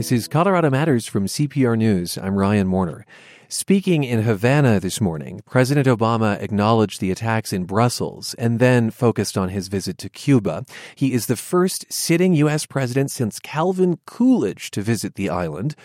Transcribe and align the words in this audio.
This 0.00 0.12
is 0.12 0.28
Colorado 0.28 0.70
Matters 0.70 1.04
from 1.04 1.26
CPR 1.26 1.76
News. 1.76 2.16
I'm 2.16 2.34
Ryan 2.34 2.70
Warner. 2.70 3.04
Speaking 3.48 4.02
in 4.02 4.22
Havana 4.22 4.80
this 4.80 4.98
morning, 4.98 5.42
President 5.44 5.86
Obama 5.86 6.40
acknowledged 6.40 7.02
the 7.02 7.10
attacks 7.10 7.52
in 7.52 7.66
Brussels 7.66 8.32
and 8.38 8.58
then 8.58 8.90
focused 8.90 9.36
on 9.36 9.50
his 9.50 9.68
visit 9.68 9.98
to 9.98 10.08
Cuba. 10.08 10.64
He 10.94 11.12
is 11.12 11.26
the 11.26 11.36
first 11.36 11.84
sitting 11.92 12.32
U.S. 12.32 12.64
president 12.64 13.10
since 13.10 13.38
Calvin 13.38 13.98
Coolidge 14.06 14.70
to 14.70 14.80
visit 14.80 15.16
the 15.16 15.28
island. 15.28 15.76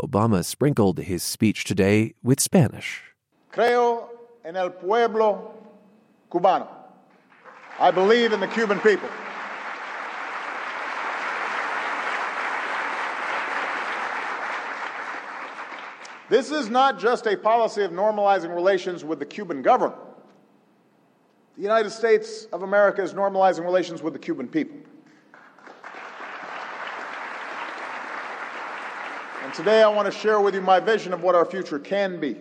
Obama 0.00 0.42
sprinkled 0.42 1.00
his 1.00 1.22
speech 1.22 1.64
today 1.64 2.14
with 2.22 2.40
Spanish. 2.40 3.02
Creo 3.52 4.08
en 4.46 4.56
el 4.56 4.70
pueblo 4.70 5.52
cubano. 6.32 6.68
I 7.78 7.90
believe 7.90 8.32
in 8.32 8.40
the 8.40 8.48
Cuban 8.48 8.80
people. 8.80 9.10
This 16.28 16.50
is 16.50 16.68
not 16.68 16.98
just 16.98 17.26
a 17.26 17.36
policy 17.36 17.82
of 17.82 17.90
normalizing 17.90 18.54
relations 18.54 19.02
with 19.04 19.18
the 19.18 19.26
Cuban 19.26 19.62
government. 19.62 20.00
The 21.56 21.62
United 21.62 21.90
States 21.90 22.44
of 22.52 22.62
America 22.62 23.02
is 23.02 23.14
normalizing 23.14 23.64
relations 23.64 24.02
with 24.02 24.12
the 24.12 24.18
Cuban 24.18 24.46
people. 24.46 24.76
And 29.42 29.54
today 29.54 29.82
I 29.82 29.88
want 29.88 30.04
to 30.04 30.12
share 30.12 30.40
with 30.40 30.54
you 30.54 30.60
my 30.60 30.78
vision 30.78 31.14
of 31.14 31.22
what 31.22 31.34
our 31.34 31.46
future 31.46 31.78
can 31.78 32.20
be. 32.20 32.36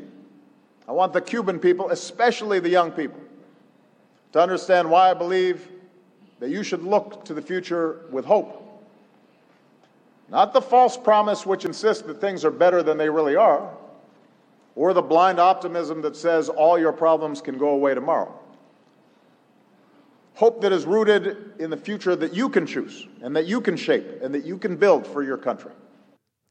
I 0.88 0.92
want 0.92 1.14
the 1.14 1.22
Cuban 1.22 1.58
people, 1.58 1.90
especially 1.90 2.60
the 2.60 2.70
young 2.70 2.92
people, 2.92 3.22
to 4.34 4.42
understand 4.42 4.90
why 4.90 5.10
I 5.10 5.14
believe 5.14 5.70
that 6.40 6.50
you 6.50 6.64
should 6.64 6.84
look 6.84 7.24
to 7.26 7.34
the 7.34 7.42
future 7.42 8.06
with 8.12 8.26
hope. 8.26 8.64
Not 10.30 10.52
the 10.52 10.62
false 10.62 10.98
promise 10.98 11.46
which 11.46 11.64
insists 11.64 12.04
that 12.04 12.20
things 12.20 12.44
are 12.44 12.52
better 12.52 12.84
than 12.84 12.98
they 12.98 13.10
really 13.10 13.36
are, 13.36 13.70
or 14.78 14.94
the 14.94 15.02
blind 15.02 15.40
optimism 15.40 16.04
that 16.04 16.16
says 16.16 16.50
all 16.50 16.78
your 16.78 16.94
problems 16.94 17.42
can 17.42 17.58
go 17.58 17.70
away 17.70 17.96
tomorrow. 17.96 18.32
Hope 20.36 20.62
that 20.62 20.72
is 20.72 20.86
rooted 20.86 21.54
in 21.58 21.72
the 21.72 21.78
future 21.78 22.16
that 22.16 22.36
you 22.36 22.48
can 22.48 22.68
choose 22.68 23.08
and 23.24 23.36
that 23.36 23.48
you 23.48 23.60
can 23.60 23.76
shape 23.76 24.22
and 24.22 24.36
that 24.36 24.46
you 24.46 24.60
can 24.60 24.78
build 24.78 25.08
for 25.08 25.24
your 25.24 25.38
country. 25.38 25.72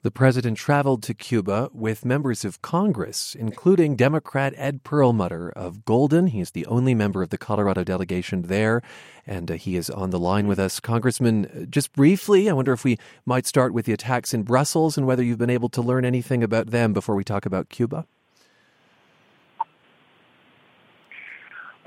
The 0.02 0.10
president 0.10 0.58
traveled 0.58 1.04
to 1.04 1.14
Cuba 1.14 1.70
with 1.72 2.04
members 2.04 2.44
of 2.44 2.62
Congress, 2.62 3.36
including 3.38 3.96
Democrat 3.96 4.54
Ed 4.56 4.82
Perlmutter 4.82 5.50
of 5.50 5.84
Golden. 5.84 6.28
He's 6.28 6.50
the 6.50 6.66
only 6.66 6.94
member 6.94 7.22
of 7.22 7.30
the 7.30 7.38
Colorado 7.38 7.84
delegation 7.84 8.42
there, 8.42 8.82
and 9.26 9.50
uh, 9.50 9.54
he 9.54 9.76
is 9.76 9.88
on 9.88 10.10
the 10.10 10.18
line 10.18 10.46
with 10.46 10.58
us. 10.58 10.78
Congressman, 10.78 11.46
uh, 11.46 11.64
just 11.64 11.92
briefly, 11.92 12.48
I 12.48 12.52
wonder 12.52 12.72
if 12.72 12.84
we 12.84 12.98
might 13.24 13.46
start 13.46 13.72
with 13.72 13.86
the 13.86 13.92
attacks 13.92 14.34
in 14.34 14.42
Brussels 14.42 14.96
and 14.96 15.06
whether 15.06 15.24
you've 15.24 15.38
been 15.38 15.50
able 15.50 15.70
to 15.70 15.82
learn 15.82 16.04
anything 16.04 16.44
about 16.44 16.68
them 16.70 16.92
before 16.92 17.14
we 17.16 17.24
talk 17.24 17.46
about 17.46 17.68
Cuba. 17.68 18.06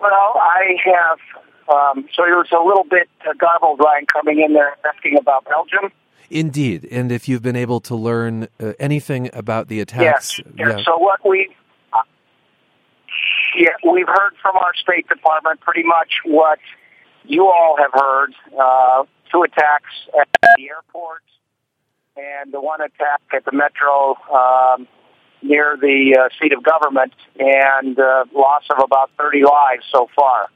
Well, 0.02 0.34
I 0.36 0.76
have. 0.86 1.20
Um, 1.70 2.08
so 2.14 2.24
it 2.24 2.32
was 2.32 2.48
a 2.52 2.64
little 2.64 2.84
bit 2.84 3.10
uh, 3.28 3.34
garbled, 3.38 3.80
Ryan, 3.80 4.06
coming 4.08 4.40
in 4.40 4.54
there 4.54 4.76
asking 4.86 5.18
about 5.18 5.46
Belgium. 5.46 5.92
Indeed, 6.32 6.88
and 6.92 7.12
if 7.12 7.28
you've 7.28 7.42
been 7.42 7.56
able 7.56 7.80
to 7.82 7.96
learn 7.96 8.48
uh, 8.60 8.74
anything 8.80 9.30
about 9.34 9.68
the 9.68 9.80
attacks. 9.80 10.40
Yes. 10.40 10.48
Yeah. 10.58 10.70
yeah. 10.78 10.84
So 10.84 10.98
what 10.98 11.28
we, 11.28 11.50
uh, 11.94 12.02
yeah, 13.58 13.70
we've 13.92 14.08
heard 14.08 14.34
from 14.42 14.56
our 14.56 14.74
State 14.76 15.08
Department 15.08 15.60
pretty 15.62 15.84
much 15.84 16.22
what 16.26 16.60
you 17.26 17.46
all 17.48 17.78
have 17.78 17.92
heard: 17.94 18.34
uh, 18.60 19.04
two 19.32 19.44
attacks 19.44 19.92
at 20.20 20.28
the 20.56 20.70
airport, 20.70 21.24
and 22.16 22.54
the 22.54 22.62
one 22.62 22.82
attack 22.82 23.22
at 23.34 23.46
the 23.46 23.52
metro 23.52 24.16
um, 24.32 24.88
near 25.42 25.78
the 25.80 26.18
uh, 26.20 26.30
seat 26.42 26.54
of 26.54 26.64
government, 26.64 27.14
and 27.40 28.00
uh, 28.00 28.26
loss 28.34 28.64
of 28.70 28.84
about 28.84 29.12
30 29.18 29.44
lives 29.44 29.86
so 29.92 30.08
far. 30.16 30.48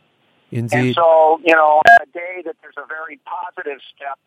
Indeed. 0.51 0.77
And 0.77 0.95
so, 0.95 1.39
you 1.43 1.55
know, 1.55 1.81
on 1.81 2.01
a 2.01 2.05
day 2.13 2.43
that 2.45 2.55
there's 2.61 2.75
a 2.77 2.85
very 2.85 3.19
positive 3.25 3.79
step 3.95 4.19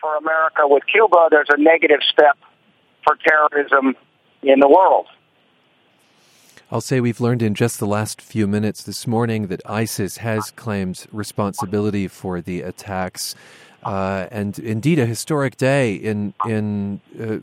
for 0.00 0.16
America 0.16 0.62
with 0.62 0.84
Cuba, 0.86 1.28
there's 1.30 1.48
a 1.50 1.60
negative 1.60 2.00
step 2.12 2.38
for 3.04 3.16
terrorism 3.26 3.96
in 4.42 4.60
the 4.60 4.68
world. 4.68 5.06
I'll 6.72 6.80
say 6.80 7.00
we've 7.00 7.20
learned 7.20 7.42
in 7.42 7.54
just 7.54 7.80
the 7.80 7.86
last 7.86 8.22
few 8.22 8.46
minutes 8.46 8.84
this 8.84 9.04
morning 9.04 9.48
that 9.48 9.60
ISIS 9.66 10.18
has 10.18 10.52
claimed 10.52 11.04
responsibility 11.10 12.06
for 12.06 12.40
the 12.40 12.60
attacks. 12.62 13.34
Uh, 13.82 14.26
and 14.30 14.58
indeed, 14.58 14.98
a 14.98 15.06
historic 15.06 15.56
day 15.56 15.94
in 15.94 16.34
in 16.46 17.00
uh, 17.18 17.38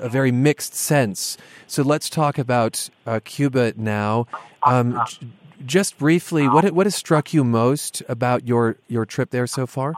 a 0.00 0.08
very 0.08 0.32
mixed 0.32 0.74
sense. 0.74 1.36
So 1.66 1.82
let's 1.82 2.10
talk 2.10 2.38
about 2.38 2.90
uh, 3.06 3.20
Cuba 3.24 3.74
now. 3.76 4.26
Um, 4.64 5.00
j- 5.06 5.28
just 5.64 5.98
briefly, 5.98 6.48
what 6.48 6.70
what 6.72 6.86
has 6.86 6.96
struck 6.96 7.32
you 7.32 7.44
most 7.44 8.02
about 8.08 8.46
your 8.46 8.76
your 8.88 9.04
trip 9.06 9.30
there 9.30 9.46
so 9.46 9.66
far? 9.66 9.94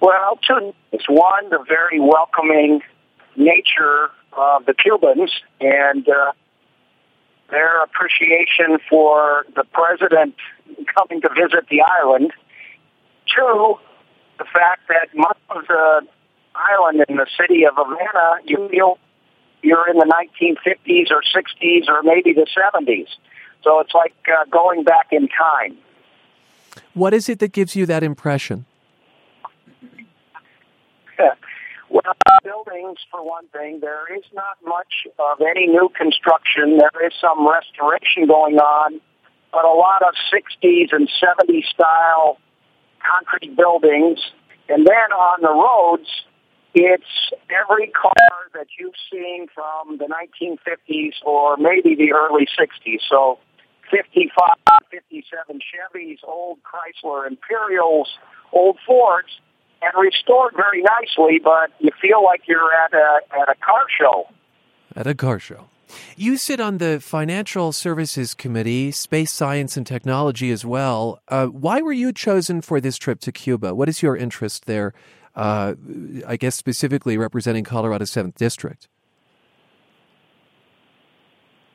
Well, 0.00 0.38
two 0.46 0.72
things. 0.90 1.02
One, 1.08 1.50
the 1.50 1.64
very 1.66 2.00
welcoming 2.00 2.80
nature 3.36 4.10
of 4.32 4.64
the 4.66 4.74
Cubans 4.74 5.30
and 5.60 6.08
uh, 6.08 6.32
their 7.50 7.82
appreciation 7.82 8.78
for 8.88 9.44
the 9.54 9.64
president 9.72 10.34
coming 10.96 11.20
to 11.22 11.28
visit 11.28 11.68
the 11.68 11.82
island. 11.82 12.32
Two, 13.34 13.76
the 14.38 14.44
fact 14.44 14.82
that 14.88 15.14
much 15.14 15.38
of 15.50 15.66
the 15.66 16.06
island 16.54 17.04
in 17.08 17.16
the 17.16 17.26
city 17.38 17.64
of 17.64 17.74
Havana, 17.76 18.42
you 18.44 18.68
feel 18.68 18.98
you're 19.62 19.88
in 19.88 19.98
the 19.98 20.06
1950s 20.06 21.10
or 21.10 21.22
60s 21.22 21.88
or 21.88 22.02
maybe 22.02 22.32
the 22.32 22.46
70s. 22.56 23.08
So 23.62 23.80
it's 23.80 23.94
like 23.94 24.14
uh, 24.26 24.46
going 24.50 24.84
back 24.84 25.08
in 25.12 25.28
time. 25.28 25.76
What 26.94 27.12
is 27.12 27.28
it 27.28 27.38
that 27.40 27.52
gives 27.52 27.76
you 27.76 27.86
that 27.86 28.02
impression? 28.02 28.66
Well, 31.90 32.14
buildings, 32.44 32.98
for 33.10 33.20
one 33.26 33.48
thing, 33.48 33.80
there 33.80 34.16
is 34.16 34.22
not 34.32 34.58
much 34.64 35.08
of 35.18 35.40
any 35.40 35.66
new 35.66 35.90
construction. 35.96 36.78
There 36.78 37.04
is 37.04 37.12
some 37.20 37.48
restoration 37.48 38.28
going 38.28 38.58
on, 38.58 39.00
but 39.50 39.64
a 39.64 39.72
lot 39.74 40.02
of 40.02 40.14
60s 40.32 40.92
and 40.92 41.10
70s 41.20 41.64
style 41.64 42.38
concrete 43.00 43.56
buildings. 43.56 44.18
And 44.68 44.86
then 44.86 45.12
on 45.12 45.42
the 45.42 45.50
roads, 45.50 46.08
it's 46.74 47.32
every 47.50 47.88
car 47.88 48.30
that 48.54 48.66
you've 48.78 48.94
seen 49.10 49.48
from 49.52 49.98
the 49.98 50.06
1950s 50.06 51.14
or 51.24 51.56
maybe 51.56 51.96
the 51.96 52.12
early 52.12 52.46
60s. 52.46 53.00
So 53.08 53.38
55, 53.90 54.30
57 54.90 55.58
Chevys, 55.58 56.18
old 56.22 56.58
Chrysler 56.62 57.26
Imperials, 57.26 58.08
old 58.52 58.78
Fords 58.86 59.30
and 59.82 59.92
restored 59.98 60.54
very 60.56 60.82
nicely, 60.82 61.40
but 61.42 61.70
you 61.78 61.90
feel 62.00 62.24
like 62.24 62.42
you're 62.46 62.72
at 62.72 62.92
a 62.92 63.20
at 63.32 63.48
a 63.48 63.54
car 63.54 63.84
show. 63.98 64.26
At 64.94 65.06
a 65.06 65.14
car 65.14 65.38
show. 65.38 65.66
You 66.16 66.36
sit 66.36 66.60
on 66.60 66.78
the 66.78 67.00
Financial 67.00 67.72
Services 67.72 68.34
Committee, 68.34 68.90
Space 68.90 69.32
Science 69.32 69.76
and 69.76 69.86
Technology 69.86 70.50
as 70.50 70.64
well. 70.64 71.20
Uh, 71.28 71.46
why 71.46 71.80
were 71.80 71.92
you 71.92 72.12
chosen 72.12 72.60
for 72.60 72.80
this 72.80 72.96
trip 72.96 73.20
to 73.20 73.32
Cuba? 73.32 73.74
What 73.74 73.88
is 73.88 74.02
your 74.02 74.16
interest 74.16 74.66
there? 74.66 74.92
Uh, 75.34 75.74
I 76.26 76.36
guess 76.36 76.56
specifically 76.56 77.16
representing 77.16 77.64
Colorado's 77.64 78.10
7th 78.10 78.34
District. 78.34 78.88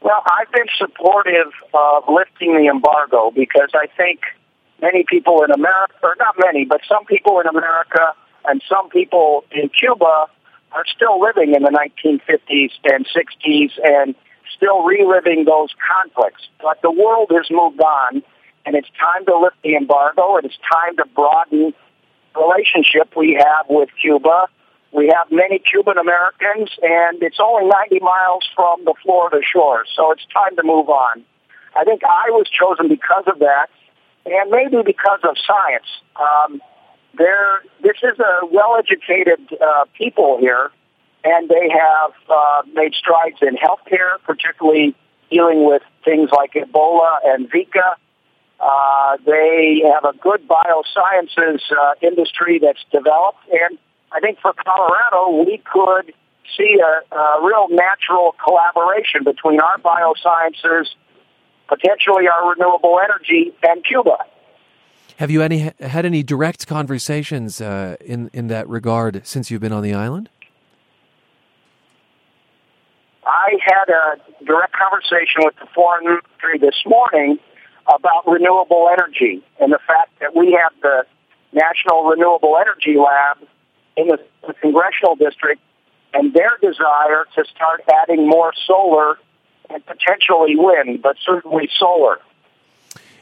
Well, 0.02 0.22
I've 0.26 0.52
been 0.52 0.68
supportive 0.78 1.52
of 1.74 2.04
lifting 2.08 2.56
the 2.56 2.68
embargo 2.68 3.32
because 3.34 3.72
I 3.74 3.88
think 3.98 4.20
many 4.82 5.04
people 5.08 5.44
in 5.44 5.52
America, 5.52 5.94
or 6.04 6.16
not 6.20 6.36
many, 6.44 6.66
but 6.66 6.82
some 6.88 7.06
people 7.06 7.40
in 7.40 7.48
America 7.48 8.14
and 8.46 8.62
some 8.70 8.90
people 8.90 9.46
in 9.52 9.70
Cuba 9.70 10.28
are 10.72 10.86
still 10.94 11.20
living 11.22 11.56
in 11.56 11.64
the 11.64 11.70
1950s 11.70 12.72
and 12.84 13.08
60s 13.08 13.72
and 13.84 14.16
still 14.56 14.84
reliving 14.84 15.46
those 15.46 15.70
conflicts. 15.80 16.48
But 16.62 16.82
the 16.82 16.92
world 16.92 17.32
has 17.32 17.50
moved 17.50 17.82
on, 17.82 18.24
and 18.66 18.76
it's 18.76 18.90
time 19.00 19.26
to 19.26 19.38
lift 19.38 19.58
the 19.64 19.76
embargo, 19.76 20.38
and 20.38 20.46
it's 20.46 20.58
time 20.72 20.98
to 20.98 21.06
broaden 21.14 21.74
the 22.34 22.42
relationship 22.42 23.16
we 23.16 23.34
have 23.40 23.66
with 23.70 23.90
Cuba. 24.02 24.48
We 24.92 25.12
have 25.16 25.28
many 25.32 25.60
Cuban 25.60 25.98
Americans, 25.98 26.70
and 26.82 27.22
it's 27.22 27.40
only 27.40 27.68
90 27.68 28.00
miles 28.00 28.48
from 28.56 28.86
the 28.86 28.94
Florida 29.04 29.42
shore, 29.44 29.86
so 29.96 30.12
it's 30.12 30.26
time 30.34 30.56
to 30.56 30.64
move 30.64 30.90
on. 30.90 31.24
I 31.78 31.84
think 31.84 32.04
I 32.04 32.32
was 32.32 32.48
chosen 32.50 32.88
because 32.88 33.26
of 33.28 33.40
that, 33.40 33.68
and 34.26 34.50
maybe 34.50 34.82
because 34.86 35.20
of 35.24 35.36
science. 35.46 35.86
Um, 36.16 36.62
there, 37.18 37.62
this 37.82 37.98
is 38.04 38.20
a 38.20 38.46
well-educated 38.46 39.40
uh, 39.62 39.86
people 39.98 40.38
here, 40.40 40.72
and 41.24 41.50
they 41.50 41.70
have 41.70 42.12
uh, 42.30 42.62
made 42.74 42.94
strides 42.94 43.38
in 43.42 43.56
healthcare, 43.56 44.20
particularly 44.24 44.96
dealing 45.30 45.66
with 45.66 45.82
things 46.04 46.30
like 46.32 46.54
Ebola 46.54 47.18
and 47.26 47.50
Zika. 47.50 47.96
Uh, 48.60 49.18
they 49.26 49.82
have 49.94 50.06
a 50.06 50.18
good 50.18 50.48
biosciences 50.48 51.60
uh, 51.72 51.94
industry 52.02 52.60
that's 52.60 52.84
developed, 52.92 53.40
and 53.52 53.78
I 54.12 54.20
think 54.20 54.40
for 54.40 54.54
Colorado, 54.54 55.44
we 55.44 55.58
could 55.58 56.14
see 56.58 56.80
a, 56.80 57.16
a 57.16 57.46
real 57.46 57.68
natural 57.70 58.36
collaboration 58.44 59.24
between 59.24 59.60
our 59.60 59.78
biosciences, 59.80 60.88
potentially 61.68 62.28
our 62.28 62.52
renewable 62.52 63.00
energy, 63.04 63.54
and 63.64 63.84
Cuba. 63.84 64.18
Have 65.18 65.32
you 65.32 65.42
any 65.42 65.72
had 65.80 66.06
any 66.06 66.24
direct 66.24 66.68
conversations 66.68 67.62
uh, 67.62 67.96
in 68.02 68.30
in 68.34 68.48
that 68.48 68.68
regard 68.68 69.26
since 69.26 69.50
you've 69.50 69.62
been 69.62 69.72
on 69.72 69.82
the 69.82 69.94
island? 69.94 70.30
I 73.26 73.58
had 73.64 73.90
a 73.90 74.46
direct 74.46 74.74
conversation 74.74 75.46
with 75.46 75.56
the 75.56 75.68
foreign 75.74 76.06
ministry 76.06 76.60
this 76.60 76.76
morning 76.86 77.40
about 77.88 78.28
renewable 78.28 78.90
energy 78.92 79.42
and 79.60 79.72
the 79.72 79.80
fact 79.88 80.20
that 80.20 80.36
we 80.36 80.52
have 80.62 80.74
the 80.82 81.06
National 81.54 82.04
Renewable 82.04 82.58
Energy 82.60 82.98
Lab 82.98 83.38
in 83.96 84.08
the, 84.08 84.18
the 84.46 84.54
congressional 84.56 85.16
district 85.16 85.62
and 86.14 86.34
their 86.34 86.58
desire 86.62 87.26
to 87.36 87.46
start 87.46 87.82
adding 88.04 88.28
more 88.28 88.52
solar 88.68 89.18
and 89.70 89.86
potentially 89.86 90.56
wind, 90.56 91.02
but 91.02 91.16
certainly 91.26 91.70
solar. 91.80 92.20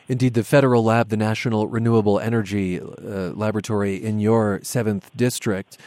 Indeed, 0.08 0.34
the 0.34 0.44
federal 0.44 0.84
lab, 0.84 1.10
the 1.10 1.18
National 1.18 1.68
Renewable 1.68 2.20
Energy 2.20 2.80
uh, 2.80 3.32
Laboratory 3.36 3.96
in 3.96 4.20
your 4.20 4.60
7th 4.60 5.04
district, 5.16 5.78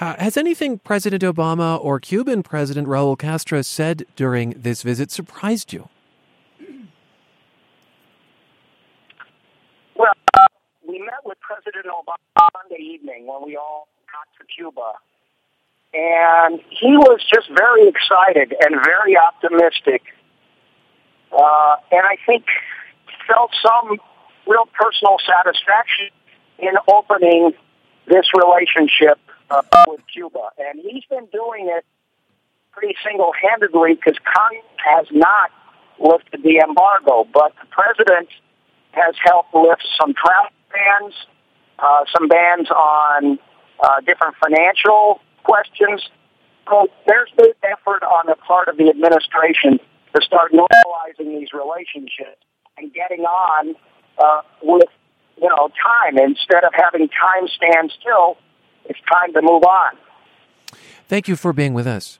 uh, 0.00 0.14
has 0.18 0.36
anything 0.36 0.78
President 0.78 1.22
Obama 1.22 1.82
or 1.82 2.00
Cuban 2.00 2.42
President 2.42 2.88
Raul 2.88 3.18
Castro 3.18 3.62
said 3.62 4.04
during 4.14 4.50
this 4.50 4.82
visit 4.82 5.10
surprised 5.10 5.72
you? 5.72 5.88
Well, 9.94 10.12
uh, 10.38 10.46
we 10.86 10.98
met 10.98 11.24
with 11.24 11.38
President 11.40 11.86
Obama 11.86 12.48
Monday 12.54 12.82
evening 12.82 13.26
when 13.26 13.42
we 13.44 13.56
all 13.56 13.88
got 14.12 14.28
to 14.38 14.46
Cuba. 14.54 14.92
And 15.94 16.60
he 16.68 16.96
was 16.96 17.20
just 17.32 17.48
very 17.56 17.88
excited 17.88 18.54
and 18.60 18.76
very 18.84 19.16
optimistic. 19.16 20.02
Uh, 21.32 21.76
and 21.90 22.02
I 22.04 22.16
think 22.26 22.44
felt 23.26 23.50
some 23.62 23.98
real 24.46 24.66
personal 24.72 25.16
satisfaction 25.26 26.08
in 26.58 26.72
opening 26.88 27.52
this 28.06 28.26
relationship 28.34 29.18
uh, 29.50 29.62
with 29.88 30.00
Cuba. 30.12 30.50
And 30.58 30.80
he's 30.80 31.04
been 31.10 31.26
doing 31.26 31.68
it 31.68 31.84
pretty 32.72 32.94
single-handedly 33.04 33.94
because 33.94 34.18
Congress 34.24 34.64
has 34.84 35.06
not 35.10 35.50
lifted 35.98 36.42
the 36.42 36.58
embargo, 36.58 37.26
but 37.32 37.54
the 37.60 37.66
president 37.70 38.28
has 38.92 39.14
helped 39.24 39.54
lift 39.54 39.84
some 40.00 40.14
travel 40.14 40.50
bans, 40.72 41.14
uh, 41.78 42.04
some 42.16 42.28
bans 42.28 42.70
on 42.70 43.38
uh, 43.82 44.00
different 44.00 44.36
financial 44.42 45.20
questions. 45.44 46.02
So 46.68 46.88
there's 47.06 47.30
been 47.36 47.52
effort 47.62 48.02
on 48.02 48.26
the 48.26 48.36
part 48.36 48.68
of 48.68 48.76
the 48.76 48.88
administration 48.88 49.78
to 50.14 50.22
start 50.22 50.52
normalizing 50.52 51.38
these 51.38 51.52
relationships 51.52 52.42
and 52.78 52.92
getting 52.92 53.24
on 53.24 53.74
uh, 54.18 54.42
with 54.62 54.88
you 55.36 55.48
know 55.48 55.68
time 55.82 56.18
instead 56.18 56.64
of 56.64 56.72
having 56.74 57.08
time 57.08 57.48
stand 57.48 57.92
still. 58.00 58.36
It's 58.84 58.98
time 59.10 59.32
to 59.32 59.42
move 59.42 59.64
on. 59.64 59.96
Thank 61.08 61.28
you 61.28 61.36
for 61.36 61.52
being 61.52 61.74
with 61.74 61.86
us. 61.86 62.18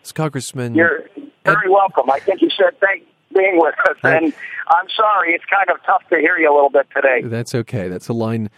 It's 0.00 0.12
Congressman. 0.12 0.74
You're 0.74 1.08
very 1.44 1.66
Ed- 1.66 1.70
welcome. 1.70 2.10
I 2.10 2.20
think 2.20 2.40
you 2.40 2.48
said 2.50 2.78
thank 2.80 3.04
being 3.34 3.58
with 3.58 3.74
us, 3.90 3.96
and 4.02 4.32
I'm 4.68 4.88
sorry 4.96 5.34
it's 5.34 5.44
kind 5.44 5.68
of 5.70 5.84
tough 5.84 6.08
to 6.10 6.16
hear 6.16 6.38
you 6.38 6.50
a 6.50 6.54
little 6.54 6.70
bit 6.70 6.86
today. 6.94 7.22
That's 7.22 7.54
okay. 7.54 7.88
That's 7.88 8.08
a 8.08 8.12
line 8.12 8.50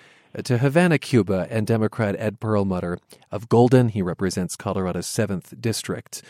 to 0.45 0.59
Havana, 0.59 0.99
Cuba, 0.99 1.49
and 1.51 1.67
Democrat 1.67 2.15
Ed 2.19 2.39
Perlmutter 2.39 2.99
of 3.33 3.49
Golden. 3.49 3.89
He 3.89 4.03
represents 4.03 4.57
Colorado's 4.57 5.07
7th 5.07 5.61
District. 5.61 6.23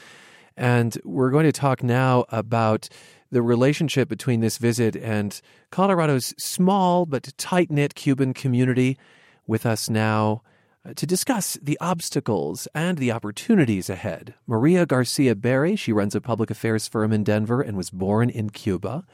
And 0.59 0.99
we're 1.05 1.31
going 1.31 1.47
to 1.47 1.53
talk 1.53 1.85
now 1.85 2.25
about 2.31 2.89
the 3.31 3.43
relationship 3.43 4.09
between 4.09 4.41
this 4.41 4.59
visit 4.59 4.97
and 4.97 5.41
Colorado's 5.71 6.35
small 6.37 7.07
but 7.07 7.33
tight 7.39 7.71
knit 7.71 7.95
Cuban 7.95 8.35
community. 8.35 8.99
With 9.47 9.65
us 9.65 9.89
now 9.89 10.43
uh, 10.85 10.93
to 10.95 11.07
discuss 11.07 11.57
the 11.63 11.79
obstacles 11.81 12.69
and 12.75 12.99
the 12.99 13.13
opportunities 13.13 13.89
ahead. 13.89 14.35
Maria 14.47 14.85
Garcia 14.85 15.35
Berry, 15.35 15.75
she 15.75 15.93
runs 15.93 16.15
a 16.15 16.21
public 16.21 16.51
affairs 16.51 16.87
firm 16.87 17.13
in 17.13 17.25
Denver 17.25 17.63
and 17.63 17.77
was 17.77 17.89
born 17.89 18.29
in 18.29 18.51
Cuba. 18.51 19.05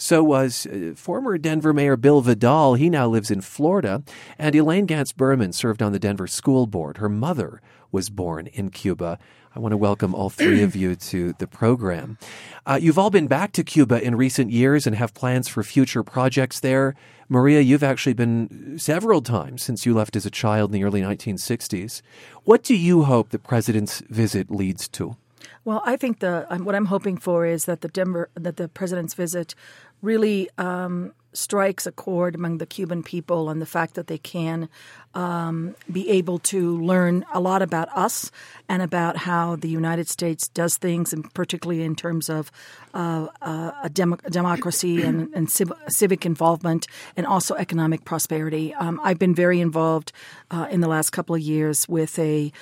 So 0.00 0.24
was 0.24 0.66
uh, 0.66 0.94
former 0.96 1.36
Denver 1.36 1.74
Mayor 1.74 1.94
Bill 1.94 2.22
Vidal. 2.22 2.72
He 2.72 2.88
now 2.88 3.06
lives 3.06 3.30
in 3.30 3.42
Florida. 3.42 4.02
And 4.38 4.56
Elaine 4.56 4.86
Gantz 4.86 5.14
Berman 5.14 5.52
served 5.52 5.82
on 5.82 5.92
the 5.92 5.98
Denver 5.98 6.26
School 6.26 6.66
Board. 6.66 6.96
Her 6.96 7.10
mother 7.10 7.60
was 7.92 8.08
born 8.08 8.46
in 8.46 8.70
Cuba. 8.70 9.18
I 9.54 9.58
want 9.58 9.72
to 9.72 9.76
welcome 9.76 10.14
all 10.14 10.30
three 10.30 10.62
of 10.62 10.74
you 10.74 10.96
to 10.96 11.34
the 11.34 11.46
program. 11.46 12.16
Uh, 12.64 12.78
you've 12.80 12.98
all 12.98 13.10
been 13.10 13.26
back 13.26 13.52
to 13.52 13.62
Cuba 13.62 14.02
in 14.02 14.14
recent 14.14 14.50
years 14.50 14.86
and 14.86 14.96
have 14.96 15.12
plans 15.12 15.48
for 15.48 15.62
future 15.62 16.02
projects 16.02 16.60
there. 16.60 16.94
Maria, 17.28 17.60
you've 17.60 17.82
actually 17.82 18.14
been 18.14 18.78
several 18.78 19.20
times 19.20 19.62
since 19.62 19.84
you 19.84 19.92
left 19.92 20.16
as 20.16 20.24
a 20.24 20.30
child 20.30 20.70
in 20.70 20.80
the 20.80 20.84
early 20.84 21.02
1960s. 21.02 22.00
What 22.44 22.62
do 22.62 22.74
you 22.74 23.02
hope 23.02 23.30
the 23.30 23.38
president's 23.38 24.00
visit 24.08 24.50
leads 24.50 24.88
to? 24.88 25.16
Well, 25.64 25.82
I 25.84 25.96
think 25.96 26.20
the 26.20 26.46
what 26.62 26.74
I'm 26.74 26.86
hoping 26.86 27.18
for 27.18 27.44
is 27.44 27.66
that 27.66 27.82
the 27.82 27.88
Denver 27.88 28.30
that 28.34 28.56
the 28.56 28.68
president's 28.68 29.14
visit 29.14 29.54
really 30.02 30.48
um, 30.58 31.12
strikes 31.32 31.86
a 31.86 31.92
chord 31.92 32.34
among 32.34 32.58
the 32.58 32.66
Cuban 32.66 33.02
people 33.02 33.50
and 33.50 33.60
the 33.60 33.66
fact 33.66 33.94
that 33.94 34.06
they 34.06 34.18
can 34.18 34.68
um, 35.14 35.74
be 35.90 36.08
able 36.08 36.38
to 36.38 36.78
learn 36.78 37.24
a 37.32 37.40
lot 37.40 37.62
about 37.62 37.88
us 37.96 38.30
and 38.68 38.80
about 38.80 39.16
how 39.16 39.56
the 39.56 39.68
United 39.68 40.08
States 40.08 40.46
does 40.48 40.76
things, 40.76 41.12
and 41.12 41.32
particularly 41.34 41.82
in 41.82 41.96
terms 41.96 42.28
of 42.28 42.52
uh, 42.94 43.26
uh, 43.42 43.72
a, 43.82 43.90
dem- 43.90 44.18
democracy 44.30 45.02
and, 45.02 45.32
and 45.34 45.50
civ- 45.50 45.72
civic 45.88 46.24
involvement 46.24 46.86
and 47.16 47.26
also 47.26 47.54
economic 47.56 48.04
prosperity. 48.04 48.72
Um, 48.74 49.00
I've 49.02 49.18
been 49.18 49.34
very 49.34 49.60
involved 49.60 50.12
uh, 50.50 50.68
in 50.70 50.80
the 50.80 50.88
last 50.88 51.10
couple 51.10 51.34
of 51.34 51.40
years 51.40 51.88
with 51.88 52.18
a 52.18 52.52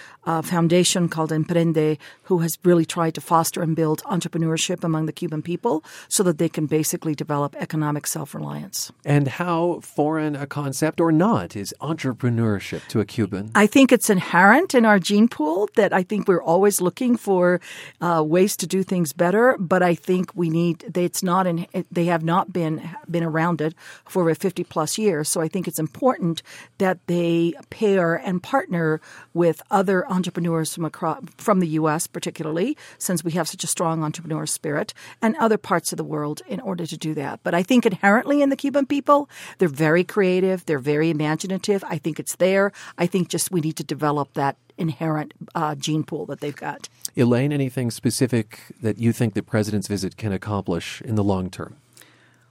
foundation 0.42 1.08
called 1.08 1.30
Emprende, 1.30 1.98
who 2.24 2.38
has 2.38 2.58
really 2.62 2.84
tried 2.84 3.14
to 3.14 3.20
foster 3.20 3.62
and 3.62 3.74
build 3.74 4.02
entrepreneurship 4.04 4.84
among 4.84 5.06
the 5.06 5.12
Cuban 5.12 5.42
people 5.42 5.82
so 6.08 6.22
that 6.22 6.38
they 6.38 6.48
can 6.48 6.66
basically 6.66 7.14
develop 7.14 7.56
economic 7.56 8.06
self 8.06 8.34
reliance. 8.34 8.57
And 9.04 9.28
how 9.28 9.80
foreign 9.80 10.36
a 10.36 10.46
concept 10.46 11.00
or 11.00 11.12
not 11.12 11.56
is 11.56 11.74
entrepreneurship 11.80 12.86
to 12.88 13.00
a 13.00 13.04
Cuban? 13.04 13.50
I 13.54 13.66
think 13.66 13.92
it's 13.92 14.10
inherent 14.10 14.74
in 14.74 14.84
our 14.84 14.98
gene 14.98 15.28
pool 15.28 15.68
that 15.76 15.92
I 15.92 16.02
think 16.02 16.28
we're 16.28 16.42
always 16.42 16.80
looking 16.80 17.16
for 17.16 17.60
uh, 18.00 18.22
ways 18.26 18.56
to 18.58 18.66
do 18.66 18.82
things 18.82 19.12
better, 19.12 19.56
but 19.58 19.82
I 19.82 19.94
think 19.94 20.30
we 20.34 20.50
need, 20.50 20.96
it's 20.96 21.22
not 21.22 21.46
in, 21.46 21.66
they 21.90 22.06
have 22.06 22.24
not 22.24 22.52
been, 22.52 22.88
been 23.10 23.24
around 23.24 23.60
it 23.60 23.74
for 24.04 24.32
50 24.34 24.64
plus 24.64 24.98
years. 24.98 25.28
So 25.28 25.40
I 25.40 25.48
think 25.48 25.66
it's 25.68 25.78
important 25.78 26.42
that 26.78 26.98
they 27.06 27.54
pair 27.70 28.14
and 28.14 28.42
partner 28.42 29.00
with 29.34 29.62
other 29.70 30.06
entrepreneurs 30.10 30.74
from 30.74 30.84
across, 30.84 31.22
from 31.36 31.60
the 31.60 31.68
U.S., 31.68 32.06
particularly, 32.06 32.76
since 32.98 33.24
we 33.24 33.32
have 33.32 33.48
such 33.48 33.64
a 33.64 33.66
strong 33.66 34.02
entrepreneur 34.02 34.46
spirit, 34.46 34.94
and 35.22 35.36
other 35.36 35.58
parts 35.58 35.92
of 35.92 35.96
the 35.96 36.04
world 36.04 36.42
in 36.46 36.60
order 36.60 36.86
to 36.86 36.96
do 36.96 37.14
that. 37.14 37.40
But 37.42 37.54
I 37.54 37.62
think 37.62 37.86
inherently 37.86 38.42
in 38.42 38.47
the 38.48 38.56
Cuban 38.56 38.86
people, 38.86 39.28
they're 39.58 39.68
very 39.68 40.04
creative, 40.04 40.64
they're 40.66 40.78
very 40.78 41.10
imaginative. 41.10 41.84
I 41.84 41.98
think 41.98 42.18
it's 42.18 42.36
there. 42.36 42.72
I 42.96 43.06
think 43.06 43.28
just 43.28 43.50
we 43.50 43.60
need 43.60 43.76
to 43.76 43.84
develop 43.84 44.34
that 44.34 44.56
inherent 44.76 45.34
uh, 45.54 45.74
gene 45.74 46.04
pool 46.04 46.26
that 46.26 46.40
they've 46.40 46.56
got. 46.56 46.88
Elaine, 47.16 47.52
anything 47.52 47.90
specific 47.90 48.60
that 48.80 48.98
you 48.98 49.12
think 49.12 49.34
the 49.34 49.42
president's 49.42 49.88
visit 49.88 50.16
can 50.16 50.32
accomplish 50.32 51.02
in 51.02 51.16
the 51.16 51.24
long 51.24 51.50
term? 51.50 51.76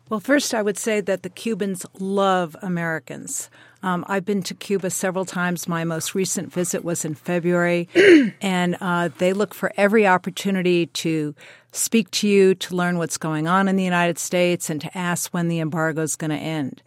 Well, 0.09 0.19
first, 0.19 0.53
I 0.53 0.61
would 0.61 0.77
say 0.77 1.01
that 1.01 1.23
the 1.23 1.29
Cubans 1.29 1.85
love 1.99 2.55
Americans. 2.61 3.49
Um, 3.83 4.05
I've 4.07 4.25
been 4.25 4.43
to 4.43 4.53
Cuba 4.53 4.89
several 4.89 5.25
times. 5.25 5.67
My 5.67 5.83
most 5.83 6.15
recent 6.15 6.51
visit 6.51 6.83
was 6.83 7.05
in 7.05 7.15
February, 7.15 7.87
and 8.41 8.77
uh, 8.81 9.09
they 9.17 9.33
look 9.33 9.53
for 9.53 9.71
every 9.77 10.07
opportunity 10.07 10.87
to 10.87 11.35
speak 11.71 12.09
to 12.11 12.27
you, 12.27 12.55
to 12.55 12.75
learn 12.75 12.97
what's 12.97 13.17
going 13.17 13.47
on 13.47 13.67
in 13.67 13.75
the 13.75 13.83
United 13.83 14.17
States, 14.17 14.69
and 14.69 14.81
to 14.81 14.97
ask 14.97 15.33
when 15.33 15.47
the 15.47 15.59
embargo 15.59 16.01
is 16.01 16.15
going 16.15 16.31
to 16.31 16.37
end. 16.37 16.81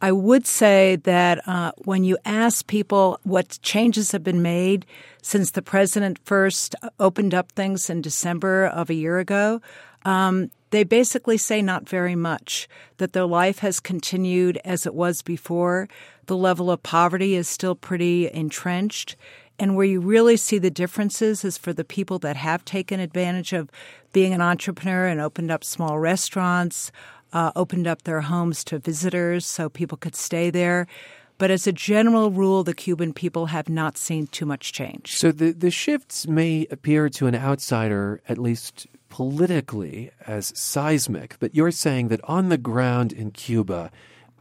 I 0.00 0.12
would 0.12 0.46
say 0.46 0.96
that 0.96 1.46
uh, 1.48 1.72
when 1.78 2.04
you 2.04 2.18
ask 2.24 2.66
people 2.66 3.18
what 3.22 3.58
changes 3.62 4.12
have 4.12 4.22
been 4.22 4.42
made 4.42 4.84
since 5.22 5.52
the 5.52 5.62
president 5.62 6.18
first 6.24 6.74
opened 7.00 7.34
up 7.34 7.50
things 7.52 7.88
in 7.88 8.02
December 8.02 8.66
of 8.66 8.90
a 8.90 8.94
year 8.94 9.18
ago, 9.18 9.62
um, 10.04 10.50
they 10.70 10.84
basically 10.84 11.38
say 11.38 11.62
not 11.62 11.88
very 11.88 12.14
much, 12.14 12.68
that 12.98 13.12
their 13.12 13.24
life 13.24 13.60
has 13.60 13.80
continued 13.80 14.58
as 14.64 14.86
it 14.86 14.94
was 14.94 15.22
before. 15.22 15.88
The 16.26 16.36
level 16.36 16.70
of 16.70 16.82
poverty 16.82 17.34
is 17.34 17.48
still 17.48 17.74
pretty 17.74 18.30
entrenched. 18.30 19.16
And 19.58 19.74
where 19.74 19.86
you 19.86 20.00
really 20.00 20.36
see 20.36 20.58
the 20.58 20.70
differences 20.70 21.44
is 21.44 21.56
for 21.56 21.72
the 21.72 21.84
people 21.84 22.18
that 22.20 22.36
have 22.36 22.64
taken 22.64 23.00
advantage 23.00 23.52
of 23.52 23.70
being 24.12 24.34
an 24.34 24.42
entrepreneur 24.42 25.06
and 25.06 25.20
opened 25.20 25.50
up 25.50 25.64
small 25.64 25.98
restaurants, 25.98 26.92
uh, 27.32 27.52
opened 27.56 27.86
up 27.86 28.02
their 28.02 28.20
homes 28.22 28.62
to 28.64 28.78
visitors 28.78 29.46
so 29.46 29.68
people 29.68 29.96
could 29.96 30.14
stay 30.14 30.50
there. 30.50 30.86
But 31.38 31.50
as 31.50 31.66
a 31.66 31.72
general 31.72 32.30
rule, 32.30 32.64
the 32.64 32.74
Cuban 32.74 33.12
people 33.12 33.46
have 33.46 33.68
not 33.68 33.98
seen 33.98 34.26
too 34.26 34.46
much 34.46 34.72
change. 34.72 35.16
So 35.16 35.32
the, 35.32 35.52
the 35.52 35.70
shifts 35.70 36.26
may 36.26 36.66
appear 36.70 37.08
to 37.10 37.26
an 37.26 37.34
outsider, 37.34 38.22
at 38.28 38.38
least 38.38 38.86
politically, 39.10 40.10
as 40.26 40.52
seismic, 40.58 41.36
but 41.38 41.54
you're 41.54 41.70
saying 41.70 42.08
that 42.08 42.20
on 42.24 42.48
the 42.48 42.58
ground 42.58 43.12
in 43.12 43.30
Cuba, 43.30 43.90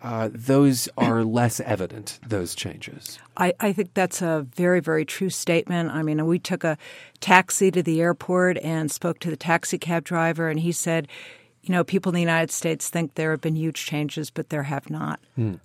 uh, 0.05 0.29
those 0.31 0.87
are 0.99 1.23
less 1.23 1.59
evident, 1.61 2.19
those 2.27 2.53
changes. 2.53 3.17
I, 3.37 3.53
I, 3.59 3.73
think 3.73 3.95
that's 3.95 4.21
a 4.21 4.45
very, 4.53 4.79
very 4.79 5.03
true 5.03 5.31
statement. 5.31 5.89
I 5.89 6.03
mean, 6.03 6.23
we 6.27 6.37
took 6.37 6.63
a 6.63 6.77
taxi 7.21 7.71
to 7.71 7.81
the 7.81 8.01
airport 8.01 8.59
and 8.59 8.91
spoke 8.91 9.17
to 9.21 9.31
the 9.31 9.35
taxi 9.35 9.79
cab 9.79 10.03
driver, 10.03 10.47
and 10.47 10.59
he 10.59 10.71
said, 10.71 11.07
you 11.63 11.71
know, 11.71 11.83
people 11.83 12.11
in 12.11 12.13
the 12.13 12.21
United 12.21 12.51
States 12.51 12.87
think 12.87 13.15
there 13.15 13.31
have 13.31 13.41
been 13.41 13.55
huge 13.55 13.87
changes, 13.87 14.29
but 14.29 14.49
there 14.49 14.61
have 14.61 14.91
not. 14.91 15.19
Hmm. 15.35 15.55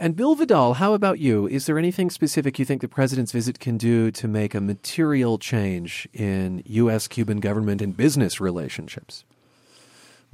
And 0.00 0.16
Bill 0.16 0.34
Vidal, 0.34 0.74
how 0.74 0.94
about 0.94 1.18
you? 1.18 1.46
Is 1.46 1.66
there 1.66 1.78
anything 1.78 2.08
specific 2.08 2.58
you 2.58 2.64
think 2.64 2.80
the 2.80 2.88
president's 2.88 3.32
visit 3.32 3.60
can 3.60 3.76
do 3.76 4.10
to 4.12 4.26
make 4.26 4.54
a 4.54 4.62
material 4.62 5.36
change 5.36 6.08
in 6.14 6.62
U.S. 6.64 7.06
Cuban 7.06 7.38
government 7.38 7.82
and 7.82 7.94
business 7.94 8.40
relationships? 8.40 9.24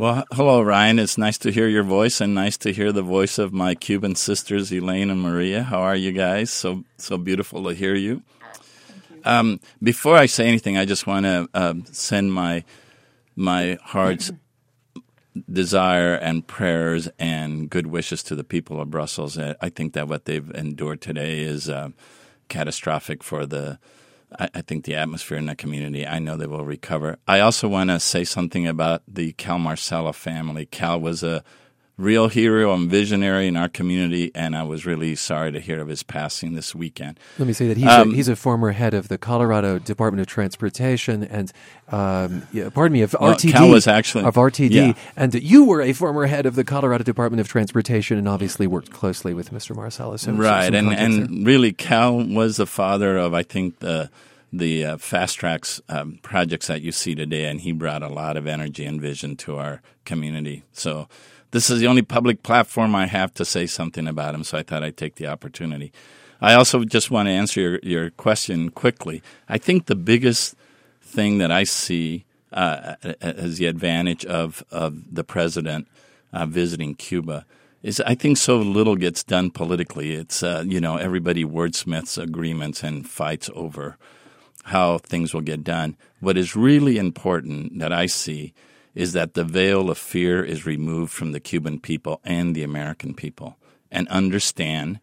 Well, 0.01 0.25
hello, 0.33 0.63
Ryan. 0.63 0.99
It's 0.99 1.19
nice 1.19 1.37
to 1.37 1.53
hear 1.53 1.69
your 1.69 1.83
voice 1.83 2.23
and 2.23 2.35
nice 2.35 2.57
to 2.65 2.73
hear 2.73 2.91
the 2.91 3.03
voice 3.03 3.39
of 3.39 3.53
my 3.53 3.75
Cuban 3.75 4.15
sisters, 4.15 4.73
Elaine 4.73 5.11
and 5.11 5.21
Maria. 5.21 5.63
How 5.63 5.81
are 5.81 5.95
you 5.95 6.11
guys? 6.13 6.51
So 6.51 6.85
so 6.97 7.19
beautiful 7.19 7.65
to 7.65 7.75
hear 7.75 7.95
you. 7.95 8.23
you. 9.11 9.21
Um, 9.27 9.61
before 9.83 10.17
I 10.17 10.25
say 10.25 10.49
anything, 10.49 10.79
I 10.79 10.87
just 10.87 11.07
want 11.07 11.27
to 11.27 11.51
uh, 11.53 11.75
send 11.93 12.33
my 12.33 12.65
my 13.37 13.77
heart's 13.83 14.33
desire 15.53 16.15
and 16.15 16.47
prayers 16.47 17.11
and 17.19 17.69
good 17.69 17.89
wishes 17.89 18.23
to 18.23 18.35
the 18.35 18.43
people 18.43 18.81
of 18.81 18.91
Brussels. 18.91 19.37
I 19.37 19.69
think 19.69 19.93
that 19.93 20.09
what 20.09 20.25
they've 20.25 20.51
endured 20.53 21.03
today 21.03 21.41
is 21.41 21.69
uh, 21.69 21.91
catastrophic 22.49 23.23
for 23.23 23.45
the 23.45 23.79
I, 24.39 24.49
I, 24.55 24.63
think 24.63 24.85
the 24.85 24.95
atmosphere 24.95 25.39
in 25.39 25.47
the 25.47 25.57
community. 25.57 26.07
I 26.07 26.19
know 26.19 26.37
they 26.37 26.47
will 26.47 26.65
recover. 26.65 27.19
I 27.27 27.41
also 27.41 27.69
want 27.69 27.91
to 27.91 28.01
say 28.01 28.25
something 28.25 28.67
about 28.67 29.03
the 29.09 29.33
Cal 29.33 29.59
Marsella 29.59 30.15
family. 30.15 30.67
Cal 30.67 31.01
was 31.01 31.23
a 31.23 31.43
real 32.01 32.29
hero 32.29 32.73
and 32.73 32.91
visionary 32.91 33.47
in 33.47 33.57
our 33.57 33.69
community, 33.69 34.33
and 34.35 34.57
I 34.57 34.63
was 34.63 34.87
really 34.87 35.15
sorry 35.15 35.53
to 35.53 35.61
hear 35.61 35.81
of 35.81 35.89
his 35.89 36.03
passing 36.03 36.55
this 36.55 36.75
weekend. 36.75 37.21
Let 37.39 37.47
me 37.47 37.53
say 37.53 37.69
that 37.69 37.77
he's, 37.77 37.87
um, 37.87 38.11
a, 38.11 38.15
he's 38.15 38.29
a 38.29 38.37
former 38.37 38.73
head 38.73 38.95
of 38.95 39.09
the 39.09 39.19
Colorado 39.19 39.79
Department 39.79 40.21
of 40.21 40.27
Transportation 40.27 41.23
and, 41.23 41.53
um, 41.89 42.47
yeah, 42.53 42.71
pardon 42.71 42.93
me, 42.93 43.03
of 43.03 43.15
well, 43.21 43.35
RTD. 43.35 43.53
Cal 43.53 43.69
was 43.69 43.87
actually 43.87 44.25
of 44.25 44.35
RTD, 44.35 44.71
yeah. 44.71 44.93
and 45.17 45.35
you 45.35 45.65
were 45.65 45.83
a 45.83 45.93
former 45.93 46.27
head 46.27 46.47
of 46.47 46.55
the 46.55 46.65
Colorado 46.65 47.05
Department 47.05 47.41
of 47.41 47.49
Transportation 47.49 48.17
and 48.17 48.29
obviously 48.29 48.67
worked 48.67 48.91
closely 48.91 49.35
with 49.35 49.51
Mr. 49.51 49.75
Marcellus. 49.75 50.23
So 50.23 50.33
right, 50.33 50.73
and 50.73 50.93
and 50.93 51.47
really, 51.47 51.73
Cal 51.73 52.23
was 52.23 52.57
the 52.57 52.67
father 52.67 53.17
of 53.17 53.35
I 53.35 53.43
think 53.43 53.81
the 53.81 54.11
the 54.53 54.85
uh, 54.85 54.97
FasTracks 54.97 55.81
um, 55.89 56.19
projects 56.23 56.67
that 56.69 56.83
you 56.83 56.93
see 56.93 57.15
today, 57.15 57.45
and 57.45 57.61
he 57.61 57.73
brought 57.73 58.03
a 58.03 58.09
lot 58.09 58.37
of 58.37 58.47
energy 58.47 58.85
and 58.85 59.01
vision 59.01 59.37
to 59.37 59.57
our 59.57 59.83
community. 60.05 60.65
So 60.73 61.09
this 61.51 61.71
is 61.71 61.81
the 61.81 61.87
only 61.87 62.03
public 62.03 62.43
platform 62.43 62.95
I 62.95 63.07
have 63.07 63.35
to 63.35 63.45
say 63.45 63.67
something 63.67 64.07
about 64.07 64.35
him, 64.35 64.45
so 64.45 64.59
I 64.59 64.63
thought 64.63 64.85
I'd 64.85 64.97
take 64.97 65.17
the 65.17 65.27
opportunity. 65.27 65.93
I 66.41 66.55
also 66.55 66.85
just 66.85 67.11
want 67.11 67.27
to 67.27 67.33
answer 67.33 67.61
your, 67.61 67.81
your 67.83 68.11
question 68.11 68.71
quickly. 68.71 69.23
I 69.49 69.59
think 69.59 69.87
the 69.87 69.97
biggest 69.97 70.57
thing 71.03 71.39
that 71.39 71.51
I 71.51 71.65
see 71.65 72.25
uh, 72.53 72.95
as 73.21 73.59
the 73.59 73.67
advantage 73.67 74.25
of, 74.25 74.65
of 74.71 75.15
the 75.15 75.25
president 75.25 75.87
uh, 76.33 76.47
visiting 76.47 76.95
Cuba 76.95 77.47
is 77.83 78.01
I 78.01 78.15
think 78.15 78.37
so 78.37 78.59
little 78.59 78.97
gets 78.97 79.23
done 79.23 79.51
politically. 79.51 80.13
It's, 80.13 80.43
uh, 80.43 80.65
you 80.67 80.81
know, 80.81 80.97
everybody 80.97 81.45
wordsmiths 81.45 82.21
agreements 82.21 82.83
and 82.83 83.09
fights 83.09 83.51
over 83.55 83.97
how 84.65 84.99
things 84.99 85.33
will 85.33 85.41
get 85.41 85.65
done. 85.65 85.97
What 86.21 86.37
is 86.37 86.55
really 86.55 86.99
important 86.99 87.79
that 87.79 87.93
I 87.93 88.07
see 88.07 88.53
is 89.01 89.15
that 89.15 89.33
the 89.33 89.45
veil 89.45 89.89
of 89.89 89.97
fear 89.97 90.45
is 90.45 90.67
removed 90.67 91.11
from 91.11 91.33
the 91.33 91.41
Cuban 91.41 91.81
people 91.81 92.21
and 92.23 92.55
the 92.55 92.63
American 92.63 93.15
people 93.15 93.57
and 93.91 94.07
understand 94.09 95.01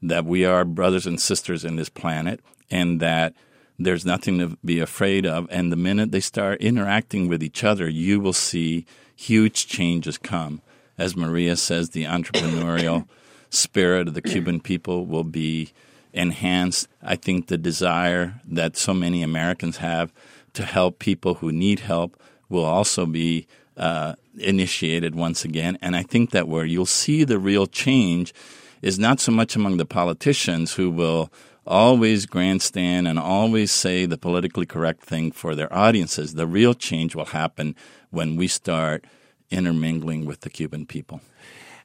that 0.00 0.24
we 0.24 0.44
are 0.44 0.64
brothers 0.64 1.04
and 1.04 1.20
sisters 1.20 1.64
in 1.64 1.74
this 1.74 1.88
planet 1.88 2.38
and 2.70 3.00
that 3.00 3.34
there's 3.76 4.06
nothing 4.06 4.38
to 4.38 4.56
be 4.64 4.78
afraid 4.78 5.26
of. 5.26 5.48
And 5.50 5.72
the 5.72 5.76
minute 5.76 6.12
they 6.12 6.20
start 6.20 6.60
interacting 6.60 7.26
with 7.26 7.42
each 7.42 7.64
other, 7.64 7.88
you 7.88 8.20
will 8.20 8.32
see 8.32 8.86
huge 9.16 9.66
changes 9.66 10.16
come. 10.16 10.62
As 10.96 11.16
Maria 11.16 11.56
says, 11.56 11.90
the 11.90 12.04
entrepreneurial 12.04 13.08
spirit 13.50 14.06
of 14.06 14.14
the 14.14 14.22
Cuban 14.22 14.60
people 14.60 15.06
will 15.06 15.24
be 15.24 15.72
enhanced. 16.12 16.86
I 17.02 17.16
think 17.16 17.48
the 17.48 17.58
desire 17.58 18.40
that 18.44 18.76
so 18.76 18.94
many 18.94 19.24
Americans 19.24 19.78
have 19.78 20.12
to 20.52 20.62
help 20.62 21.00
people 21.00 21.34
who 21.34 21.50
need 21.50 21.80
help 21.80 22.16
will 22.50 22.64
also 22.64 23.06
be 23.06 23.46
uh, 23.76 24.14
initiated 24.36 25.14
once 25.14 25.44
again. 25.44 25.78
And 25.80 25.96
I 25.96 26.02
think 26.02 26.30
that 26.30 26.48
where 26.48 26.66
you'll 26.66 26.84
see 26.84 27.24
the 27.24 27.38
real 27.38 27.66
change 27.66 28.34
is 28.82 28.98
not 28.98 29.20
so 29.20 29.32
much 29.32 29.56
among 29.56 29.78
the 29.78 29.86
politicians 29.86 30.74
who 30.74 30.90
will 30.90 31.32
always 31.66 32.26
grandstand 32.26 33.06
and 33.06 33.18
always 33.18 33.70
say 33.70 34.06
the 34.06 34.18
politically 34.18 34.66
correct 34.66 35.02
thing 35.02 35.30
for 35.30 35.54
their 35.54 35.72
audiences. 35.72 36.34
The 36.34 36.46
real 36.46 36.74
change 36.74 37.14
will 37.14 37.26
happen 37.26 37.76
when 38.10 38.36
we 38.36 38.48
start 38.48 39.04
intermingling 39.50 40.26
with 40.26 40.40
the 40.40 40.50
Cuban 40.50 40.86
people. 40.86 41.20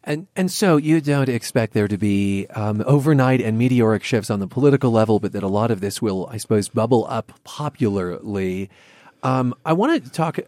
And 0.03 0.27
and 0.35 0.51
so 0.51 0.77
you 0.77 1.01
don't 1.01 1.29
expect 1.29 1.73
there 1.73 1.87
to 1.87 1.97
be 1.97 2.45
um, 2.53 2.83
overnight 2.85 3.41
and 3.41 3.57
meteoric 3.57 4.03
shifts 4.03 4.29
on 4.29 4.39
the 4.39 4.47
political 4.47 4.91
level, 4.91 5.19
but 5.19 5.31
that 5.31 5.41
a 5.41 5.47
lot 5.47 5.71
of 5.71 5.81
this 5.81 5.99
will, 5.99 6.27
I 6.31 6.37
suppose, 6.37 6.69
bubble 6.69 7.07
up 7.09 7.31
popularly 7.43 8.69
um, 9.25 9.55
I 9.65 9.73
want 9.73 10.03
to 10.03 10.11
talk 10.11 10.39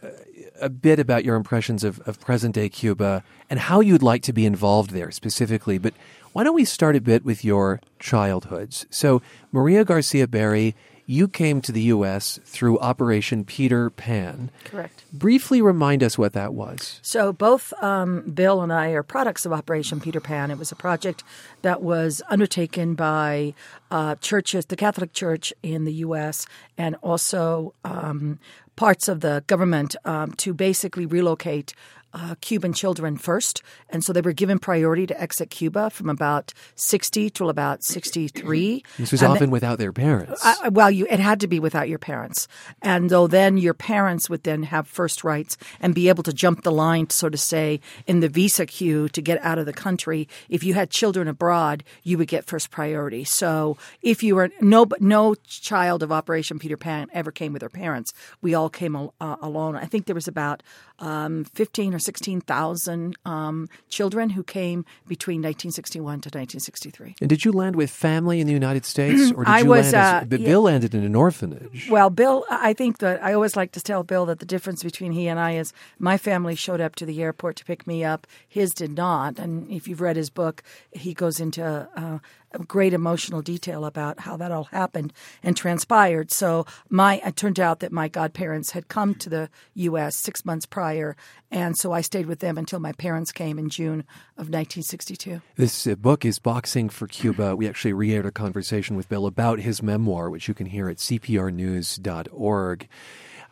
a 0.61 0.69
bit 0.69 0.99
about 0.99 1.25
your 1.25 1.35
impressions 1.35 1.83
of, 1.83 1.99
of 2.01 2.19
present 2.19 2.55
day 2.55 2.69
Cuba 2.69 3.23
and 3.49 3.59
how 3.59 3.79
you'd 3.79 4.03
like 4.03 4.21
to 4.23 4.33
be 4.33 4.45
involved 4.45 4.91
there 4.91 5.09
specifically. 5.09 5.79
But 5.79 5.95
why 6.33 6.43
don't 6.43 6.53
we 6.53 6.65
start 6.65 6.95
a 6.95 7.01
bit 7.01 7.25
with 7.25 7.43
your 7.43 7.81
childhoods? 7.99 8.85
So, 8.91 9.21
Maria 9.51 9.83
Garcia 9.83 10.27
Berry 10.27 10.75
you 11.09 11.29
came 11.29 11.61
to 11.61 11.71
the 11.71 11.83
U.S. 11.83 12.37
through 12.43 12.77
Operation 12.79 13.45
Peter 13.45 13.89
Pan. 13.89 14.51
Correct. 14.65 15.05
Briefly 15.13 15.61
remind 15.61 16.03
us 16.03 16.17
what 16.17 16.33
that 16.33 16.53
was. 16.53 16.99
So, 17.01 17.31
both 17.31 17.73
um, 17.81 18.29
Bill 18.31 18.61
and 18.61 18.73
I 18.73 18.89
are 18.89 19.03
products 19.03 19.45
of 19.45 19.53
Operation 19.53 20.01
Peter 20.01 20.19
Pan. 20.19 20.51
It 20.51 20.57
was 20.57 20.71
a 20.71 20.75
project 20.75 21.23
that 21.61 21.81
was 21.81 22.21
undertaken 22.29 22.93
by 22.93 23.53
uh, 23.89 24.15
churches, 24.15 24.65
the 24.65 24.75
Catholic 24.75 25.13
Church 25.13 25.53
in 25.63 25.85
the 25.85 25.93
U.S., 25.93 26.45
and 26.77 26.97
also 27.01 27.73
um, 27.85 28.37
parts 28.77 29.09
of 29.09 29.19
the 29.19 29.43
government 29.47 29.97
um, 30.05 30.31
to 30.33 30.53
basically 30.53 31.05
relocate 31.05 31.73
uh, 32.17 32.35
Cuban 32.41 32.73
children 32.73 33.15
first, 33.17 33.61
and 33.89 34.03
so 34.03 34.11
they 34.11 34.21
were 34.21 34.33
given 34.33 34.57
priority 34.57 35.05
to 35.05 35.21
exit 35.21 35.51
Cuba 35.51 35.89
from 35.91 36.09
about 36.09 36.53
60 36.75 37.29
till 37.29 37.49
about 37.49 37.83
63. 37.83 38.83
This 38.97 39.11
was 39.11 39.21
and 39.21 39.33
often 39.33 39.51
without 39.51 39.77
their 39.77 39.93
parents. 39.93 40.43
Uh, 40.43 40.71
well, 40.71 40.89
you, 40.89 41.05
it 41.09 41.19
had 41.19 41.39
to 41.41 41.47
be 41.47 41.59
without 41.59 41.87
your 41.87 41.99
parents, 41.99 42.47
and 42.81 43.09
though 43.09 43.27
then 43.27 43.57
your 43.57 43.75
parents 43.75 44.29
would 44.29 44.43
then 44.43 44.63
have 44.63 44.87
first 44.87 45.23
rights 45.23 45.57
and 45.79 45.93
be 45.93 46.09
able 46.09 46.23
to 46.23 46.33
jump 46.33 46.63
the 46.63 46.71
line, 46.71 47.05
to 47.07 47.15
sort 47.15 47.33
of 47.33 47.39
say 47.39 47.79
in 48.07 48.19
the 48.21 48.29
visa 48.29 48.65
queue 48.65 49.07
to 49.09 49.21
get 49.21 49.43
out 49.43 49.59
of 49.59 49.65
the 49.65 49.73
country. 49.73 50.27
If 50.49 50.63
you 50.63 50.73
had 50.73 50.89
children 50.89 51.27
abroad, 51.27 51.83
you 52.03 52.17
would 52.17 52.27
get 52.27 52.45
first 52.45 52.71
priority. 52.71 53.23
So 53.23 53.77
if 54.01 54.23
you 54.23 54.35
were 54.35 54.49
no 54.59 54.87
no 54.99 55.35
child 55.45 56.01
of 56.01 56.11
Operation 56.11 56.57
Peter 56.57 56.77
Pan 56.77 57.09
ever 57.13 57.31
came 57.31 57.53
with 57.53 57.59
their 57.59 57.69
parents, 57.69 58.13
we 58.41 58.55
all 58.55 58.69
came 58.69 58.95
uh, 58.95 59.35
alone. 59.41 59.75
I 59.75 59.85
think 59.85 60.05
there 60.05 60.15
was 60.15 60.27
about 60.27 60.63
um, 60.99 61.45
15 61.45 61.93
or 61.93 61.99
16,000 62.07 63.17
um, 63.25 63.67
children 63.89 64.29
who 64.29 64.43
came 64.43 64.85
between 65.09 65.39
1961 65.41 66.03
to 66.21 66.27
1963. 66.27 67.15
And 67.19 67.29
did 67.29 67.43
you 67.43 67.51
land 67.51 67.75
with 67.75 67.91
family 67.91 68.39
in 68.39 68.47
the 68.47 68.53
United 68.53 68.85
States, 68.85 69.31
or 69.33 69.43
did 69.43 69.51
I 69.51 69.59
you 69.59 69.65
was, 69.65 69.91
land? 69.91 70.33
As, 70.33 70.39
uh, 70.39 70.43
Bill 70.43 70.61
landed 70.61 70.95
in 70.95 71.03
an 71.03 71.15
orphanage. 71.15 71.89
Well, 71.89 72.09
Bill, 72.09 72.45
I 72.49 72.71
think 72.71 72.99
that 72.99 73.21
I 73.21 73.33
always 73.33 73.57
like 73.57 73.73
to 73.73 73.81
tell 73.81 74.03
Bill 74.03 74.25
that 74.27 74.39
the 74.39 74.45
difference 74.45 74.83
between 74.83 75.11
he 75.11 75.27
and 75.27 75.37
I 75.37 75.55
is 75.55 75.73
my 75.99 76.17
family 76.17 76.55
showed 76.55 76.79
up 76.79 76.95
to 76.95 77.05
the 77.05 77.21
airport 77.21 77.57
to 77.57 77.65
pick 77.65 77.85
me 77.85 78.05
up. 78.05 78.25
His 78.47 78.73
did 78.73 78.95
not. 78.95 79.37
And 79.37 79.69
if 79.69 79.85
you've 79.85 79.99
read 79.99 80.15
his 80.15 80.29
book, 80.29 80.63
he 80.91 81.13
goes 81.13 81.41
into 81.41 81.89
uh, 81.93 82.19
great 82.65 82.93
emotional 82.93 83.41
detail 83.41 83.85
about 83.85 84.19
how 84.19 84.37
that 84.37 84.51
all 84.51 84.65
happened 84.65 85.13
and 85.43 85.55
transpired. 85.55 86.31
So 86.31 86.65
my 86.89 87.21
it 87.25 87.35
turned 87.35 87.59
out 87.59 87.79
that 87.79 87.91
my 87.91 88.07
godparents 88.07 88.71
had 88.71 88.87
come 88.87 89.15
to 89.15 89.29
the 89.29 89.49
U.S. 89.75 90.15
six 90.15 90.45
months 90.45 90.65
prior, 90.65 91.15
and 91.51 91.77
so 91.77 91.91
I 91.91 92.01
stayed 92.01 92.25
with 92.25 92.39
them 92.39 92.57
until 92.57 92.79
my 92.79 92.91
parents 92.91 93.31
came 93.31 93.59
in 93.59 93.69
June 93.69 94.01
of 94.37 94.49
1962. 94.49 95.41
This 95.55 95.87
uh, 95.87 95.95
book 95.95 96.25
is 96.25 96.39
Boxing 96.39 96.89
for 96.89 97.07
Cuba. 97.07 97.55
We 97.55 97.67
actually 97.67 97.93
re-aired 97.93 98.25
a 98.25 98.31
conversation 98.31 98.95
with 98.95 99.09
Bill 99.09 99.25
about 99.25 99.59
his 99.59 99.81
memoir, 99.81 100.29
which 100.29 100.47
you 100.47 100.53
can 100.53 100.67
hear 100.67 100.89
at 100.89 100.97
cprnews.org. 100.97 102.87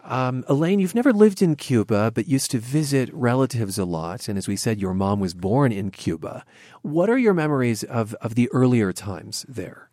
Um, 0.07 0.45
Elaine, 0.47 0.79
you've 0.79 0.93
never 0.93 1.11
lived 1.11 1.41
in 1.41 1.55
Cuba, 1.55 2.11
but 2.13 2.27
used 2.27 2.51
to 2.51 2.59
visit 2.59 3.09
relatives 3.11 3.79
a 3.79 3.85
lot. 3.85 4.29
And 4.29 4.37
as 4.37 4.47
we 4.47 4.55
said, 4.55 4.79
your 4.79 4.93
mom 4.93 5.19
was 5.19 5.33
born 5.33 5.71
in 5.71 5.89
Cuba. 5.89 6.45
What 6.83 7.09
are 7.09 7.17
your 7.17 7.33
memories 7.33 7.83
of, 7.83 8.13
of 8.15 8.35
the 8.35 8.47
earlier 8.51 8.93
times 8.93 9.45
there? 9.49 9.89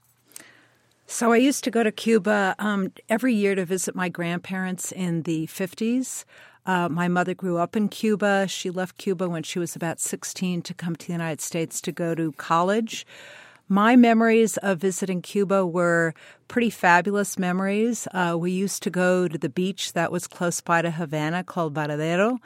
So 1.06 1.32
I 1.32 1.36
used 1.38 1.64
to 1.64 1.70
go 1.70 1.82
to 1.82 1.90
Cuba 1.90 2.54
um, 2.58 2.92
every 3.08 3.34
year 3.34 3.54
to 3.54 3.64
visit 3.64 3.94
my 3.94 4.10
grandparents 4.10 4.92
in 4.92 5.22
the 5.22 5.46
50s. 5.46 6.24
Uh, 6.64 6.88
my 6.88 7.08
mother 7.08 7.34
grew 7.34 7.56
up 7.56 7.74
in 7.74 7.88
Cuba. 7.88 8.46
She 8.48 8.70
left 8.70 8.98
Cuba 8.98 9.28
when 9.28 9.42
she 9.42 9.58
was 9.58 9.74
about 9.74 9.98
16 9.98 10.62
to 10.62 10.74
come 10.74 10.94
to 10.94 11.06
the 11.06 11.12
United 11.12 11.40
States 11.40 11.80
to 11.82 11.92
go 11.92 12.14
to 12.14 12.32
college. 12.32 13.06
My 13.72 13.96
memories 13.96 14.58
of 14.58 14.80
visiting 14.80 15.22
Cuba 15.22 15.64
were 15.64 16.12
pretty 16.46 16.68
fabulous 16.68 17.38
memories. 17.38 18.06
Uh, 18.12 18.36
we 18.38 18.50
used 18.50 18.82
to 18.82 18.90
go 18.90 19.26
to 19.26 19.38
the 19.38 19.48
beach 19.48 19.94
that 19.94 20.12
was 20.12 20.26
close 20.26 20.60
by 20.60 20.82
to 20.82 20.90
Havana 20.90 21.42
called 21.42 21.72
Varadero. 21.72 22.36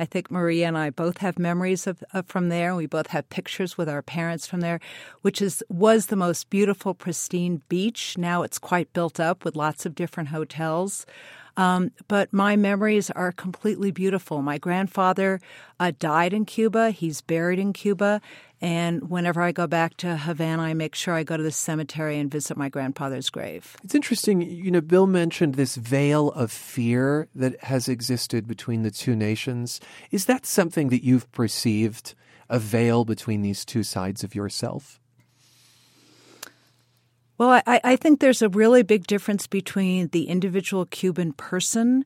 I 0.00 0.06
think 0.06 0.28
Maria 0.28 0.66
and 0.66 0.76
I 0.76 0.90
both 0.90 1.18
have 1.18 1.38
memories 1.38 1.86
of, 1.86 2.02
of, 2.12 2.26
from 2.26 2.48
there. 2.48 2.74
We 2.74 2.86
both 2.86 3.06
have 3.08 3.30
pictures 3.30 3.78
with 3.78 3.88
our 3.88 4.02
parents 4.02 4.48
from 4.48 4.60
there, 4.60 4.80
which 5.20 5.40
is 5.40 5.62
was 5.68 6.06
the 6.06 6.16
most 6.16 6.50
beautiful, 6.50 6.94
pristine 6.94 7.62
beach. 7.68 8.18
Now 8.18 8.42
it's 8.42 8.58
quite 8.58 8.92
built 8.92 9.20
up 9.20 9.44
with 9.44 9.54
lots 9.54 9.86
of 9.86 9.94
different 9.94 10.30
hotels. 10.30 11.06
Um, 11.56 11.92
but 12.08 12.32
my 12.32 12.56
memories 12.56 13.10
are 13.10 13.30
completely 13.30 13.90
beautiful. 13.90 14.42
My 14.42 14.58
grandfather 14.58 15.40
uh, 15.78 15.92
died 15.98 16.32
in 16.32 16.44
Cuba. 16.44 16.90
He's 16.90 17.20
buried 17.20 17.58
in 17.58 17.72
Cuba. 17.72 18.20
And 18.62 19.10
whenever 19.10 19.42
I 19.42 19.50
go 19.50 19.66
back 19.66 19.96
to 19.98 20.16
Havana, 20.16 20.62
I 20.62 20.72
make 20.72 20.94
sure 20.94 21.14
I 21.14 21.24
go 21.24 21.36
to 21.36 21.42
the 21.42 21.50
cemetery 21.50 22.16
and 22.20 22.30
visit 22.30 22.56
my 22.56 22.68
grandfather's 22.68 23.28
grave. 23.28 23.76
It's 23.82 23.96
interesting. 23.96 24.40
You 24.40 24.70
know, 24.70 24.80
Bill 24.80 25.08
mentioned 25.08 25.56
this 25.56 25.74
veil 25.74 26.30
of 26.30 26.52
fear 26.52 27.26
that 27.34 27.60
has 27.64 27.88
existed 27.88 28.46
between 28.46 28.84
the 28.84 28.92
two 28.92 29.16
nations. 29.16 29.80
Is 30.12 30.26
that 30.26 30.46
something 30.46 30.90
that 30.90 31.02
you've 31.02 31.30
perceived, 31.32 32.14
a 32.48 32.60
veil 32.60 33.04
between 33.04 33.42
these 33.42 33.64
two 33.64 33.82
sides 33.82 34.22
of 34.22 34.32
yourself? 34.36 35.00
Well, 37.36 37.60
I, 37.66 37.80
I 37.82 37.96
think 37.96 38.20
there's 38.20 38.42
a 38.42 38.48
really 38.48 38.84
big 38.84 39.08
difference 39.08 39.48
between 39.48 40.06
the 40.08 40.28
individual 40.28 40.86
Cuban 40.86 41.32
person 41.32 42.04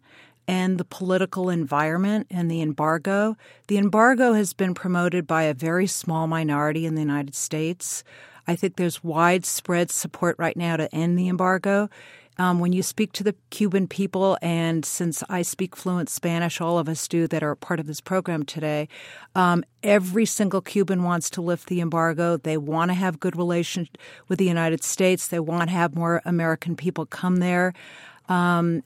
and 0.48 0.78
the 0.78 0.84
political 0.84 1.50
environment 1.50 2.26
and 2.30 2.50
the 2.50 2.62
embargo. 2.62 3.36
The 3.68 3.78
embargo 3.78 4.32
has 4.32 4.52
been 4.52 4.74
promoted 4.74 5.26
by 5.26 5.44
a 5.44 5.54
very 5.54 5.86
small 5.86 6.26
minority 6.26 6.86
in 6.86 6.94
the 6.94 7.00
United 7.00 7.34
States. 7.34 8.04
I 8.46 8.54
think 8.54 8.76
there's 8.76 9.02
widespread 9.02 9.90
support 9.90 10.36
right 10.38 10.56
now 10.56 10.76
to 10.76 10.94
end 10.94 11.18
the 11.18 11.28
embargo. 11.28 11.90
Um, 12.38 12.58
when 12.58 12.72
you 12.72 12.82
speak 12.82 13.12
to 13.12 13.24
the 13.24 13.34
Cuban 13.48 13.88
people, 13.88 14.36
and 14.42 14.84
since 14.84 15.22
I 15.28 15.40
speak 15.40 15.74
fluent 15.74 16.10
Spanish, 16.10 16.60
all 16.60 16.78
of 16.78 16.88
us 16.88 17.08
do 17.08 17.26
that 17.28 17.42
are 17.42 17.54
part 17.54 17.80
of 17.80 17.86
this 17.86 18.02
program 18.02 18.44
today, 18.44 18.88
um, 19.34 19.64
every 19.82 20.26
single 20.26 20.60
Cuban 20.60 21.02
wants 21.02 21.30
to 21.30 21.40
lift 21.40 21.68
the 21.68 21.80
embargo. 21.80 22.36
They 22.36 22.58
want 22.58 22.90
to 22.90 22.94
have 22.94 23.20
good 23.20 23.36
relations 23.36 23.88
with 24.28 24.38
the 24.38 24.44
United 24.44 24.84
States. 24.84 25.28
They 25.28 25.40
want 25.40 25.70
to 25.70 25.74
have 25.74 25.94
more 25.94 26.20
American 26.26 26.76
people 26.76 27.06
come 27.06 27.36
there. 27.36 27.72
Um, 28.28 28.82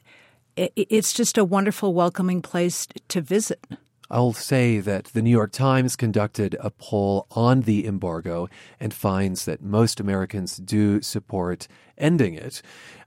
it's 0.77 1.13
just 1.13 1.39
a 1.39 1.45
wonderful, 1.45 1.95
welcoming 1.95 2.43
place 2.43 2.87
to 3.09 3.21
visit. 3.21 3.65
I'll 4.11 4.33
say 4.33 4.81
that 4.81 5.05
the 5.07 5.23
New 5.23 5.31
York 5.31 5.53
Times 5.53 5.95
conducted 5.95 6.57
a 6.59 6.71
poll 6.71 7.27
on 7.31 7.61
the 7.61 7.87
embargo 7.87 8.49
and 8.81 8.93
finds 8.93 9.45
that 9.45 9.63
most 9.63 10.01
Americans 10.01 10.57
do 10.57 11.01
support 11.01 11.69
ending 11.97 12.35
it. 12.35 12.61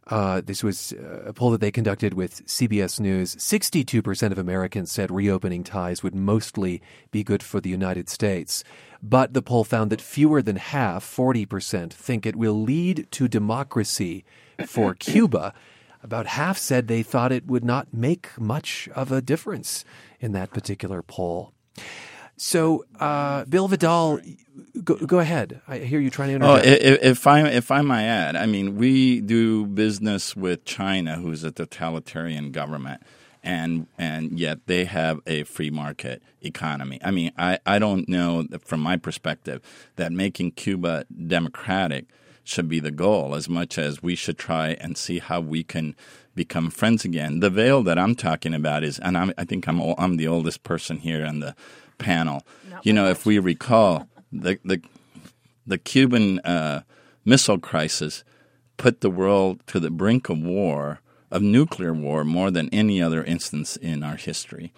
Uh, 0.08 0.42
this 0.42 0.64
was 0.64 0.94
uh, 0.94 1.24
a 1.26 1.34
poll 1.34 1.52
that 1.52 1.62
they 1.62 1.72
conducted 1.72 2.14
with 2.14 2.46
CBS 2.46 3.00
News. 3.00 3.36
62% 3.36 4.32
of 4.32 4.38
Americans 4.38 4.92
said 4.92 5.12
reopening 5.12 5.64
ties 5.64 6.04
would 6.04 6.16
mostly 6.16 6.82
be 7.12 7.24
good 7.24 7.44
for 7.44 7.62
the 7.62 7.70
United 7.70 8.10
States. 8.10 8.64
But 9.02 9.34
the 9.34 9.42
poll 9.42 9.64
found 9.64 9.92
that 9.92 10.02
fewer 10.02 10.42
than 10.42 10.56
half, 10.58 11.06
40%, 11.06 11.92
think 11.92 12.26
it 12.26 12.36
will 12.36 12.62
lead 12.62 13.08
to 13.12 13.28
democracy 13.28 14.26
for 14.66 14.94
Cuba. 15.00 15.54
About 16.04 16.28
half 16.28 16.58
said 16.58 16.88
they 16.88 17.02
thought 17.02 17.32
it 17.32 17.48
would 17.48 17.64
not 17.64 17.94
make 17.94 18.30
much 18.38 18.90
of 18.94 19.12
a 19.12 19.22
difference 19.22 19.86
in 20.20 20.34
that 20.34 20.52
particular 20.52 21.02
poll. 21.02 21.54
So, 22.36 22.86
uh, 23.00 23.46
Bill 23.46 23.68
Vidal, 23.68 24.20
go, 24.84 24.96
go, 24.96 25.20
ahead. 25.20 25.62
I 25.68 25.78
hear 25.78 26.00
you 26.00 26.10
trying 26.10 26.40
to. 26.40 26.46
Oh, 26.46 26.56
if, 26.56 27.02
if, 27.02 27.28
I 27.28 27.48
if 27.48 27.72
I 27.72 27.82
might 27.82 28.04
add, 28.04 28.36
I 28.36 28.48
mean, 28.48 28.76
we 28.76 29.22
do 29.22 29.66
business 29.66 30.36
with 30.36 30.66
China, 30.66 31.16
who's 31.16 31.44
a 31.44 31.52
totalitarian 31.52 32.52
government, 32.52 33.02
and 33.44 33.88
and 33.98 34.40
yet 34.40 34.66
they 34.66 34.86
have 34.86 35.20
a 35.28 35.44
free 35.44 35.70
market 35.70 36.24
economy. 36.42 37.00
I 37.04 37.12
mean, 37.12 37.32
I, 37.38 37.60
I 37.66 37.80
don't 37.80 38.10
know 38.10 38.46
from 38.66 38.82
my 38.82 38.98
perspective 38.98 39.62
that 39.96 40.12
making 40.12 40.52
Cuba 40.52 41.06
democratic 41.28 42.08
should 42.44 42.68
be 42.68 42.80
the 42.80 42.92
goal 42.92 43.36
as 43.36 43.48
much 43.48 43.78
as 43.78 44.04
we 44.04 44.16
should 44.16 44.38
try 44.38 44.70
and 44.80 44.98
see 44.98 45.20
how 45.20 45.40
we 45.40 45.64
can 45.64 45.96
become 46.36 46.70
friends 46.70 47.06
again. 47.06 47.40
The 47.40 47.50
veil 47.50 47.84
that 47.84 47.98
I'm 47.98 48.16
talking 48.16 48.54
about 48.54 48.84
is, 48.84 49.00
and 49.00 49.18
I'm, 49.18 49.34
i 49.38 49.46
think 49.46 49.68
I'm 49.68 49.80
I'm 49.98 50.18
the 50.18 50.28
oldest 50.28 50.64
person 50.64 50.98
here 50.98 51.26
on 51.26 51.40
the 51.40 51.56
panel. 51.98 52.46
Not 52.70 52.86
you 52.86 52.94
know, 52.94 53.04
much. 53.06 53.18
if 53.18 53.26
we 53.26 53.40
recall, 53.40 54.08
the 54.32 54.60
the 54.66 54.82
the 55.66 55.78
Cuban 55.78 56.40
uh, 56.40 56.82
Missile 57.26 57.60
Crisis 57.60 58.24
put 58.78 59.02
the 59.02 59.10
world 59.10 59.66
to 59.68 59.80
the 59.80 59.92
brink 59.92 60.30
of 60.30 60.40
war, 60.40 61.00
of 61.32 61.42
nuclear 61.42 61.94
war, 61.94 62.24
more 62.24 62.52
than 62.52 62.70
any 62.70 63.02
other 63.02 63.24
instance 63.24 63.78
in 63.78 64.04
our 64.04 64.16
history. 64.16 64.74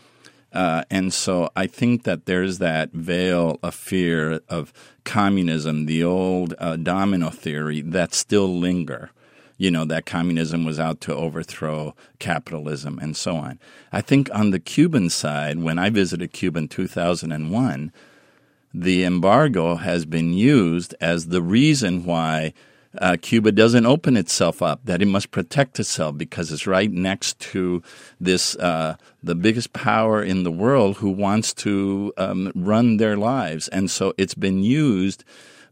Uh, 0.56 0.84
and 0.90 1.14
so 1.14 1.50
I 1.56 1.68
think 1.68 2.04
that 2.04 2.26
there's 2.26 2.60
that 2.60 2.92
veil 2.94 3.60
of 3.62 3.76
fear 3.76 4.40
of 4.50 4.72
communism, 5.04 5.86
the 5.86 6.04
old 6.04 6.56
uh, 6.58 6.78
domino 6.78 7.30
theory 7.30 7.82
that 7.82 8.14
still 8.14 8.48
linger 8.48 9.12
you 9.58 9.72
know, 9.72 9.86
that 9.86 10.06
communism 10.06 10.66
was 10.66 10.80
out 10.80 11.00
to 11.02 11.16
overthrow 11.16 11.96
capitalism 12.20 13.00
and 13.00 13.16
so 13.16 13.38
on. 13.38 13.60
I 13.92 14.02
think 14.02 14.30
on 14.34 14.52
the 14.52 14.60
Cuban 14.60 15.10
side, 15.10 15.60
when 15.60 15.80
I 15.80 15.90
visited 15.90 16.34
Cuba 16.34 16.60
in 16.60 16.68
2001, 16.68 17.92
the 18.74 19.04
embargo 19.06 19.76
has 19.76 20.06
been 20.06 20.34
used 20.34 20.94
as 21.00 21.28
the 21.28 21.42
reason 21.42 22.04
why 22.06 22.54
uh, 23.00 23.18
Cuba 23.22 23.52
doesn't 23.52 23.86
open 23.86 24.18
itself 24.18 24.62
up, 24.62 24.82
that 24.86 25.02
it 25.02 25.08
must 25.08 25.32
protect 25.32 25.80
itself 25.80 26.18
because 26.18 26.52
it's 26.52 26.68
right 26.68 26.92
next 26.92 27.40
to 27.40 27.82
this, 28.20 28.56
uh, 28.58 28.96
the 29.24 29.36
biggest 29.36 29.74
power 29.74 30.24
in 30.24 30.44
the 30.44 30.52
world 30.52 30.98
who 30.98 31.10
wants 31.10 31.54
to 31.54 32.14
um, 32.18 32.52
run 32.56 32.98
their 32.98 33.18
lives. 33.18 33.68
And 33.70 33.90
so 33.90 34.14
it's 34.18 34.36
been 34.36 34.64
used 34.64 35.24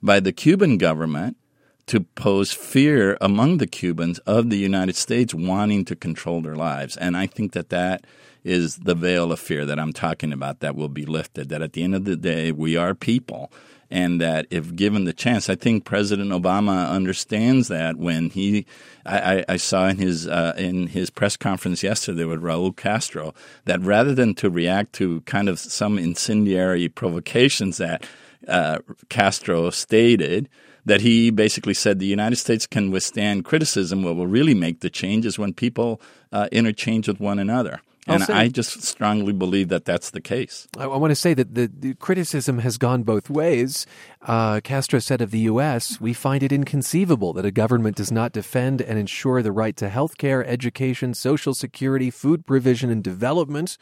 by 0.02 0.20
the 0.20 0.32
Cuban 0.32 0.78
government 0.78 1.38
to 1.86 2.02
pose 2.02 2.54
fear 2.54 3.18
among 3.20 3.58
the 3.58 3.68
Cubans 3.68 4.20
of 4.20 4.50
the 4.50 4.58
United 4.58 4.96
States 4.96 5.34
wanting 5.34 5.86
to 5.86 5.96
control 5.96 6.42
their 6.42 6.56
lives. 6.56 6.96
And 6.98 7.18
I 7.18 7.28
think 7.28 7.52
that 7.54 7.70
that 7.70 8.06
is 8.44 8.78
the 8.78 8.96
veil 8.96 9.32
of 9.32 9.40
fear 9.40 9.66
that 9.66 9.80
I'm 9.80 9.94
talking 9.94 10.34
about 10.34 10.60
that 10.60 10.76
will 10.76 10.90
be 10.90 11.06
lifted. 11.06 11.50
That 11.50 11.62
at 11.62 11.74
the 11.74 11.84
end 11.84 11.96
of 11.96 12.06
the 12.06 12.16
day, 12.16 12.52
we 12.52 12.76
are 12.76 12.94
people. 12.94 13.52
And 13.94 14.20
that 14.22 14.48
if 14.50 14.76
given 14.76 15.04
the 15.04 15.14
chance, 15.14 15.52
I 15.52 15.56
think 15.56 15.86
President 15.86 16.32
Obama 16.32 16.90
understands 16.90 17.68
that 17.68 17.96
when 17.96 18.32
he, 18.32 18.66
I, 19.06 19.46
I 19.48 19.58
saw 19.58 19.88
in 19.88 20.00
his 20.00 20.28
uh, 20.28 20.54
in 20.58 20.88
his 20.88 21.12
press 21.12 21.38
conference 21.38 21.84
yesterday 21.84 22.26
with 22.26 22.42
Raul 22.42 22.76
Castro 22.76 23.36
that 23.66 23.80
rather 23.82 24.16
than 24.16 24.34
to 24.36 24.50
react 24.50 24.94
to 24.94 25.22
kind 25.22 25.48
of 25.48 25.60
some 25.60 26.00
incendiary 26.00 26.90
provocations 26.90 27.78
that 27.78 28.04
uh, 28.48 28.80
Castro 29.10 29.70
stated, 29.70 30.50
that 30.86 31.02
he 31.02 31.30
basically 31.30 31.76
said 31.76 32.00
the 32.00 32.08
United 32.08 32.38
States 32.38 32.66
can 32.66 32.90
withstand 32.90 33.46
criticism. 33.46 34.02
What 34.02 34.16
will 34.16 34.26
really 34.26 34.56
make 34.56 34.80
the 34.80 34.90
change 34.90 35.24
is 35.24 35.38
when 35.38 35.54
people 35.54 36.02
uh, 36.32 36.48
interchange 36.52 37.08
with 37.08 37.20
one 37.20 37.38
another. 37.38 37.80
And 38.08 38.24
I 38.24 38.50
just 38.50 38.84
strongly 38.84 39.34
believe 39.34 39.70
that 39.70 39.86
that's 39.86 40.10
the 40.10 40.22
case. 40.22 40.68
I, 40.78 40.84
I 40.84 40.98
want 40.98 41.12
to 41.12 41.16
say 41.16 41.34
that 41.34 41.56
the, 41.56 41.72
the, 41.74 41.94
criticism 41.96 42.60
has 42.60 42.78
gone 42.78 43.04
both 43.04 43.30
ways. 43.30 43.86
Uh, 44.22 44.60
Castro 44.62 45.00
said 45.00 45.22
of 45.22 45.32
the 45.32 45.40
U.S., 45.40 46.02
we 46.02 46.14
find 46.14 46.44
it 46.44 46.52
inconceivable 46.52 47.34
that 47.34 47.46
a 47.46 47.52
government 47.52 47.96
does 47.96 48.12
not 48.12 48.34
defend 48.34 48.82
and 48.82 49.00
ensure 49.00 49.42
the 49.42 49.52
right 49.52 49.76
to 49.78 49.90
health 49.90 50.18
care, 50.18 50.46
education, 50.46 51.14
social 51.14 51.54
security, 51.54 52.10
food 52.10 52.46
provision, 52.46 52.90
and 52.90 53.04
development. 53.04 53.78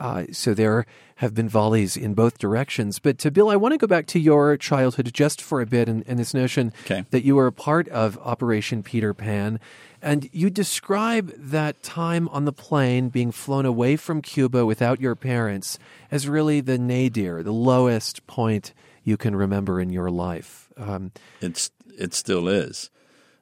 Uh, 0.00 0.24
so 0.32 0.54
there 0.54 0.84
have 1.16 1.34
been 1.34 1.48
volleys 1.48 1.96
in 1.96 2.14
both 2.14 2.38
directions. 2.38 2.98
But 2.98 3.18
to 3.18 3.30
Bill, 3.30 3.48
I 3.48 3.56
want 3.56 3.72
to 3.72 3.78
go 3.78 3.86
back 3.86 4.06
to 4.08 4.18
your 4.18 4.56
childhood 4.56 5.10
just 5.14 5.40
for 5.40 5.60
a 5.60 5.66
bit 5.66 5.88
and, 5.88 6.02
and 6.06 6.18
this 6.18 6.34
notion 6.34 6.72
okay. 6.84 7.04
that 7.10 7.24
you 7.24 7.36
were 7.36 7.46
a 7.46 7.52
part 7.52 7.88
of 7.88 8.18
Operation 8.18 8.82
Peter 8.82 9.14
Pan. 9.14 9.60
And 10.04 10.28
you 10.32 10.50
describe 10.50 11.32
that 11.34 11.82
time 11.82 12.28
on 12.28 12.44
the 12.44 12.52
plane 12.52 13.08
being 13.08 13.32
flown 13.32 13.64
away 13.64 13.96
from 13.96 14.20
Cuba 14.20 14.66
without 14.66 15.00
your 15.00 15.14
parents 15.14 15.78
as 16.10 16.28
really 16.28 16.60
the 16.60 16.76
nadir, 16.76 17.42
the 17.42 17.54
lowest 17.54 18.26
point 18.26 18.74
you 19.02 19.16
can 19.16 19.34
remember 19.34 19.80
in 19.80 19.88
your 19.88 20.10
life. 20.10 20.70
Um, 20.76 21.12
it's 21.40 21.70
it 21.96 22.12
still 22.12 22.48
is. 22.48 22.90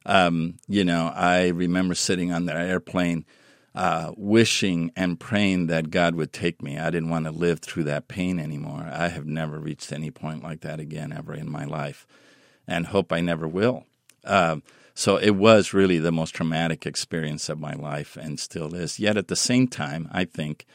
Um, 0.06 0.58
you 0.68 0.84
know, 0.84 1.12
I 1.12 1.48
remember 1.48 1.96
sitting 1.96 2.30
on 2.30 2.44
that 2.46 2.56
airplane 2.56 3.24
uh, 3.74 4.12
wishing 4.16 4.92
and 4.94 5.18
praying 5.18 5.66
that 5.66 5.90
God 5.90 6.14
would 6.14 6.32
take 6.32 6.62
me. 6.62 6.78
I 6.78 6.90
didn't 6.90 7.10
want 7.10 7.24
to 7.24 7.32
live 7.32 7.58
through 7.58 7.84
that 7.84 8.06
pain 8.06 8.38
anymore. 8.38 8.88
I 8.88 9.08
have 9.08 9.26
never 9.26 9.58
reached 9.58 9.90
any 9.90 10.12
point 10.12 10.44
like 10.44 10.60
that 10.60 10.78
again 10.78 11.12
ever 11.12 11.34
in 11.34 11.50
my 11.50 11.64
life, 11.64 12.06
and 12.68 12.86
hope 12.86 13.12
I 13.12 13.20
never 13.20 13.48
will. 13.48 13.84
Uh, 14.24 14.58
so 14.94 15.16
it 15.16 15.30
was 15.30 15.72
really 15.72 15.98
the 15.98 16.12
most 16.12 16.34
traumatic 16.34 16.86
experience 16.86 17.48
of 17.48 17.60
my 17.60 17.74
life, 17.74 18.16
and 18.16 18.38
still 18.38 18.74
is. 18.74 18.98
Yet 18.98 19.16
at 19.16 19.28
the 19.28 19.36
same 19.36 19.68
time, 19.68 20.08
I 20.12 20.24
think, 20.24 20.66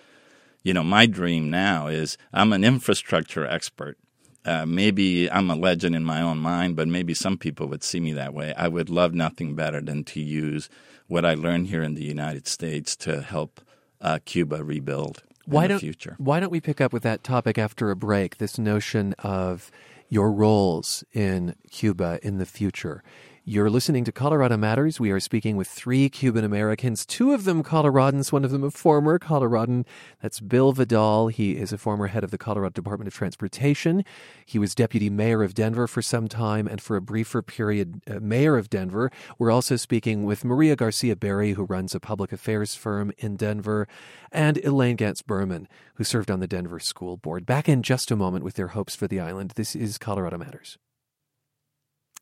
you 0.63 0.73
know, 0.73 0.83
my 0.83 1.05
dream 1.05 1.49
now 1.49 1.87
is 1.87 2.17
I'm 2.33 2.53
an 2.53 2.63
infrastructure 2.63 3.45
expert. 3.45 3.97
Uh, 4.45 4.65
maybe 4.65 5.29
I'm 5.29 5.49
a 5.51 5.55
legend 5.55 5.93
in 5.93 6.05
my 6.05 6.21
own 6.21 6.37
mind, 6.37 6.75
but 6.77 6.87
maybe 6.87 7.13
some 7.13 7.37
people 7.37 7.67
would 7.67 7.83
see 7.83 7.99
me 7.99 8.13
that 8.13 8.33
way. 8.33 8.53
I 8.55 8.69
would 8.69 8.89
love 8.89 9.13
nothing 9.13 9.55
better 9.55 9.81
than 9.81 10.05
to 10.05 10.21
use 10.21 10.69
what 11.07 11.25
I 11.25 11.33
learned 11.33 11.67
here 11.67 11.83
in 11.83 11.95
the 11.95 12.05
United 12.05 12.47
States 12.47 12.95
to 12.97 13.21
help 13.21 13.59
uh, 13.99 14.19
Cuba 14.23 14.63
rebuild 14.63 15.23
why 15.45 15.63
in 15.63 15.69
don't, 15.69 15.77
the 15.77 15.87
future. 15.87 16.15
Why 16.17 16.39
don't 16.39 16.51
we 16.51 16.61
pick 16.61 16.81
up 16.81 16.93
with 16.93 17.03
that 17.03 17.23
topic 17.23 17.57
after 17.57 17.89
a 17.91 17.95
break? 17.95 18.37
This 18.37 18.57
notion 18.57 19.13
of 19.19 19.71
your 20.09 20.31
roles 20.31 21.03
in 21.13 21.55
Cuba 21.69 22.19
in 22.21 22.37
the 22.37 22.45
future. 22.45 23.03
You're 23.49 23.69
listening 23.69 24.03
to 24.03 24.11
Colorado 24.11 24.57
Matters. 24.57 24.99
We 24.99 25.09
are 25.11 25.21
speaking 25.21 25.55
with 25.55 25.69
three 25.69 26.09
Cuban 26.09 26.43
Americans, 26.43 27.05
two 27.05 27.31
of 27.31 27.45
them 27.45 27.63
Coloradans, 27.63 28.29
one 28.29 28.43
of 28.43 28.51
them 28.51 28.61
a 28.61 28.71
former 28.71 29.17
Coloradan. 29.17 29.85
That's 30.21 30.41
Bill 30.41 30.73
Vidal. 30.73 31.29
He 31.29 31.55
is 31.55 31.71
a 31.71 31.77
former 31.77 32.07
head 32.07 32.25
of 32.25 32.31
the 32.31 32.37
Colorado 32.37 32.73
Department 32.73 33.07
of 33.07 33.13
Transportation. 33.13 34.03
He 34.45 34.59
was 34.59 34.75
deputy 34.75 35.09
mayor 35.09 35.43
of 35.43 35.53
Denver 35.53 35.87
for 35.87 36.01
some 36.01 36.27
time 36.27 36.67
and 36.67 36.81
for 36.81 36.97
a 36.97 37.01
briefer 37.01 37.41
period, 37.41 38.01
uh, 38.05 38.19
mayor 38.19 38.57
of 38.57 38.69
Denver. 38.69 39.13
We're 39.39 39.51
also 39.51 39.77
speaking 39.77 40.25
with 40.25 40.43
Maria 40.43 40.75
Garcia 40.75 41.15
Berry, 41.15 41.53
who 41.53 41.63
runs 41.63 41.95
a 41.95 42.01
public 42.01 42.33
affairs 42.33 42.75
firm 42.75 43.13
in 43.17 43.37
Denver, 43.37 43.87
and 44.29 44.57
Elaine 44.57 44.97
Gantz 44.97 45.25
Berman, 45.25 45.69
who 45.95 46.03
served 46.03 46.29
on 46.29 46.41
the 46.41 46.47
Denver 46.47 46.81
School 46.81 47.15
Board. 47.15 47.45
Back 47.45 47.69
in 47.69 47.81
just 47.81 48.11
a 48.11 48.17
moment 48.17 48.43
with 48.43 48.55
their 48.55 48.67
hopes 48.67 48.93
for 48.93 49.07
the 49.07 49.21
island. 49.21 49.53
This 49.55 49.73
is 49.73 49.97
Colorado 49.97 50.37
Matters. 50.37 50.77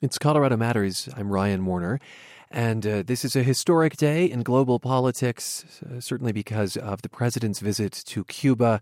It's 0.01 0.17
Colorado 0.17 0.57
Matters. 0.57 1.07
I'm 1.15 1.31
Ryan 1.31 1.65
Warner. 1.65 2.01
And 2.51 2.85
uh, 2.85 3.03
this 3.03 3.23
is 3.23 3.37
a 3.37 3.43
historic 3.43 3.95
day 3.95 4.25
in 4.25 4.43
global 4.43 4.77
politics, 4.77 5.63
uh, 5.89 6.01
certainly 6.01 6.33
because 6.33 6.75
of 6.75 7.01
the 7.01 7.07
president's 7.07 7.61
visit 7.61 7.93
to 8.07 8.25
Cuba 8.25 8.81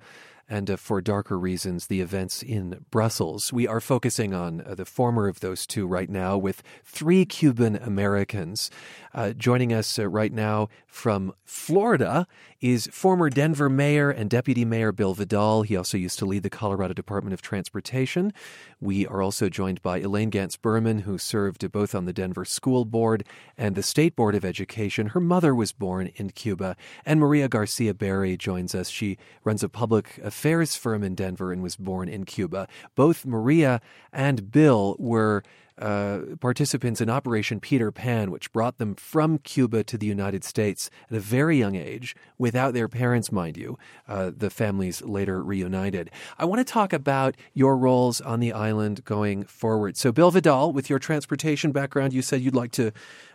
and 0.50 0.70
uh, 0.70 0.78
for 0.78 1.02
darker 1.02 1.38
reasons, 1.38 1.88
the 1.88 2.02
events 2.02 2.44
in 2.44 2.86
Brussels. 2.92 3.54
We 3.54 3.68
are 3.68 3.80
focusing 3.80 4.34
on 4.34 4.62
uh, 4.62 4.76
the 4.76 4.86
former 4.86 5.28
of 5.28 5.40
those 5.40 5.66
two 5.66 5.88
right 5.88 6.10
now 6.10 6.38
with 6.38 6.64
three 6.84 7.26
Cuban 7.26 7.76
Americans. 7.76 8.70
Uh, 9.14 9.32
joining 9.32 9.72
us 9.72 10.00
uh, 10.00 10.08
right 10.08 10.34
now 10.34 10.70
from 10.88 11.34
Florida 11.46 12.28
is 12.62 12.88
former 12.92 13.30
Denver 13.30 13.70
Mayor 13.70 14.10
and 14.10 14.30
Deputy 14.30 14.66
Mayor 14.66 14.92
Bill 14.92 15.14
Vidal. 15.14 15.64
He 15.64 15.76
also 15.76 15.98
used 15.98 16.18
to 16.20 16.26
lead 16.26 16.44
the 16.44 16.50
Colorado 16.50 16.94
Department 16.94 17.34
of 17.34 17.42
Transportation. 17.42 18.34
We 18.80 19.06
are 19.08 19.22
also 19.22 19.50
joined 19.50 19.82
by 19.82 20.00
Elaine 20.00 20.32
Gantz 20.32 20.60
Berman, 20.60 21.00
who 21.00 21.18
served 21.18 21.72
both 21.72 21.94
on 21.94 22.06
the 22.06 22.14
Denver 22.14 22.46
School 22.46 22.86
Board 22.86 23.24
and 23.58 23.76
the 23.76 23.84
State 23.84 24.16
Board 24.16 24.36
of 24.36 24.46
Education. 24.46 25.08
Her 25.08 25.20
mother 25.20 25.54
was 25.54 25.72
born 25.72 26.12
in 26.16 26.32
Cuba. 26.32 26.76
And 27.06 27.20
Maria 27.20 27.48
Garcia 27.48 27.94
Berry 27.94 28.38
joins 28.38 28.74
us. 28.74 28.90
She 28.90 29.18
runs 29.44 29.64
a 29.64 29.70
public 29.70 30.20
affairs 30.34 30.76
firm 30.76 31.04
in 31.04 31.14
Denver 31.14 31.54
and 31.54 31.62
was 31.62 31.76
born 31.76 32.10
in 32.10 32.26
Cuba. 32.26 32.68
Both 32.96 33.24
Maria 33.24 33.80
and 34.12 34.52
Bill 34.52 34.96
were 34.98 35.44
uh, 35.78 36.20
participants 36.40 37.02
in 37.02 37.10
Operation 37.10 37.60
Peter 37.60 37.92
Pan, 37.92 38.32
which 38.32 38.52
brought 38.52 38.78
them 38.78 38.96
from 38.96 39.38
Cuba 39.40 39.84
to 39.84 39.98
the 39.98 40.06
United 40.06 40.44
States 40.44 40.90
at 41.10 41.18
a 41.18 41.20
very 41.20 41.58
young 41.58 41.76
age, 41.76 42.16
without 42.38 42.74
their 42.74 42.88
parents, 42.88 43.32
mind 43.32 43.58
you. 43.58 43.78
Uh, 44.08 44.32
the 44.36 44.50
families 44.50 45.02
later 45.02 45.44
reunited. 45.44 46.10
I 46.38 46.46
want 46.46 46.60
to 46.60 46.72
talk 46.72 46.94
about 46.94 47.36
your 47.54 47.78
roles 47.78 48.22
on 48.22 48.40
the 48.40 48.54
island 48.54 49.04
going 49.06 49.44
forward. 49.46 49.98
So, 49.98 50.12
Bill 50.12 50.32
Vidal, 50.32 50.72
with 50.72 50.90
your 50.90 51.00
transportation 51.00 51.72
background, 51.72 52.14
you 52.14 52.22
said 52.22 52.42
you'd 52.42 52.56
like 52.56 52.72
to 52.74 52.92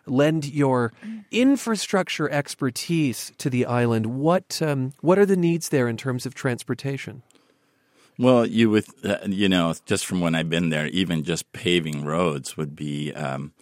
lend 0.06 0.46
your 0.46 0.92
infrastructure 1.30 2.30
expertise 2.30 3.32
to 3.38 3.50
the 3.50 3.66
island. 3.66 4.06
What 4.06 4.60
um, 4.62 4.92
what 5.00 5.18
are 5.18 5.26
the 5.26 5.36
needs 5.36 5.68
there 5.68 5.88
in 5.88 5.96
terms 5.96 6.26
of 6.26 6.34
transportation? 6.34 7.22
Well, 8.18 8.46
you 8.46 8.68
with 8.68 8.92
uh, 9.04 9.18
you 9.28 9.48
know 9.48 9.72
just 9.86 10.04
from 10.04 10.20
when 10.20 10.34
I've 10.34 10.50
been 10.50 10.70
there, 10.70 10.88
even 10.88 11.22
just 11.22 11.52
paving 11.52 12.04
roads 12.04 12.56
would 12.56 12.74
be 12.74 13.12
um, 13.14 13.52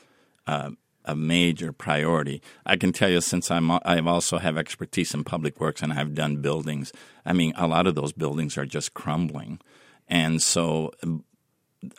uh, 0.47 0.71
a 1.05 1.15
major 1.15 1.73
priority. 1.73 2.41
I 2.65 2.77
can 2.77 2.93
tell 2.93 3.11
you 3.11 3.21
since 3.21 3.51
I'm 3.51 3.71
I 3.71 4.01
also 4.01 4.39
have 4.39 4.57
expertise 4.57 5.13
in 5.13 5.25
public 5.25 5.61
works 5.61 5.83
and 5.83 5.93
I've 5.93 6.15
done 6.15 6.39
buildings. 6.41 6.91
I 7.27 7.35
mean, 7.35 7.53
a 7.57 7.67
lot 7.67 7.87
of 7.87 7.95
those 7.95 8.13
buildings 8.15 8.57
are 8.57 8.65
just 8.65 8.95
crumbling, 8.95 9.61
and 10.09 10.41
so 10.41 10.91
um, 11.03 11.25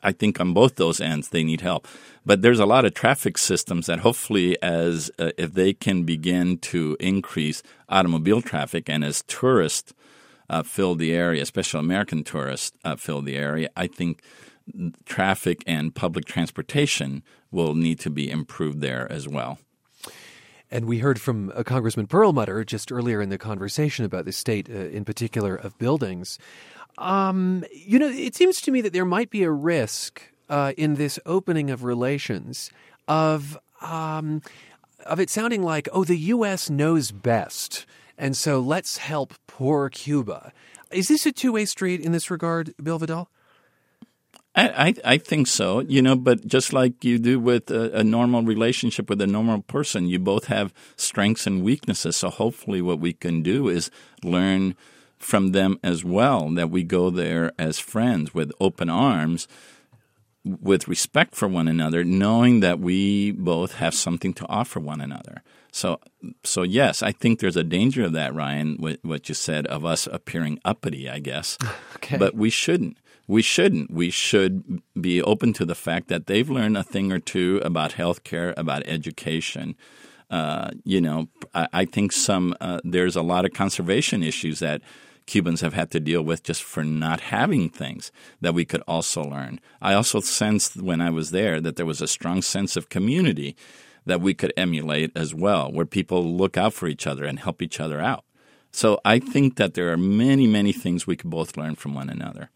I 0.01 0.11
think 0.11 0.39
on 0.41 0.53
both 0.53 0.75
those 0.77 0.99
ends 0.99 1.29
they 1.29 1.43
need 1.43 1.61
help. 1.61 1.87
But 2.25 2.41
there's 2.41 2.59
a 2.59 2.65
lot 2.65 2.85
of 2.85 2.95
traffic 2.95 3.37
systems 3.37 3.85
that 3.85 3.99
hopefully, 3.99 4.57
as 4.63 5.11
uh, 5.19 5.29
if 5.37 5.53
they 5.53 5.73
can 5.73 6.05
begin 6.05 6.57
to 6.59 6.97
increase 6.99 7.61
automobile 7.87 8.41
traffic 8.41 8.89
and 8.89 9.03
as 9.03 9.23
tourists 9.27 9.93
uh, 10.49 10.63
fill 10.63 10.95
the 10.95 11.13
area, 11.13 11.41
especially 11.41 11.79
American 11.79 12.23
tourists 12.23 12.77
uh, 12.83 12.95
fill 12.95 13.21
the 13.21 13.35
area, 13.35 13.69
I 13.75 13.87
think 13.87 14.21
traffic 15.05 15.63
and 15.65 15.93
public 15.93 16.25
transportation 16.25 17.23
will 17.51 17.73
need 17.73 17.99
to 17.99 18.09
be 18.09 18.29
improved 18.29 18.81
there 18.81 19.09
as 19.11 19.27
well. 19.27 19.59
And 20.69 20.85
we 20.85 20.99
heard 20.99 21.21
from 21.21 21.51
uh, 21.55 21.63
Congressman 21.63 22.07
Perlmutter 22.07 22.65
just 22.65 22.91
earlier 22.91 23.21
in 23.21 23.29
the 23.29 23.37
conversation 23.37 24.03
about 24.03 24.25
the 24.25 24.33
state, 24.33 24.69
uh, 24.69 24.73
in 24.73 25.05
particular, 25.05 25.55
of 25.55 25.77
buildings. 25.77 26.37
Um, 26.97 27.63
you 27.71 27.97
know, 27.99 28.09
it 28.09 28.35
seems 28.35 28.59
to 28.61 28.71
me 28.71 28.81
that 28.81 28.91
there 28.91 29.05
might 29.05 29.29
be 29.29 29.43
a 29.43 29.51
risk 29.51 30.21
uh, 30.49 30.73
in 30.77 30.95
this 30.95 31.19
opening 31.25 31.69
of 31.69 31.83
relations 31.83 32.69
of 33.07 33.57
um, 33.81 34.41
of 35.05 35.19
it 35.19 35.29
sounding 35.29 35.63
like, 35.63 35.87
oh, 35.93 36.03
the 36.03 36.17
U.S. 36.17 36.69
knows 36.69 37.11
best, 37.11 37.85
and 38.17 38.35
so 38.35 38.59
let's 38.59 38.97
help 38.97 39.33
poor 39.47 39.89
Cuba. 39.89 40.51
Is 40.91 41.07
this 41.07 41.25
a 41.25 41.31
two 41.31 41.51
way 41.51 41.65
street 41.65 42.01
in 42.01 42.11
this 42.11 42.31
regard, 42.31 42.73
Bill 42.81 42.99
Vidal? 42.99 43.29
I, 44.59 44.95
I, 45.05 45.17
think 45.19 45.45
so, 45.45 45.81
you 45.81 46.01
know, 46.01 46.15
but 46.15 46.47
just 46.47 46.73
like 46.73 47.03
you 47.03 47.19
do 47.19 47.39
with 47.39 47.69
a, 47.69 47.99
a, 47.99 48.03
normal 48.03 48.41
relationship 48.41 49.07
with 49.07 49.21
a 49.21 49.27
normal 49.27 49.61
person, 49.61 50.07
you 50.07 50.17
both 50.17 50.45
have 50.45 50.73
strengths 50.95 51.45
and 51.45 51.63
weaknesses. 51.63 52.15
So 52.15 52.31
hopefully, 52.31 52.81
what 52.81 52.99
we 52.99 53.13
can 53.13 53.43
do 53.43 53.69
is 53.69 53.91
learn 54.23 54.75
from 55.19 55.51
them 55.51 55.79
as 55.83 56.03
well, 56.03 56.49
that 56.55 56.71
we 56.71 56.81
go 56.81 57.11
there 57.11 57.51
as 57.59 57.77
friends 57.77 58.33
with 58.33 58.51
open 58.59 58.89
arms, 58.89 59.47
with 60.43 60.87
respect 60.87 61.35
for 61.35 61.47
one 61.47 61.67
another, 61.67 62.03
knowing 62.03 62.61
that 62.61 62.79
we 62.79 63.31
both 63.31 63.75
have 63.75 63.93
something 63.93 64.33
to 64.33 64.47
offer 64.47 64.79
one 64.79 65.01
another. 65.01 65.43
So, 65.71 65.99
so 66.43 66.63
yes, 66.63 67.03
I 67.03 67.11
think 67.11 67.39
there's 67.39 67.55
a 67.57 67.63
danger 67.63 68.05
of 68.05 68.13
that, 68.13 68.33
Ryan. 68.33 68.77
What 68.77 69.29
you 69.29 69.35
said 69.35 69.67
of 69.67 69.85
us 69.85 70.07
appearing 70.07 70.59
uppity, 70.65 71.09
I 71.09 71.19
guess, 71.19 71.57
okay. 71.95 72.17
but 72.17 72.35
we 72.35 72.49
shouldn't. 72.49 72.97
We 73.27 73.41
shouldn't. 73.41 73.91
We 73.91 74.09
should 74.09 74.81
be 74.99 75.21
open 75.21 75.53
to 75.53 75.65
the 75.65 75.75
fact 75.75 76.07
that 76.07 76.27
they've 76.27 76.49
learned 76.49 76.77
a 76.77 76.83
thing 76.83 77.11
or 77.11 77.19
two 77.19 77.61
about 77.63 77.91
healthcare, 77.91 78.53
about 78.55 78.87
education. 78.87 79.75
Uh, 80.29 80.71
you 80.83 81.01
know, 81.01 81.27
I, 81.53 81.67
I 81.73 81.85
think 81.85 82.11
some 82.11 82.55
uh, 82.61 82.79
there's 82.83 83.15
a 83.15 83.21
lot 83.21 83.45
of 83.45 83.51
conservation 83.51 84.23
issues 84.23 84.59
that 84.59 84.81
Cubans 85.25 85.61
have 85.61 85.73
had 85.73 85.91
to 85.91 85.99
deal 85.99 86.23
with 86.23 86.41
just 86.41 86.63
for 86.63 86.83
not 86.83 87.19
having 87.19 87.69
things 87.69 88.11
that 88.41 88.53
we 88.53 88.65
could 88.65 88.81
also 88.87 89.21
learn. 89.23 89.59
I 89.81 89.93
also 89.93 90.21
sensed 90.21 90.77
when 90.81 91.01
I 91.01 91.09
was 91.09 91.31
there 91.31 91.59
that 91.61 91.75
there 91.75 91.85
was 91.85 92.01
a 92.01 92.07
strong 92.07 92.41
sense 92.41 92.77
of 92.77 92.89
community 92.89 93.55
that 94.07 94.21
we 94.21 94.33
could 94.33 94.53
emulate 94.57 95.11
as 95.15 95.33
well, 95.33 95.71
where 95.71 95.85
people 95.85 96.23
look 96.23 96.57
out 96.57 96.73
for 96.73 96.87
each 96.87 97.05
other 97.05 97.25
and 97.25 97.39
help 97.39 97.61
each 97.61 97.79
other 97.79 98.01
out. 98.01 98.23
So 98.71 98.99
I 99.05 99.19
think 99.19 99.55
that 99.55 99.73
there 99.73 99.91
are 99.91 99.97
many, 99.97 100.47
many 100.47 100.71
things 100.71 101.07
we 101.07 101.15
could 101.15 101.29
both 101.29 101.57
learn 101.57 101.75
from 101.75 101.93
one 101.93 102.09
another. 102.09 102.49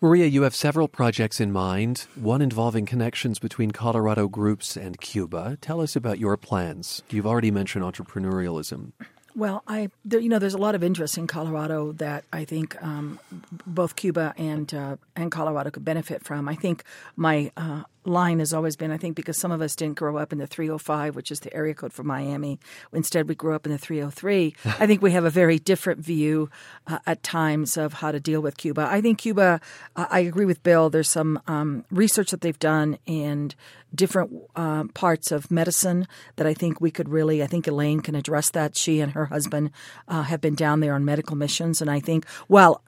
Maria, 0.00 0.26
you 0.26 0.42
have 0.42 0.54
several 0.54 0.86
projects 0.86 1.40
in 1.40 1.50
mind, 1.50 2.06
one 2.14 2.42
involving 2.42 2.84
connections 2.84 3.38
between 3.38 3.70
Colorado 3.70 4.28
groups 4.28 4.76
and 4.76 5.00
Cuba. 5.00 5.56
Tell 5.60 5.80
us 5.80 5.96
about 5.96 6.18
your 6.18 6.36
plans. 6.36 7.02
You've 7.08 7.26
already 7.26 7.50
mentioned 7.50 7.84
entrepreneurialism. 7.84 8.92
Well, 9.36 9.62
I 9.66 9.88
there, 10.04 10.20
you 10.20 10.28
know 10.28 10.38
there's 10.38 10.54
a 10.54 10.58
lot 10.58 10.74
of 10.74 10.84
interest 10.84 11.18
in 11.18 11.26
Colorado 11.26 11.92
that 11.92 12.24
I 12.32 12.44
think 12.44 12.80
um, 12.82 13.18
both 13.66 13.96
Cuba 13.96 14.32
and 14.36 14.72
uh, 14.72 14.96
and 15.16 15.32
Colorado 15.32 15.70
could 15.70 15.84
benefit 15.84 16.22
from. 16.22 16.48
I 16.48 16.54
think 16.54 16.84
my 17.16 17.50
uh, 17.56 17.82
line 18.04 18.38
has 18.38 18.52
always 18.52 18.76
been, 18.76 18.90
I 18.90 18.96
think, 18.96 19.16
because 19.16 19.38
some 19.38 19.52
of 19.52 19.60
us 19.60 19.74
didn't 19.74 19.96
grow 19.98 20.16
up 20.16 20.32
in 20.32 20.38
the 20.38 20.46
305, 20.46 21.16
which 21.16 21.30
is 21.30 21.40
the 21.40 21.54
area 21.54 21.74
code 21.74 21.92
for 21.92 22.02
Miami. 22.02 22.58
Instead, 22.92 23.28
we 23.28 23.34
grew 23.34 23.54
up 23.54 23.66
in 23.66 23.72
the 23.72 23.78
303. 23.78 24.54
I 24.64 24.86
think 24.86 25.02
we 25.02 25.12
have 25.12 25.24
a 25.24 25.30
very 25.30 25.58
different 25.58 26.00
view 26.00 26.50
uh, 26.86 26.98
at 27.06 27.22
times 27.22 27.76
of 27.76 27.94
how 27.94 28.12
to 28.12 28.20
deal 28.20 28.40
with 28.40 28.56
Cuba. 28.56 28.86
I 28.88 29.00
think 29.00 29.18
Cuba, 29.18 29.60
uh, 29.96 30.06
I 30.10 30.20
agree 30.20 30.44
with 30.44 30.62
Bill, 30.62 30.90
there's 30.90 31.08
some 31.08 31.40
um, 31.46 31.84
research 31.90 32.30
that 32.30 32.40
they've 32.40 32.58
done 32.58 32.98
and 33.06 33.54
different 33.94 34.32
uh, 34.56 34.84
parts 34.94 35.30
of 35.30 35.50
medicine 35.50 36.06
that 36.36 36.46
I 36.46 36.54
think 36.54 36.80
we 36.80 36.90
could 36.90 37.08
really, 37.08 37.42
I 37.42 37.46
think 37.46 37.66
Elaine 37.66 38.00
can 38.00 38.14
address 38.14 38.50
that. 38.50 38.76
She 38.76 39.00
and 39.00 39.12
her 39.12 39.26
husband 39.26 39.70
uh, 40.08 40.22
have 40.22 40.40
been 40.40 40.54
down 40.54 40.80
there 40.80 40.94
on 40.94 41.04
medical 41.04 41.36
missions. 41.36 41.80
And 41.80 41.90
I 41.90 42.00
think, 42.00 42.26
well, 42.48 42.82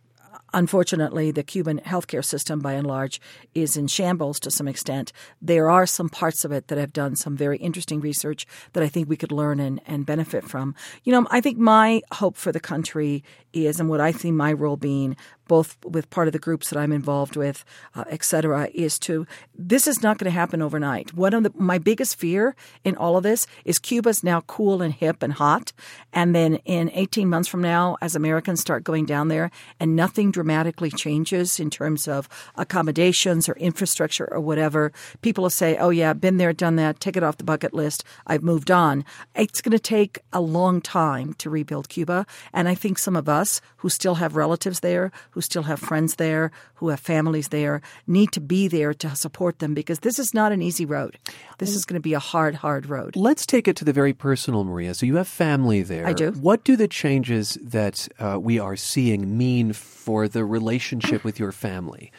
Unfortunately, 0.54 1.30
the 1.30 1.42
Cuban 1.42 1.80
healthcare 1.80 2.24
system, 2.24 2.60
by 2.60 2.72
and 2.72 2.86
large, 2.86 3.20
is 3.54 3.76
in 3.76 3.86
shambles 3.86 4.40
to 4.40 4.50
some 4.50 4.68
extent. 4.68 5.12
There 5.42 5.70
are 5.70 5.86
some 5.86 6.08
parts 6.08 6.44
of 6.44 6.52
it 6.52 6.68
that 6.68 6.78
have 6.78 6.92
done 6.92 7.16
some 7.16 7.36
very 7.36 7.58
interesting 7.58 8.00
research 8.00 8.46
that 8.72 8.82
I 8.82 8.88
think 8.88 9.08
we 9.08 9.16
could 9.16 9.32
learn 9.32 9.60
and, 9.60 9.80
and 9.86 10.06
benefit 10.06 10.44
from. 10.44 10.74
You 11.04 11.12
know, 11.12 11.26
I 11.30 11.40
think 11.40 11.58
my 11.58 12.02
hope 12.12 12.36
for 12.36 12.52
the 12.52 12.60
country 12.60 13.24
is, 13.52 13.80
and 13.80 13.88
what 13.88 14.00
I 14.00 14.12
see 14.12 14.30
my 14.30 14.52
role 14.52 14.76
being, 14.76 15.16
both 15.48 15.76
with 15.84 16.10
part 16.10 16.28
of 16.28 16.32
the 16.32 16.38
groups 16.38 16.70
that 16.70 16.78
I'm 16.78 16.92
involved 16.92 17.36
with, 17.36 17.64
uh, 17.94 18.04
et 18.08 18.24
cetera, 18.24 18.68
is 18.74 18.98
to 19.00 19.26
this 19.56 19.86
is 19.86 20.02
not 20.02 20.18
going 20.18 20.30
to 20.30 20.38
happen 20.38 20.62
overnight. 20.62 21.14
One 21.14 21.34
of 21.34 21.42
the, 21.42 21.52
my 21.54 21.78
biggest 21.78 22.18
fear 22.18 22.54
in 22.84 22.96
all 22.96 23.16
of 23.16 23.22
this 23.22 23.46
is 23.64 23.78
Cuba's 23.78 24.22
now 24.22 24.42
cool 24.42 24.82
and 24.82 24.92
hip 24.92 25.22
and 25.22 25.32
hot, 25.32 25.72
and 26.12 26.34
then 26.34 26.56
in 26.64 26.90
18 26.92 27.28
months 27.28 27.48
from 27.48 27.62
now, 27.62 27.96
as 28.00 28.14
Americans 28.14 28.60
start 28.60 28.84
going 28.84 29.06
down 29.06 29.28
there 29.28 29.50
and 29.80 29.96
nothing 29.96 30.30
dramatically 30.30 30.90
changes 30.90 31.60
in 31.60 31.70
terms 31.70 32.08
of 32.08 32.28
accommodations 32.56 33.48
or 33.48 33.54
infrastructure 33.54 34.28
or 34.32 34.40
whatever, 34.40 34.92
people 35.22 35.42
will 35.42 35.50
say, 35.50 35.76
"Oh 35.76 35.90
yeah, 35.90 36.12
been 36.12 36.36
there, 36.36 36.52
done 36.52 36.76
that. 36.76 37.00
Take 37.00 37.16
it 37.16 37.22
off 37.22 37.38
the 37.38 37.44
bucket 37.44 37.72
list. 37.72 38.04
I've 38.26 38.42
moved 38.42 38.70
on." 38.70 39.04
It's 39.34 39.60
going 39.60 39.72
to 39.72 39.78
take 39.78 40.20
a 40.32 40.40
long 40.40 40.80
time 40.80 41.34
to 41.34 41.50
rebuild 41.50 41.88
Cuba, 41.88 42.26
and 42.52 42.68
I 42.68 42.74
think 42.74 42.98
some 42.98 43.16
of 43.16 43.28
us 43.28 43.60
who 43.78 43.88
still 43.88 44.16
have 44.16 44.36
relatives 44.36 44.80
there 44.80 45.12
who 45.36 45.42
still 45.42 45.64
have 45.64 45.78
friends 45.78 46.14
there, 46.14 46.50
who 46.76 46.88
have 46.88 46.98
families 46.98 47.48
there, 47.48 47.82
need 48.06 48.32
to 48.32 48.40
be 48.40 48.68
there 48.68 48.94
to 48.94 49.14
support 49.14 49.58
them 49.58 49.74
because 49.74 49.98
this 49.98 50.18
is 50.18 50.32
not 50.32 50.50
an 50.50 50.62
easy 50.62 50.86
road. 50.86 51.18
This 51.58 51.74
is 51.74 51.84
going 51.84 51.96
to 51.96 52.00
be 52.00 52.14
a 52.14 52.18
hard, 52.18 52.54
hard 52.54 52.86
road. 52.86 53.14
Let's 53.16 53.44
take 53.44 53.68
it 53.68 53.76
to 53.76 53.84
the 53.84 53.92
very 53.92 54.14
personal, 54.14 54.64
Maria. 54.64 54.94
So 54.94 55.04
you 55.04 55.16
have 55.16 55.28
family 55.28 55.82
there. 55.82 56.06
I 56.06 56.14
do. 56.14 56.30
What 56.32 56.64
do 56.64 56.74
the 56.74 56.88
changes 56.88 57.58
that 57.60 58.08
uh, 58.18 58.38
we 58.40 58.58
are 58.58 58.76
seeing 58.76 59.36
mean 59.36 59.74
for 59.74 60.26
the 60.26 60.42
relationship 60.46 61.22
with 61.22 61.38
your 61.38 61.52
family? 61.52 62.12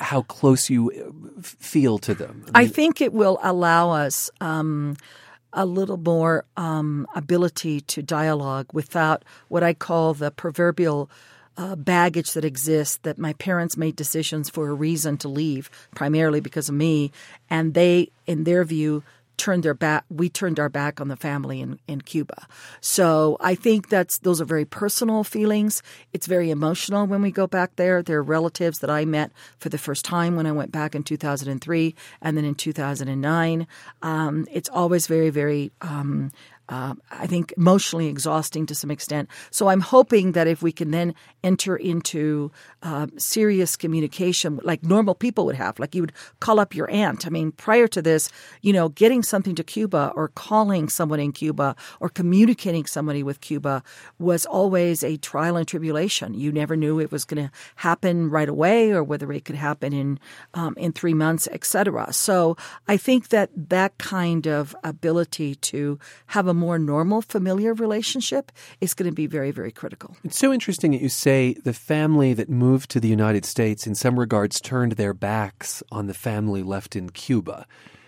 How 0.00 0.22
close 0.22 0.68
you 0.68 0.90
uh, 0.90 1.42
feel 1.42 1.98
to 1.98 2.12
them? 2.12 2.42
I, 2.52 2.62
mean, 2.62 2.68
I 2.70 2.72
think 2.72 3.00
it 3.00 3.12
will 3.12 3.38
allow 3.40 3.90
us. 3.90 4.32
Um, 4.40 4.96
a 5.56 5.64
little 5.64 5.96
more 5.96 6.44
um, 6.56 7.06
ability 7.14 7.80
to 7.80 8.02
dialogue 8.02 8.66
without 8.72 9.24
what 9.46 9.62
I 9.62 9.72
call 9.72 10.12
the 10.12 10.32
proverbial 10.32 11.08
uh, 11.56 11.76
baggage 11.76 12.32
that 12.32 12.44
exists 12.44 12.98
that 13.02 13.18
my 13.18 13.32
parents 13.34 13.76
made 13.76 13.96
decisions 13.96 14.50
for 14.50 14.68
a 14.68 14.74
reason 14.74 15.16
to 15.18 15.28
leave, 15.28 15.70
primarily 15.94 16.40
because 16.40 16.68
of 16.68 16.74
me, 16.74 17.12
and 17.48 17.74
they, 17.74 18.10
in 18.26 18.44
their 18.44 18.64
view, 18.64 19.02
turned 19.36 19.62
their 19.62 19.74
back 19.74 20.04
we 20.10 20.28
turned 20.28 20.60
our 20.60 20.68
back 20.68 21.00
on 21.00 21.08
the 21.08 21.16
family 21.16 21.60
in, 21.60 21.78
in 21.88 22.00
Cuba. 22.00 22.46
So 22.80 23.36
I 23.40 23.54
think 23.54 23.88
that's 23.88 24.18
those 24.18 24.40
are 24.40 24.44
very 24.44 24.64
personal 24.64 25.24
feelings. 25.24 25.82
It's 26.12 26.26
very 26.26 26.50
emotional 26.50 27.06
when 27.06 27.22
we 27.22 27.30
go 27.30 27.46
back 27.46 27.76
there. 27.76 28.02
There 28.02 28.18
are 28.18 28.22
relatives 28.22 28.78
that 28.80 28.90
I 28.90 29.04
met 29.04 29.32
for 29.58 29.68
the 29.68 29.78
first 29.78 30.04
time 30.04 30.36
when 30.36 30.46
I 30.46 30.52
went 30.52 30.72
back 30.72 30.94
in 30.94 31.02
2003 31.02 31.94
and 32.22 32.36
then 32.36 32.44
in 32.44 32.54
2009. 32.54 33.66
Um, 34.02 34.46
it's 34.52 34.68
always 34.68 35.06
very, 35.06 35.30
very 35.30 35.72
um, 35.80 36.30
uh, 36.68 36.94
I 37.10 37.26
think 37.26 37.52
emotionally 37.56 38.06
exhausting 38.06 38.66
to 38.66 38.74
some 38.74 38.90
extent. 38.90 39.28
So 39.50 39.68
I'm 39.68 39.80
hoping 39.80 40.32
that 40.32 40.46
if 40.46 40.62
we 40.62 40.72
can 40.72 40.90
then 40.90 41.14
enter 41.42 41.76
into 41.76 42.50
uh, 42.82 43.06
serious 43.18 43.76
communication 43.76 44.60
like 44.62 44.82
normal 44.82 45.14
people 45.14 45.44
would 45.46 45.56
have, 45.56 45.78
like 45.78 45.94
you 45.94 46.02
would 46.02 46.12
call 46.40 46.58
up 46.58 46.74
your 46.74 46.90
aunt. 46.90 47.26
I 47.26 47.30
mean, 47.30 47.52
prior 47.52 47.86
to 47.88 48.00
this, 48.00 48.30
you 48.62 48.72
know, 48.72 48.88
getting 48.88 49.22
something 49.22 49.54
to 49.56 49.64
Cuba 49.64 50.12
or 50.14 50.28
calling 50.28 50.88
someone 50.88 51.20
in 51.20 51.32
Cuba 51.32 51.76
or 52.00 52.08
communicating 52.08 52.86
somebody 52.86 53.22
with 53.22 53.40
Cuba 53.40 53.82
was 54.18 54.46
always 54.46 55.04
a 55.04 55.18
trial 55.18 55.56
and 55.56 55.68
tribulation. 55.68 56.32
You 56.32 56.50
never 56.50 56.76
knew 56.76 56.98
it 56.98 57.12
was 57.12 57.24
going 57.24 57.44
to 57.44 57.52
happen 57.76 58.30
right 58.30 58.48
away 58.48 58.90
or 58.90 59.04
whether 59.04 59.30
it 59.32 59.44
could 59.44 59.56
happen 59.56 59.92
in 59.92 60.18
um, 60.54 60.74
in 60.78 60.92
three 60.92 61.14
months, 61.14 61.46
etc. 61.52 62.12
So 62.12 62.56
I 62.88 62.96
think 62.96 63.28
that 63.28 63.50
that 63.54 63.98
kind 63.98 64.46
of 64.46 64.74
ability 64.82 65.56
to 65.56 65.98
have 66.28 66.46
a 66.46 66.53
more 66.54 66.78
normal, 66.78 67.22
familiar 67.22 67.74
relationship 67.74 68.52
is 68.80 68.94
going 68.94 69.10
to 69.10 69.14
be 69.14 69.26
very, 69.26 69.50
very 69.50 69.72
critical. 69.72 70.16
It's 70.24 70.38
so 70.38 70.52
interesting 70.52 70.92
that 70.92 71.00
you 71.02 71.08
say 71.08 71.54
the 71.64 71.72
family 71.72 72.32
that 72.34 72.48
moved 72.48 72.90
to 72.92 73.00
the 73.00 73.08
United 73.08 73.44
States, 73.44 73.86
in 73.86 73.94
some 73.94 74.18
regards, 74.18 74.60
turned 74.60 74.92
their 74.92 75.14
backs 75.14 75.82
on 75.90 76.06
the 76.06 76.14
family 76.14 76.62
left 76.62 76.96
in 76.96 77.10
Cuba. 77.10 77.66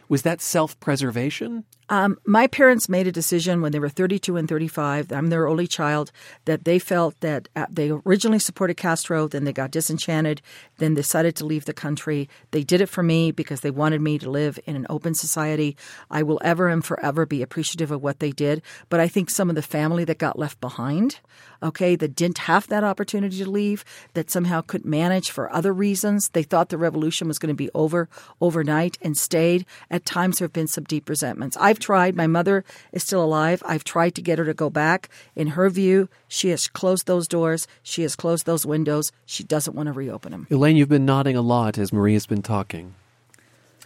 Was 0.09 0.22
that 0.22 0.40
self 0.40 0.78
preservation? 0.80 1.64
Um, 1.88 2.18
my 2.27 2.46
parents 2.46 2.88
made 2.88 3.07
a 3.07 3.12
decision 3.12 3.62
when 3.62 3.72
they 3.72 3.79
were 3.79 3.88
32 3.88 4.37
and 4.37 4.49
35. 4.49 5.12
I'm 5.12 5.29
their 5.29 5.46
only 5.46 5.66
child. 5.66 6.11
That 6.44 6.64
they 6.64 6.79
felt 6.79 7.18
that 7.20 7.49
uh, 7.55 7.66
they 7.70 7.90
originally 7.90 8.38
supported 8.38 8.77
Castro, 8.77 9.29
then 9.29 9.44
they 9.44 9.53
got 9.53 9.70
disenchanted, 9.70 10.42
then 10.79 10.94
decided 10.94 11.37
to 11.37 11.46
leave 11.46 11.64
the 11.64 11.72
country. 11.72 12.29
They 12.51 12.64
did 12.64 12.81
it 12.81 12.88
for 12.88 13.03
me 13.03 13.31
because 13.31 13.61
they 13.61 13.70
wanted 13.70 14.01
me 14.01 14.18
to 14.18 14.31
live 14.31 14.59
in 14.66 14.75
an 14.75 14.87
open 14.90 15.14
society. 15.14 15.77
I 16.11 16.22
will 16.22 16.40
ever 16.42 16.68
and 16.68 16.85
forever 16.85 17.25
be 17.25 17.42
appreciative 17.42 17.90
of 17.90 18.03
what 18.03 18.18
they 18.18 18.33
did. 18.33 18.62
But 18.88 19.01
I 19.01 19.09
think 19.09 19.31
some 19.31 19.49
of 19.49 19.57
the 19.57 19.62
family 19.62 20.05
that 20.05 20.18
got 20.18 20.38
left 20.38 20.61
behind, 20.61 21.20
okay, 21.62 21.96
that 21.96 22.16
didn't 22.16 22.38
have 22.38 22.66
that 22.68 22.85
opportunity 22.85 23.38
to 23.38 23.51
leave, 23.51 23.85
that 24.14 24.31
somehow 24.31 24.61
couldn't 24.61 24.88
manage 24.88 25.31
for 25.31 25.53
other 25.53 25.72
reasons, 25.72 26.31
they 26.31 26.42
thought 26.42 26.68
the 26.68 26.79
revolution 26.79 27.29
was 27.29 27.38
going 27.38 27.49
to 27.49 27.55
be 27.55 27.70
over 27.75 28.09
overnight 28.40 28.99
and 29.03 29.16
stayed. 29.16 29.64
At 29.90 30.05
times, 30.05 30.38
there 30.38 30.46
have 30.46 30.53
been 30.53 30.66
some 30.66 30.85
deep 30.85 31.09
resentments. 31.09 31.57
I've 31.61 31.75
tried. 31.78 32.16
My 32.16 32.26
mother 32.26 32.64
is 32.92 33.02
still 33.02 33.22
alive. 33.22 33.62
I've 33.66 33.84
tried 33.84 34.14
to 34.16 34.22
get 34.22 34.38
her 34.38 34.44
to 34.44 34.54
go 34.54 34.70
back. 34.70 35.08
In 35.34 35.48
her 35.48 35.68
view, 35.70 36.08
she 36.28 36.48
has 36.50 36.68
closed 36.68 37.06
those 37.06 37.28
doors. 37.28 37.66
She 37.82 38.02
has 38.02 38.16
closed 38.16 38.46
those 38.46 38.66
windows. 38.66 39.12
She 39.24 39.44
doesn't 39.44 39.74
want 39.74 39.86
to 39.88 39.92
reopen 39.92 40.32
them. 40.32 40.46
Elaine, 40.50 40.76
you've 40.76 40.88
been 40.88 41.06
nodding 41.06 41.36
a 41.36 41.42
lot 41.42 41.78
as 41.78 41.92
Marie 41.92 42.14
has 42.14 42.26
been 42.26 42.42
talking 42.42 42.94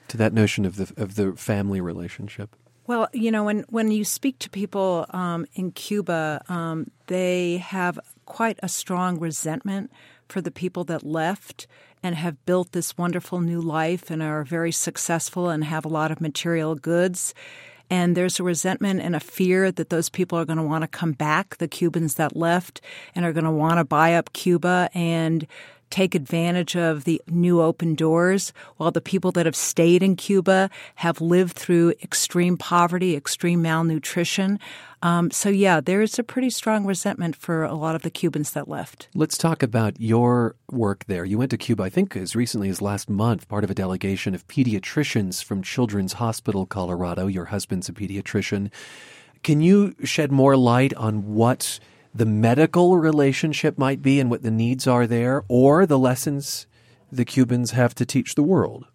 to 0.09 0.16
that 0.16 0.33
notion 0.33 0.64
of 0.64 0.76
the 0.76 0.92
of 1.03 1.14
the 1.14 1.33
family 1.33 1.81
relationship. 1.81 2.57
Well, 2.87 3.09
you 3.12 3.31
know, 3.31 3.44
when 3.44 3.64
when 3.68 3.90
you 3.90 4.05
speak 4.05 4.38
to 4.40 4.50
people 4.50 5.07
um, 5.11 5.46
in 5.55 5.70
Cuba, 5.70 6.42
um, 6.48 6.90
they 7.07 7.59
have 7.59 8.00
quite 8.24 8.59
a 8.62 8.68
strong 8.68 9.20
resentment 9.20 9.92
for 10.29 10.40
the 10.40 10.50
people 10.50 10.85
that 10.85 11.05
left 11.05 11.66
and 12.03 12.14
have 12.14 12.44
built 12.46 12.72
this 12.72 12.96
wonderful 12.96 13.40
new 13.40 13.61
life 13.61 14.11
and 14.11 14.22
are 14.22 14.42
very 14.42 14.72
successful 14.72 15.50
and 15.50 15.64
have 15.64 15.85
a 15.85 15.88
lot 15.88 16.11
of 16.11 16.20
material 16.20 16.74
goods. 16.74 17.35
And 17.90 18.16
there's 18.16 18.38
a 18.38 18.44
resentment 18.44 19.00
and 19.00 19.16
a 19.16 19.20
fear 19.20 19.72
that 19.72 19.90
those 19.90 20.09
people 20.09 20.38
are 20.38 20.44
going 20.44 20.59
to 20.59 20.62
want 20.62 20.83
to 20.83 20.88
come 20.88 21.12
back, 21.12 21.57
the 21.59 21.68
Cubans 21.68 22.14
that 22.14 22.37
left, 22.37 22.81
and 23.14 23.24
are 23.24 23.33
going 23.33 23.44
to 23.44 23.50
want 23.50 23.79
to 23.79 23.85
buy 23.85 24.14
up 24.14 24.33
Cuba 24.33 24.88
and 24.94 25.46
take 25.90 26.14
advantage 26.14 26.76
of 26.76 27.03
the 27.03 27.20
new 27.26 27.61
open 27.61 27.96
doors, 27.96 28.53
while 28.76 28.92
the 28.92 29.00
people 29.00 29.33
that 29.33 29.44
have 29.44 29.57
stayed 29.57 30.05
in 30.05 30.14
Cuba 30.14 30.70
have 30.94 31.20
lived 31.20 31.57
through 31.57 31.94
extreme 32.00 32.57
poverty, 32.57 33.16
extreme 33.16 33.61
malnutrition. 33.61 34.61
Um, 35.03 35.31
so, 35.31 35.49
yeah, 35.49 35.81
there's 35.81 36.19
a 36.19 36.23
pretty 36.23 36.51
strong 36.51 36.85
resentment 36.85 37.35
for 37.35 37.65
a 37.65 37.75
lot 37.75 37.95
of 37.95 38.03
the 38.03 38.11
Cubans 38.11 38.51
that 38.51 38.69
left. 38.69 39.09
Let's 39.15 39.39
talk 39.39 39.63
about 39.63 39.99
your 39.99 40.57
work 40.71 41.07
there. 41.07 41.25
You 41.25 41.39
went 41.39 41.51
to 41.53 41.57
Cuba, 41.57 41.85
I 41.85 41.89
think, 41.89 42.17
as 42.17 42.37
recently 42.37 42.69
as 42.69 42.83
last 42.83 43.09
month, 43.09 43.49
part 43.49 43.65
of 43.65 43.71
a 43.71 43.75
delegation 43.75 44.35
of 44.35 44.47
pediatricians 44.47 45.43
from 45.43 45.63
Children's 45.63 46.15
Hospital 46.15 46.67
Colorado. 46.67 47.29
Your 47.29 47.47
husband's 47.47 47.89
a 47.89 47.93
pediatrician. 47.93 48.71
Can 49.43 49.63
you 49.63 49.95
shed 50.05 50.31
more 50.31 50.55
light 50.57 50.93
on 50.95 51.35
what 51.35 51.81
the 52.15 52.27
medical 52.27 52.99
relationship 52.99 53.79
might 53.79 54.03
be 54.03 54.21
and 54.21 54.29
what 54.31 54.43
the 54.43 54.51
needs 54.51 54.87
are 54.87 55.07
there, 55.07 55.45
or 55.49 55.87
the 55.87 55.99
lessons 55.99 56.67
the 57.11 57.25
Cubans 57.25 57.71
have 57.71 57.95
to 57.95 58.05
teach 58.05 58.35
the 58.35 58.43
world? 58.43 58.87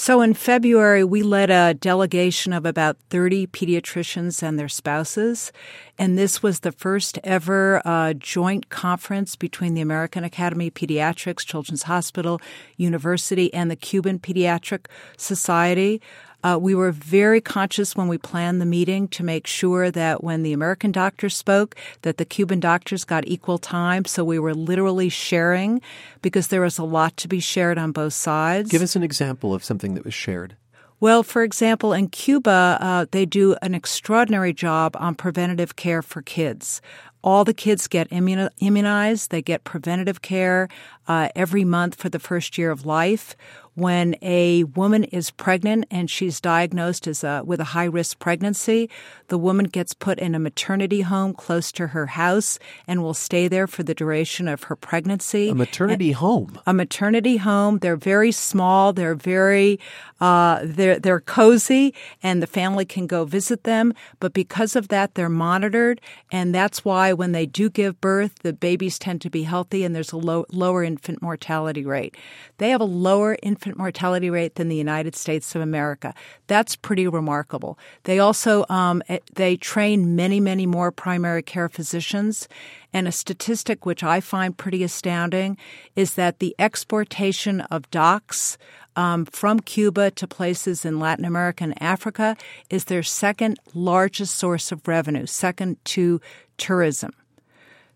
So 0.00 0.20
in 0.20 0.34
February, 0.34 1.02
we 1.02 1.24
led 1.24 1.50
a 1.50 1.74
delegation 1.74 2.52
of 2.52 2.64
about 2.64 2.98
30 3.10 3.48
pediatricians 3.48 4.44
and 4.44 4.56
their 4.56 4.68
spouses. 4.68 5.50
And 5.98 6.16
this 6.16 6.40
was 6.40 6.60
the 6.60 6.70
first 6.70 7.18
ever 7.24 7.82
uh, 7.84 8.12
joint 8.12 8.68
conference 8.68 9.34
between 9.34 9.74
the 9.74 9.80
American 9.80 10.22
Academy 10.22 10.68
of 10.68 10.74
Pediatrics, 10.74 11.44
Children's 11.44 11.82
Hospital, 11.82 12.40
University, 12.76 13.52
and 13.52 13.72
the 13.72 13.76
Cuban 13.76 14.20
Pediatric 14.20 14.86
Society. 15.16 16.00
Uh, 16.44 16.58
we 16.60 16.74
were 16.74 16.92
very 16.92 17.40
conscious 17.40 17.96
when 17.96 18.06
we 18.06 18.16
planned 18.16 18.60
the 18.60 18.66
meeting 18.66 19.08
to 19.08 19.24
make 19.24 19.46
sure 19.46 19.90
that 19.90 20.22
when 20.22 20.42
the 20.42 20.52
American 20.52 20.92
doctors 20.92 21.36
spoke, 21.36 21.74
that 22.02 22.16
the 22.16 22.24
Cuban 22.24 22.60
doctors 22.60 23.04
got 23.04 23.26
equal 23.26 23.58
time. 23.58 24.04
So 24.04 24.24
we 24.24 24.38
were 24.38 24.54
literally 24.54 25.08
sharing 25.08 25.80
because 26.22 26.48
there 26.48 26.60
was 26.60 26.78
a 26.78 26.84
lot 26.84 27.16
to 27.18 27.28
be 27.28 27.40
shared 27.40 27.76
on 27.76 27.92
both 27.92 28.12
sides. 28.12 28.70
Give 28.70 28.82
us 28.82 28.94
an 28.94 29.02
example 29.02 29.52
of 29.52 29.64
something 29.64 29.94
that 29.94 30.04
was 30.04 30.14
shared. 30.14 30.56
Well, 31.00 31.22
for 31.22 31.42
example, 31.42 31.92
in 31.92 32.08
Cuba, 32.08 32.78
uh, 32.80 33.06
they 33.10 33.24
do 33.24 33.54
an 33.62 33.74
extraordinary 33.74 34.52
job 34.52 34.96
on 34.98 35.14
preventative 35.14 35.76
care 35.76 36.02
for 36.02 36.22
kids. 36.22 36.80
All 37.22 37.44
the 37.44 37.54
kids 37.54 37.86
get 37.86 38.08
immunized. 38.10 39.30
They 39.30 39.42
get 39.42 39.64
preventative 39.64 40.22
care 40.22 40.68
uh, 41.06 41.28
every 41.36 41.64
month 41.64 41.96
for 41.96 42.08
the 42.08 42.18
first 42.18 42.58
year 42.58 42.70
of 42.70 42.86
life 42.86 43.36
when 43.78 44.16
a 44.22 44.64
woman 44.64 45.04
is 45.04 45.30
pregnant 45.30 45.86
and 45.90 46.10
she's 46.10 46.40
diagnosed 46.40 47.06
as 47.06 47.22
a, 47.22 47.42
with 47.44 47.60
a 47.60 47.64
high 47.64 47.84
risk 47.84 48.18
pregnancy, 48.18 48.90
the 49.28 49.38
woman 49.38 49.66
gets 49.66 49.94
put 49.94 50.18
in 50.18 50.34
a 50.34 50.38
maternity 50.38 51.02
home 51.02 51.32
close 51.32 51.70
to 51.72 51.88
her 51.88 52.06
house 52.06 52.58
and 52.88 53.02
will 53.02 53.14
stay 53.14 53.46
there 53.46 53.68
for 53.68 53.84
the 53.84 53.94
duration 53.94 54.48
of 54.48 54.64
her 54.64 54.74
pregnancy. 54.74 55.50
A 55.50 55.54
maternity 55.54 56.08
and 56.08 56.16
home. 56.16 56.58
A 56.66 56.74
maternity 56.74 57.36
home. 57.36 57.78
They're 57.78 57.96
very 57.96 58.32
small. 58.32 58.92
They're 58.92 59.14
very 59.14 59.78
uh, 60.20 60.60
they're 60.64 60.98
they're 60.98 61.20
cozy, 61.20 61.94
and 62.22 62.42
the 62.42 62.46
family 62.46 62.84
can 62.84 63.06
go 63.06 63.24
visit 63.24 63.64
them. 63.64 63.94
But 64.18 64.32
because 64.32 64.74
of 64.74 64.88
that, 64.88 65.14
they're 65.14 65.28
monitored, 65.28 66.00
and 66.32 66.54
that's 66.54 66.84
why 66.84 67.12
when 67.12 67.32
they 67.32 67.46
do 67.46 67.70
give 67.70 68.00
birth, 68.00 68.34
the 68.42 68.52
babies 68.52 68.98
tend 68.98 69.20
to 69.22 69.30
be 69.30 69.44
healthy, 69.44 69.84
and 69.84 69.94
there's 69.94 70.12
a 70.12 70.16
low, 70.16 70.44
lower 70.50 70.82
infant 70.82 71.22
mortality 71.22 71.84
rate. 71.84 72.16
They 72.58 72.70
have 72.70 72.80
a 72.80 72.84
lower 72.84 73.36
infant 73.42 73.67
mortality 73.76 74.30
rate 74.30 74.54
than 74.54 74.68
the 74.68 74.76
United 74.76 75.14
States 75.14 75.54
of 75.54 75.60
America. 75.60 76.14
That's 76.46 76.76
pretty 76.76 77.06
remarkable. 77.06 77.78
They 78.04 78.18
also 78.18 78.64
um, 78.68 79.02
eh, 79.08 79.18
they 79.34 79.56
train 79.56 80.16
many 80.16 80.40
many 80.40 80.66
more 80.66 80.90
primary 80.90 81.42
care 81.42 81.68
physicians, 81.68 82.48
and 82.92 83.08
a 83.08 83.12
statistic 83.12 83.84
which 83.84 84.02
I 84.02 84.20
find 84.20 84.56
pretty 84.56 84.82
astounding 84.82 85.56
is 85.96 86.14
that 86.14 86.38
the 86.38 86.54
exportation 86.58 87.60
of 87.62 87.90
docs 87.90 88.56
um, 88.96 89.26
from 89.26 89.60
Cuba 89.60 90.10
to 90.12 90.26
places 90.26 90.84
in 90.84 90.98
Latin 90.98 91.24
America 91.24 91.64
and 91.64 91.80
Africa 91.82 92.36
is 92.68 92.86
their 92.86 93.02
second 93.02 93.58
largest 93.74 94.34
source 94.34 94.72
of 94.72 94.86
revenue, 94.88 95.26
second 95.26 95.76
to 95.84 96.20
tourism. 96.56 97.12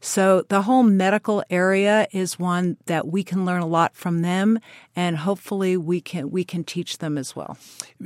So 0.04 0.42
the 0.48 0.62
whole 0.62 0.82
medical 0.82 1.44
area 1.48 2.08
is 2.10 2.36
one 2.36 2.76
that 2.86 3.06
we 3.06 3.22
can 3.22 3.44
learn 3.44 3.62
a 3.62 3.66
lot 3.66 3.94
from 3.94 4.22
them, 4.22 4.58
and 4.96 5.16
hopefully 5.16 5.76
we 5.76 6.00
can 6.00 6.32
we 6.32 6.42
can 6.42 6.64
teach 6.64 6.98
them 6.98 7.16
as 7.16 7.36
well. 7.36 7.56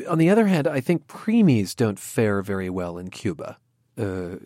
On 0.07 0.19
the 0.19 0.29
other 0.29 0.47
hand, 0.47 0.69
I 0.69 0.81
think 0.81 1.07
preemies 1.07 1.75
don't 1.75 1.99
fare 1.99 2.43
very 2.43 2.69
well 2.69 2.99
in 2.99 3.09
Cuba. 3.09 3.57
Uh, 3.97 4.37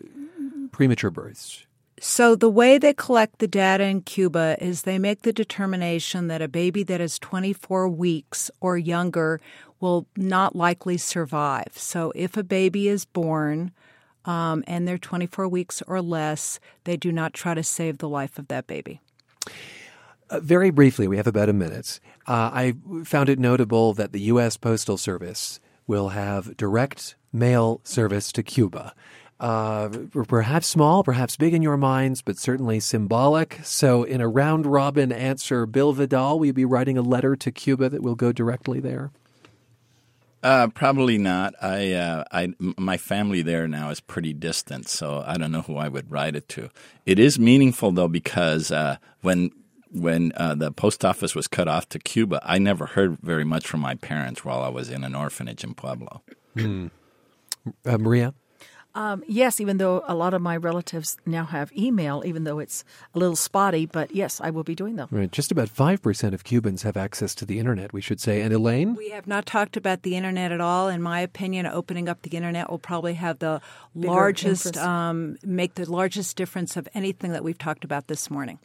premature 0.71 1.11
births. 1.11 1.65
So, 1.99 2.35
the 2.35 2.49
way 2.49 2.77
they 2.77 2.93
collect 2.93 3.39
the 3.39 3.49
data 3.49 3.83
in 3.83 4.01
Cuba 4.01 4.55
is 4.61 4.83
they 4.83 4.97
make 4.97 5.23
the 5.23 5.33
determination 5.33 6.27
that 6.27 6.41
a 6.41 6.47
baby 6.47 6.83
that 6.83 7.01
is 7.01 7.19
24 7.19 7.89
weeks 7.89 8.49
or 8.61 8.77
younger 8.77 9.41
will 9.81 10.07
not 10.15 10.55
likely 10.55 10.97
survive. 10.97 11.73
So, 11.75 12.13
if 12.15 12.37
a 12.37 12.43
baby 12.43 12.87
is 12.87 13.03
born 13.03 13.71
um, 14.25 14.63
and 14.67 14.87
they're 14.87 14.97
24 14.97 15.47
weeks 15.47 15.81
or 15.87 16.01
less, 16.01 16.59
they 16.83 16.97
do 16.97 17.11
not 17.11 17.33
try 17.33 17.53
to 17.53 17.63
save 17.63 17.97
the 17.99 18.09
life 18.09 18.37
of 18.37 18.47
that 18.47 18.67
baby. 18.67 19.01
Uh, 20.29 20.39
very 20.39 20.69
briefly, 20.69 21.07
we 21.07 21.17
have 21.17 21.27
about 21.27 21.49
a 21.49 21.53
minute. 21.53 21.99
Uh, 22.27 22.49
I 22.53 22.73
found 23.03 23.29
it 23.29 23.39
notable 23.39 23.93
that 23.93 24.11
the 24.11 24.21
U.S. 24.21 24.57
Postal 24.57 24.97
Service 24.97 25.59
will 25.87 26.09
have 26.09 26.55
direct 26.55 27.15
mail 27.33 27.81
service 27.83 28.31
to 28.33 28.43
Cuba 28.43 28.93
uh, 29.41 29.89
perhaps 30.27 30.67
small, 30.67 31.03
perhaps 31.03 31.35
big 31.35 31.53
in 31.53 31.63
your 31.63 31.75
minds, 31.75 32.21
but 32.21 32.37
certainly 32.37 32.79
symbolic. 32.79 33.59
So, 33.63 34.03
in 34.03 34.21
a 34.21 34.27
round 34.27 34.67
robin 34.67 35.11
answer, 35.11 35.65
Bill 35.65 35.93
Vidal, 35.93 36.37
will 36.37 36.45
you 36.45 36.53
be 36.53 36.63
writing 36.63 36.95
a 36.95 37.01
letter 37.01 37.35
to 37.35 37.51
Cuba 37.51 37.89
that 37.89 38.03
will 38.03 38.13
go 38.13 38.31
directly 38.31 38.79
there? 38.79 39.09
Uh, 40.43 40.67
probably 40.69 41.17
not. 41.17 41.53
I, 41.61 41.93
uh, 41.93 42.23
I, 42.31 42.53
my 42.59 42.97
family 42.97 43.41
there 43.41 43.67
now 43.67 43.89
is 43.89 43.99
pretty 43.99 44.33
distant, 44.33 44.89
so 44.89 45.23
I 45.25 45.37
don't 45.37 45.51
know 45.51 45.61
who 45.61 45.77
I 45.77 45.87
would 45.87 46.09
write 46.11 46.35
it 46.35 46.49
to. 46.49 46.69
It 47.05 47.19
is 47.19 47.37
meaningful 47.37 47.91
though 47.91 48.07
because 48.07 48.71
uh, 48.71 48.97
when 49.21 49.51
when 49.93 50.31
uh, 50.37 50.55
the 50.55 50.71
post 50.71 51.03
office 51.03 51.35
was 51.35 51.47
cut 51.47 51.67
off 51.67 51.89
to 51.89 51.99
Cuba, 51.99 52.39
I 52.43 52.59
never 52.59 52.85
heard 52.85 53.17
very 53.21 53.43
much 53.43 53.67
from 53.67 53.81
my 53.81 53.95
parents 53.95 54.45
while 54.45 54.61
I 54.63 54.69
was 54.69 54.89
in 54.89 55.03
an 55.03 55.15
orphanage 55.15 55.63
in 55.63 55.73
Pueblo. 55.73 56.21
Hmm. 56.55 56.87
Uh, 57.85 57.97
Maria. 57.97 58.33
Um, 58.93 59.23
yes, 59.27 59.61
even 59.61 59.77
though 59.77 60.03
a 60.07 60.15
lot 60.15 60.33
of 60.33 60.41
my 60.41 60.57
relatives 60.57 61.17
now 61.25 61.45
have 61.45 61.71
email, 61.77 62.23
even 62.25 62.43
though 62.43 62.59
it's 62.59 62.83
a 63.13 63.19
little 63.19 63.35
spotty, 63.35 63.85
but 63.85 64.13
yes, 64.13 64.41
I 64.41 64.49
will 64.49 64.63
be 64.63 64.75
doing 64.75 64.95
them. 64.95 65.07
Right. 65.11 65.31
Just 65.31 65.51
about 65.51 65.69
5% 65.69 66.33
of 66.33 66.43
Cubans 66.43 66.83
have 66.83 66.97
access 66.97 67.33
to 67.35 67.45
the 67.45 67.59
internet, 67.59 67.93
we 67.93 68.01
should 68.01 68.19
say. 68.19 68.41
And 68.41 68.53
Elaine? 68.53 68.95
We 68.95 69.09
have 69.09 69.27
not 69.27 69.45
talked 69.45 69.77
about 69.77 70.03
the 70.03 70.15
internet 70.15 70.51
at 70.51 70.61
all. 70.61 70.89
In 70.89 71.01
my 71.01 71.21
opinion, 71.21 71.65
opening 71.65 72.09
up 72.09 72.21
the 72.21 72.35
internet 72.35 72.69
will 72.69 72.79
probably 72.79 73.13
have 73.15 73.39
the 73.39 73.61
Bigger 73.95 74.07
largest, 74.07 74.77
um, 74.77 75.37
make 75.43 75.75
the 75.75 75.89
largest 75.89 76.35
difference 76.35 76.75
of 76.75 76.87
anything 76.93 77.31
that 77.31 77.43
we've 77.43 77.57
talked 77.57 77.83
about 77.83 78.07
this 78.07 78.29
morning 78.29 78.59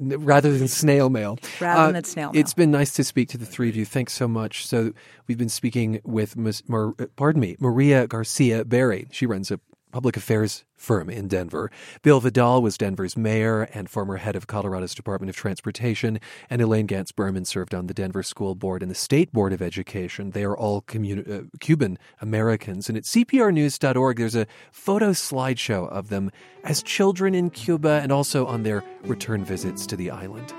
rather 0.00 0.56
than 0.56 0.68
snail 0.68 1.10
mail. 1.10 1.38
Rather 1.60 1.88
uh, 1.88 1.92
than 1.92 2.04
snail 2.04 2.32
mail. 2.32 2.40
It's 2.40 2.54
been 2.54 2.70
nice 2.70 2.92
to 2.94 3.04
speak 3.04 3.28
to 3.30 3.38
the 3.38 3.46
three 3.46 3.68
of 3.68 3.76
you. 3.76 3.84
Thanks 3.84 4.12
so 4.12 4.26
much. 4.28 4.66
So 4.66 4.92
we've 5.26 5.38
been 5.38 5.48
speaking 5.48 6.00
with 6.04 6.36
Ms. 6.36 6.62
Mar- 6.68 6.94
pardon 7.16 7.40
me, 7.40 7.56
Maria 7.58 8.06
Garcia 8.06 8.64
Berry. 8.64 9.08
She 9.10 9.26
runs 9.26 9.50
a 9.50 9.60
public 9.92 10.16
affairs 10.16 10.64
firm 10.74 11.08
in 11.08 11.28
Denver. 11.28 11.70
Bill 12.02 12.20
Vidal 12.20 12.62
was 12.62 12.76
Denver's 12.76 13.16
mayor 13.16 13.62
and 13.72 13.88
former 13.88 14.16
head 14.16 14.36
of 14.36 14.46
Colorado's 14.46 14.94
Department 14.94 15.30
of 15.30 15.36
Transportation, 15.36 16.20
and 16.50 16.60
Elaine 16.60 16.86
Gantz 16.86 17.14
Berman 17.14 17.44
served 17.44 17.74
on 17.74 17.86
the 17.86 17.94
Denver 17.94 18.22
School 18.22 18.54
Board 18.54 18.82
and 18.82 18.90
the 18.90 18.94
State 18.94 19.32
Board 19.32 19.52
of 19.52 19.62
Education. 19.62 20.30
They 20.30 20.44
are 20.44 20.56
all 20.56 20.84
uh, 20.88 21.40
Cuban 21.60 21.98
Americans. 22.20 22.88
And 22.88 22.98
at 22.98 23.04
CPRnews.org, 23.04 24.18
there's 24.18 24.36
a 24.36 24.46
photo 24.70 25.10
slideshow 25.10 25.88
of 25.88 26.08
them 26.08 26.30
as 26.64 26.82
children 26.82 27.34
in 27.34 27.50
Cuba 27.50 28.00
and 28.02 28.12
also 28.12 28.46
on 28.46 28.62
their 28.62 28.84
return 29.04 29.44
visits 29.44 29.86
to 29.86 29.96
the 29.96 30.10
island. 30.10 30.52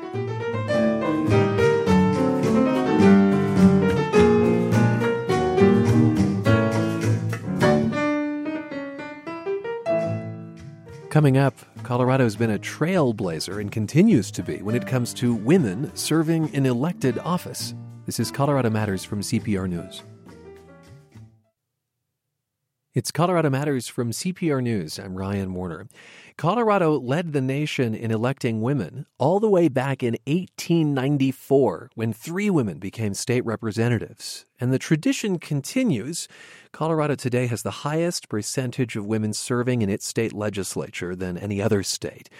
Coming 11.09 11.37
up, 11.37 11.55
Colorado 11.83 12.25
has 12.25 12.35
been 12.35 12.51
a 12.51 12.59
trailblazer 12.59 13.61
and 13.61 13.71
continues 13.71 14.29
to 14.31 14.43
be 14.43 14.61
when 14.61 14.75
it 14.75 14.85
comes 14.85 15.13
to 15.15 15.33
women 15.33 15.89
serving 15.95 16.53
in 16.53 16.65
elected 16.65 17.17
office. 17.19 17.73
This 18.05 18.19
is 18.19 18.29
Colorado 18.29 18.69
Matters 18.69 19.05
from 19.05 19.21
CPR 19.21 19.69
News. 19.69 20.03
It's 22.97 23.11
Colorado 23.11 23.51
Matters 23.51 23.87
from 23.87 24.09
CPR 24.09 24.59
News. 24.59 24.97
I'm 24.97 25.13
Ryan 25.13 25.53
Warner. 25.53 25.87
Colorado 26.35 26.97
led 26.97 27.31
the 27.31 27.41
nation 27.41 27.93
in 27.93 28.09
electing 28.09 28.59
women 28.63 29.05
all 29.19 29.39
the 29.39 29.47
way 29.47 29.67
back 29.67 30.01
in 30.01 30.17
1894 30.25 31.91
when 31.93 32.11
three 32.11 32.49
women 32.49 32.79
became 32.79 33.13
state 33.13 33.45
representatives. 33.45 34.47
And 34.59 34.73
the 34.73 34.79
tradition 34.79 35.37
continues. 35.37 36.27
Colorado 36.71 37.13
today 37.13 37.45
has 37.45 37.61
the 37.61 37.85
highest 37.85 38.29
percentage 38.29 38.95
of 38.95 39.05
women 39.05 39.31
serving 39.31 39.83
in 39.83 39.91
its 39.91 40.07
state 40.07 40.33
legislature 40.33 41.15
than 41.15 41.37
any 41.37 41.61
other 41.61 41.83
state. 41.83 42.31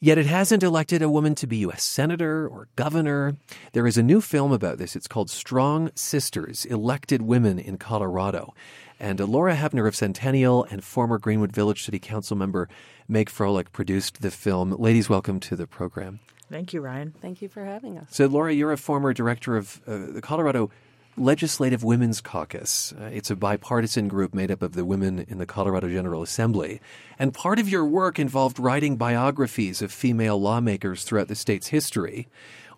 Yet 0.00 0.16
it 0.16 0.26
hasn't 0.26 0.62
elected 0.62 1.02
a 1.02 1.10
woman 1.10 1.34
to 1.34 1.46
be 1.48 1.56
U.S. 1.58 1.82
Senator 1.82 2.46
or 2.46 2.68
Governor. 2.76 3.34
There 3.72 3.86
is 3.86 3.98
a 3.98 4.02
new 4.02 4.20
film 4.20 4.52
about 4.52 4.78
this. 4.78 4.94
It's 4.94 5.08
called 5.08 5.28
Strong 5.28 5.90
Sisters 5.96 6.64
Elected 6.64 7.20
Women 7.20 7.58
in 7.58 7.78
Colorado. 7.78 8.54
And 9.00 9.20
Laura 9.20 9.54
Hepner 9.54 9.86
of 9.86 9.94
Centennial 9.94 10.64
and 10.64 10.82
former 10.82 11.18
Greenwood 11.18 11.52
Village 11.52 11.84
City 11.84 11.98
Council 11.98 12.36
member 12.36 12.68
Meg 13.06 13.30
Froelich 13.30 13.72
produced 13.72 14.22
the 14.22 14.30
film. 14.30 14.72
Ladies, 14.72 15.08
welcome 15.08 15.40
to 15.40 15.56
the 15.56 15.66
program. 15.66 16.20
Thank 16.50 16.72
you, 16.72 16.80
Ryan. 16.80 17.14
Thank 17.20 17.42
you 17.42 17.48
for 17.48 17.64
having 17.64 17.98
us. 17.98 18.08
So, 18.10 18.26
Laura, 18.26 18.52
you're 18.52 18.72
a 18.72 18.78
former 18.78 19.12
director 19.12 19.56
of 19.56 19.80
uh, 19.86 19.98
the 20.12 20.20
Colorado 20.22 20.70
Legislative 21.16 21.84
Women's 21.84 22.20
Caucus. 22.20 22.94
Uh, 22.98 23.04
it's 23.04 23.30
a 23.30 23.36
bipartisan 23.36 24.08
group 24.08 24.34
made 24.34 24.50
up 24.50 24.62
of 24.62 24.72
the 24.72 24.84
women 24.84 25.26
in 25.28 25.38
the 25.38 25.46
Colorado 25.46 25.88
General 25.88 26.22
Assembly. 26.22 26.80
And 27.18 27.34
part 27.34 27.58
of 27.58 27.68
your 27.68 27.84
work 27.84 28.18
involved 28.18 28.58
writing 28.58 28.96
biographies 28.96 29.82
of 29.82 29.92
female 29.92 30.40
lawmakers 30.40 31.04
throughout 31.04 31.28
the 31.28 31.34
state's 31.34 31.68
history. 31.68 32.28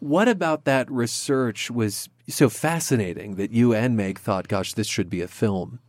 What 0.00 0.28
about 0.28 0.64
that 0.64 0.90
research 0.90 1.70
was 1.70 2.08
so 2.28 2.48
fascinating 2.48 3.36
that 3.36 3.52
you 3.52 3.74
and 3.74 3.96
Meg 3.96 4.18
thought, 4.18 4.48
gosh, 4.48 4.72
this 4.72 4.86
should 4.86 5.10
be 5.10 5.20
a 5.20 5.28
film? 5.28 5.80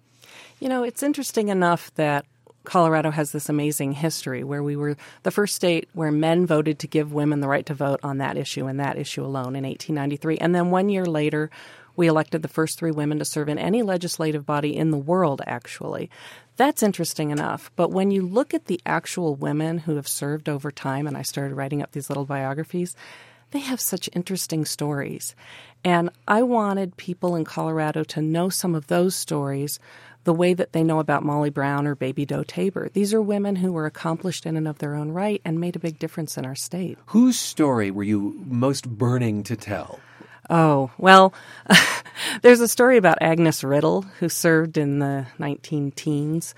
You 0.62 0.69
know, 0.69 0.84
it's 0.84 1.02
interesting 1.02 1.50
enough 1.50 1.91
that 1.95 2.24
Colorado 2.65 3.10
has 3.10 3.32
this 3.32 3.50
amazing 3.50 3.93
history 3.93 4.43
where 4.43 4.62
we 4.62 4.76
were 4.76 4.95
the 5.24 5.32
first 5.32 5.56
state 5.56 5.89
where 5.93 6.12
men 6.12 6.45
voted 6.45 6.78
to 6.78 6.88
give 6.88 7.12
women 7.12 7.39
the 7.39 7.47
right 7.47 7.66
to 7.66 7.74
vote 7.74 7.99
on 8.03 8.20
that 8.20 8.38
issue 8.38 8.68
and 8.68 8.80
that 8.80 8.95
issue 8.95 9.24
alone 9.24 9.55
in 9.55 9.64
1893. 9.64 10.38
And 10.38 10.53
then 10.53 10.70
one 10.70 10.89
year 10.89 11.03
later, 11.03 11.49
we 11.95 12.05
elected 12.05 12.43
the 12.43 12.47
first 12.47 12.78
three 12.78 12.91
women 12.91 13.18
to 13.18 13.26
serve 13.26 13.49
in 13.49 13.57
any 13.57 13.82
legislative 13.82 14.45
body 14.45 14.78
in 14.78 14.91
the 14.91 14.99
world, 14.99 15.41
actually. 15.47 16.12
That's 16.57 16.84
interesting 16.84 17.32
enough. 17.32 17.72
But 17.76 17.89
when 17.89 18.12
you 18.12 18.22
look 18.22 18.53
at 18.53 18.68
the 18.68 18.80
actual 18.86 19.34
women 19.34 19.80
who 19.80 19.95
have 19.95 20.07
served 20.07 20.47
over 20.47 20.70
time, 20.70 21.07
and 21.07 21.18
I 21.18 21.24
started 21.24 21.55
writing 21.55 21.82
up 21.82 21.91
these 21.91 22.07
little 22.07 22.26
biographies, 22.26 22.95
they 23.49 23.59
have 23.59 23.82
such 23.82 24.09
interesting 24.14 24.66
stories. 24.66 25.36
And 25.84 26.09
I 26.28 26.43
wanted 26.43 26.97
people 26.97 27.36
in 27.36 27.45
Colorado 27.45 28.03
to 28.05 28.22
know 28.22 28.49
some 28.49 28.76
of 28.76 28.88
those 28.88 29.16
stories 29.16 29.80
the 30.24 30.34
way 30.34 30.53
that 30.53 30.74
they 30.74 30.84
know 30.84 30.99
about 30.99 31.24
Molly 31.24 31.49
Brown 31.49 31.88
or 31.88 31.95
Baby 31.95 32.26
Doe 32.26 32.43
Tabor. 32.43 32.89
These 32.93 33.13
are 33.13 33.22
women 33.22 33.55
who 33.55 33.72
were 33.72 33.86
accomplished 33.86 34.45
in 34.45 34.57
and 34.57 34.67
of 34.67 34.80
their 34.80 34.95
own 34.95 35.11
right 35.11 35.41
and 35.43 35.59
made 35.59 35.76
a 35.76 35.80
big 35.80 35.99
difference 35.99 36.38
in 36.38 36.45
our 36.45 36.55
state. 36.55 36.97
Whose 37.07 37.39
story 37.39 37.91
were 37.91 38.03
you 38.03 38.36
most 38.47 38.89
burning 38.89 39.43
to 39.43 39.55
tell? 39.55 39.99
Oh, 40.49 40.91
well, 40.97 41.34
there's 42.41 42.59
a 42.59 42.67
story 42.67 42.97
about 42.97 43.19
Agnes 43.22 43.63
Riddle, 43.63 44.01
who 44.01 44.28
served 44.28 44.78
in 44.78 44.99
the 44.99 45.26
19 45.39 45.91
teens, 45.91 46.53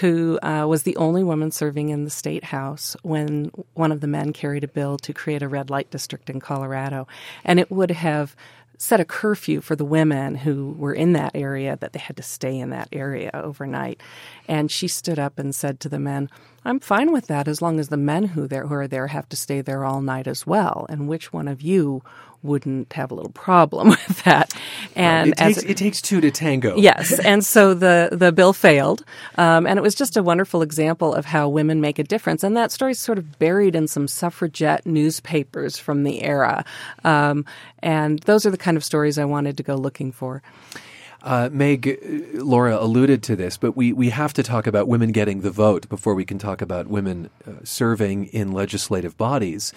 who 0.00 0.38
uh, 0.42 0.66
was 0.68 0.82
the 0.82 0.96
only 0.96 1.22
woman 1.22 1.50
serving 1.50 1.88
in 1.88 2.04
the 2.04 2.10
state 2.10 2.44
house 2.44 2.94
when 3.02 3.50
one 3.72 3.90
of 3.90 4.02
the 4.02 4.06
men 4.06 4.34
carried 4.34 4.64
a 4.64 4.68
bill 4.68 4.98
to 4.98 5.14
create 5.14 5.42
a 5.42 5.48
red 5.48 5.70
light 5.70 5.90
district 5.90 6.28
in 6.28 6.40
Colorado. 6.40 7.08
And 7.42 7.58
it 7.58 7.70
would 7.70 7.90
have 7.90 8.36
set 8.78 9.00
a 9.00 9.04
curfew 9.04 9.60
for 9.60 9.74
the 9.74 9.84
women 9.84 10.36
who 10.36 10.72
were 10.78 10.94
in 10.94 11.12
that 11.12 11.32
area 11.34 11.76
that 11.80 11.92
they 11.92 11.98
had 11.98 12.16
to 12.16 12.22
stay 12.22 12.58
in 12.58 12.70
that 12.70 12.88
area 12.92 13.30
overnight. 13.34 14.00
And 14.46 14.70
she 14.70 14.86
stood 14.86 15.18
up 15.18 15.38
and 15.38 15.52
said 15.54 15.80
to 15.80 15.88
the 15.88 15.98
men, 15.98 16.30
I'm 16.64 16.78
fine 16.78 17.12
with 17.12 17.26
that 17.26 17.48
as 17.48 17.60
long 17.60 17.80
as 17.80 17.88
the 17.88 17.96
men 17.96 18.24
who, 18.24 18.46
there, 18.46 18.66
who 18.68 18.74
are 18.74 18.88
there 18.88 19.08
have 19.08 19.28
to 19.30 19.36
stay 19.36 19.60
there 19.60 19.84
all 19.84 20.00
night 20.00 20.28
as 20.28 20.46
well. 20.46 20.86
And 20.88 21.08
which 21.08 21.32
one 21.32 21.48
of 21.48 21.60
you 21.60 22.02
wouldn't 22.42 22.92
have 22.92 23.10
a 23.10 23.14
little 23.14 23.32
problem 23.32 23.88
with 24.08 24.24
that. 24.24 24.52
And 24.94 25.30
it 25.30 25.36
takes, 25.36 25.58
it, 25.58 25.70
it, 25.70 25.76
takes 25.76 26.02
two 26.02 26.20
to 26.20 26.30
tango. 26.30 26.76
Yes, 26.88 27.18
and 27.20 27.44
so 27.44 27.74
the 27.74 28.08
the 28.12 28.32
bill 28.32 28.52
failed, 28.52 29.04
um, 29.36 29.66
and 29.66 29.78
it 29.78 29.82
was 29.82 29.94
just 29.94 30.16
a 30.16 30.22
wonderful 30.22 30.62
example 30.62 31.12
of 31.12 31.26
how 31.26 31.48
women 31.48 31.80
make 31.80 31.98
a 31.98 32.04
difference. 32.04 32.42
And 32.42 32.56
that 32.56 32.72
story's 32.72 32.98
sort 32.98 33.18
of 33.18 33.38
buried 33.38 33.74
in 33.74 33.88
some 33.88 34.08
suffragette 34.08 34.86
newspapers 34.86 35.78
from 35.78 36.04
the 36.04 36.22
era, 36.22 36.64
um, 37.04 37.44
and 37.82 38.20
those 38.20 38.46
are 38.46 38.50
the 38.50 38.56
kind 38.56 38.76
of 38.76 38.84
stories 38.84 39.18
I 39.18 39.24
wanted 39.24 39.56
to 39.56 39.62
go 39.62 39.74
looking 39.74 40.12
for. 40.12 40.42
Uh, 41.22 41.48
Meg, 41.52 41.98
Laura 42.34 42.78
alluded 42.78 43.22
to 43.24 43.34
this, 43.34 43.56
but 43.56 43.76
we, 43.76 43.92
we 43.92 44.10
have 44.10 44.32
to 44.34 44.42
talk 44.42 44.68
about 44.68 44.86
women 44.86 45.10
getting 45.10 45.40
the 45.40 45.50
vote 45.50 45.88
before 45.88 46.14
we 46.14 46.24
can 46.24 46.38
talk 46.38 46.62
about 46.62 46.86
women 46.86 47.28
uh, 47.46 47.52
serving 47.64 48.26
in 48.26 48.52
legislative 48.52 49.16
bodies. 49.16 49.72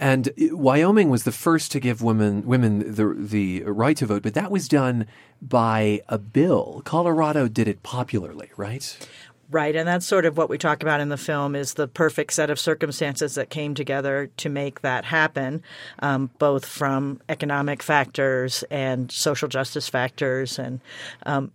And 0.00 0.30
Wyoming 0.36 1.08
was 1.08 1.22
the 1.22 1.32
first 1.32 1.70
to 1.72 1.80
give 1.80 2.02
women 2.02 2.46
women 2.46 2.94
the 2.94 3.14
the 3.16 3.62
right 3.62 3.96
to 3.96 4.06
vote, 4.06 4.22
but 4.22 4.34
that 4.34 4.50
was 4.50 4.68
done 4.68 5.06
by 5.40 6.02
a 6.08 6.18
bill. 6.18 6.82
Colorado 6.84 7.48
did 7.48 7.68
it 7.68 7.82
popularly, 7.82 8.50
right? 8.56 9.08
Right, 9.50 9.76
and 9.76 9.86
that's 9.86 10.06
sort 10.06 10.24
of 10.24 10.36
what 10.36 10.48
we 10.48 10.58
talk 10.58 10.82
about 10.82 11.00
in 11.00 11.10
the 11.10 11.16
film 11.16 11.54
is 11.54 11.74
the 11.74 11.86
perfect 11.86 12.32
set 12.32 12.50
of 12.50 12.58
circumstances 12.58 13.34
that 13.34 13.50
came 13.50 13.74
together 13.74 14.30
to 14.38 14.48
make 14.48 14.80
that 14.80 15.04
happen, 15.04 15.62
um, 16.00 16.30
both 16.38 16.64
from 16.64 17.20
economic 17.28 17.82
factors 17.82 18.64
and 18.70 19.12
social 19.12 19.46
justice 19.46 19.88
factors, 19.88 20.58
and 20.58 20.80
um, 21.26 21.52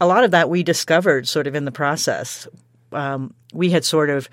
a 0.00 0.06
lot 0.06 0.24
of 0.24 0.32
that 0.32 0.50
we 0.50 0.62
discovered 0.62 1.26
sort 1.26 1.46
of 1.46 1.54
in 1.54 1.64
the 1.64 1.72
process. 1.72 2.48
Um, 2.92 3.32
we 3.52 3.70
had 3.70 3.84
sort 3.84 4.10
of 4.10 4.28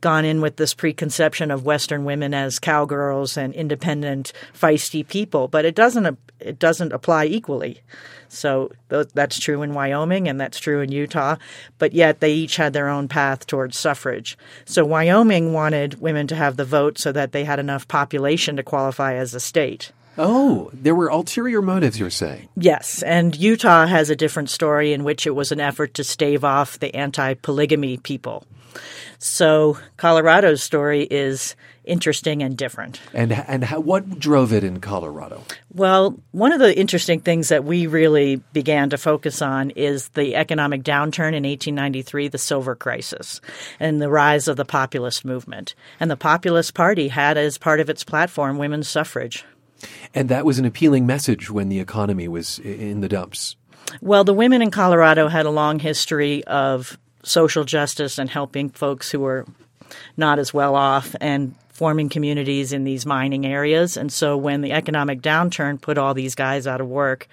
gone 0.00 0.24
in 0.24 0.40
with 0.40 0.56
this 0.56 0.74
preconception 0.74 1.50
of 1.50 1.64
Western 1.64 2.04
women 2.04 2.34
as 2.34 2.58
cowgirls 2.58 3.36
and 3.36 3.54
independent, 3.54 4.32
feisty 4.52 5.06
people, 5.06 5.48
but 5.48 5.64
it 5.64 5.74
doesn't 5.74 6.18
it 6.40 6.58
doesn't 6.58 6.92
apply 6.92 7.26
equally. 7.26 7.82
So 8.28 8.70
that's 8.88 9.38
true 9.40 9.62
in 9.62 9.74
Wyoming 9.74 10.28
and 10.28 10.40
that's 10.40 10.58
true 10.58 10.80
in 10.80 10.92
Utah, 10.92 11.36
but 11.78 11.92
yet 11.92 12.20
they 12.20 12.32
each 12.32 12.56
had 12.56 12.72
their 12.72 12.88
own 12.88 13.08
path 13.08 13.46
towards 13.46 13.78
suffrage. 13.78 14.38
So 14.64 14.84
Wyoming 14.84 15.52
wanted 15.52 16.00
women 16.00 16.26
to 16.28 16.36
have 16.36 16.56
the 16.56 16.64
vote 16.64 16.96
so 16.98 17.10
that 17.12 17.32
they 17.32 17.44
had 17.44 17.58
enough 17.58 17.88
population 17.88 18.56
to 18.56 18.62
qualify 18.62 19.14
as 19.14 19.34
a 19.34 19.40
state. 19.40 19.90
Oh, 20.22 20.70
there 20.74 20.94
were 20.94 21.08
ulterior 21.08 21.62
motives, 21.62 21.98
you're 21.98 22.10
saying? 22.10 22.50
Yes. 22.54 23.02
And 23.02 23.34
Utah 23.34 23.86
has 23.86 24.10
a 24.10 24.16
different 24.16 24.50
story 24.50 24.92
in 24.92 25.02
which 25.02 25.26
it 25.26 25.34
was 25.34 25.50
an 25.50 25.60
effort 25.60 25.94
to 25.94 26.04
stave 26.04 26.44
off 26.44 26.78
the 26.78 26.94
anti 26.94 27.32
polygamy 27.34 27.96
people. 27.96 28.44
So 29.18 29.78
Colorado's 29.96 30.62
story 30.62 31.04
is 31.10 31.56
interesting 31.84 32.42
and 32.42 32.54
different. 32.56 33.00
And 33.14 33.32
and 33.32 33.64
how, 33.64 33.80
what 33.80 34.18
drove 34.18 34.52
it 34.52 34.62
in 34.62 34.80
Colorado? 34.80 35.42
Well, 35.72 36.20
one 36.32 36.52
of 36.52 36.60
the 36.60 36.78
interesting 36.78 37.20
things 37.20 37.48
that 37.48 37.64
we 37.64 37.86
really 37.86 38.36
began 38.52 38.90
to 38.90 38.98
focus 38.98 39.40
on 39.40 39.70
is 39.70 40.08
the 40.08 40.36
economic 40.36 40.82
downturn 40.82 41.34
in 41.34 41.44
1893, 41.44 42.28
the 42.28 42.38
silver 42.38 42.74
crisis, 42.74 43.40
and 43.80 44.00
the 44.00 44.10
rise 44.10 44.48
of 44.48 44.56
the 44.56 44.66
populist 44.66 45.24
movement. 45.24 45.74
And 45.98 46.10
the 46.10 46.16
Populist 46.16 46.74
Party 46.74 47.08
had 47.08 47.38
as 47.38 47.56
part 47.56 47.80
of 47.80 47.88
its 47.88 48.04
platform 48.04 48.58
women's 48.58 48.88
suffrage. 48.88 49.44
And 50.14 50.28
that 50.28 50.44
was 50.44 50.58
an 50.58 50.64
appealing 50.64 51.06
message 51.06 51.50
when 51.50 51.68
the 51.68 51.80
economy 51.80 52.28
was 52.28 52.58
in 52.60 53.00
the 53.00 53.08
dumps. 53.08 53.56
Well, 54.00 54.24
the 54.24 54.34
women 54.34 54.62
in 54.62 54.70
Colorado 54.70 55.28
had 55.28 55.46
a 55.46 55.50
long 55.50 55.78
history 55.78 56.44
of 56.44 56.98
social 57.22 57.64
justice 57.64 58.18
and 58.18 58.30
helping 58.30 58.70
folks 58.70 59.10
who 59.10 59.20
were 59.20 59.46
not 60.16 60.38
as 60.38 60.54
well 60.54 60.74
off 60.76 61.14
and 61.20 61.54
forming 61.68 62.08
communities 62.08 62.72
in 62.72 62.84
these 62.84 63.06
mining 63.06 63.46
areas. 63.46 63.96
And 63.96 64.12
so 64.12 64.36
when 64.36 64.60
the 64.60 64.72
economic 64.72 65.22
downturn 65.22 65.80
put 65.80 65.98
all 65.98 66.14
these 66.14 66.34
guys 66.34 66.66
out 66.66 66.80
of 66.80 66.88
work, 66.88 67.26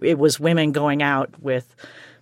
it 0.00 0.18
was 0.18 0.38
women 0.38 0.72
going 0.72 1.02
out 1.02 1.30
with 1.40 1.74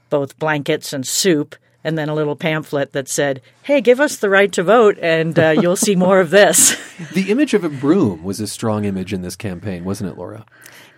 both 0.09 0.39
blankets 0.39 0.93
and 0.93 1.07
soup 1.07 1.55
and 1.87 1.97
then 1.97 2.09
a 2.09 2.14
little 2.14 2.34
pamphlet 2.34 2.93
that 2.93 3.09
said, 3.09 3.41
"Hey, 3.62 3.80
give 3.80 4.01
us 4.01 4.16
the 4.16 4.28
right 4.28 4.53
to 4.53 4.62
vote, 4.64 4.99
and 5.01 5.39
uh, 5.39 5.51
you'll 5.61 5.76
see 5.76 5.95
more 5.95 6.20
of 6.20 6.30
this." 6.30 6.76
the 7.14 7.30
image 7.30 7.55
of 7.55 7.62
a 7.62 7.68
broom 7.68 8.24
was 8.24 8.41
a 8.41 8.49
strong 8.49 8.84
image 8.84 9.12
in 9.12 9.22
this 9.22 9.37
campaign, 9.37 9.84
wasn't 9.84 10.11
it, 10.11 10.18
Laura? 10.18 10.45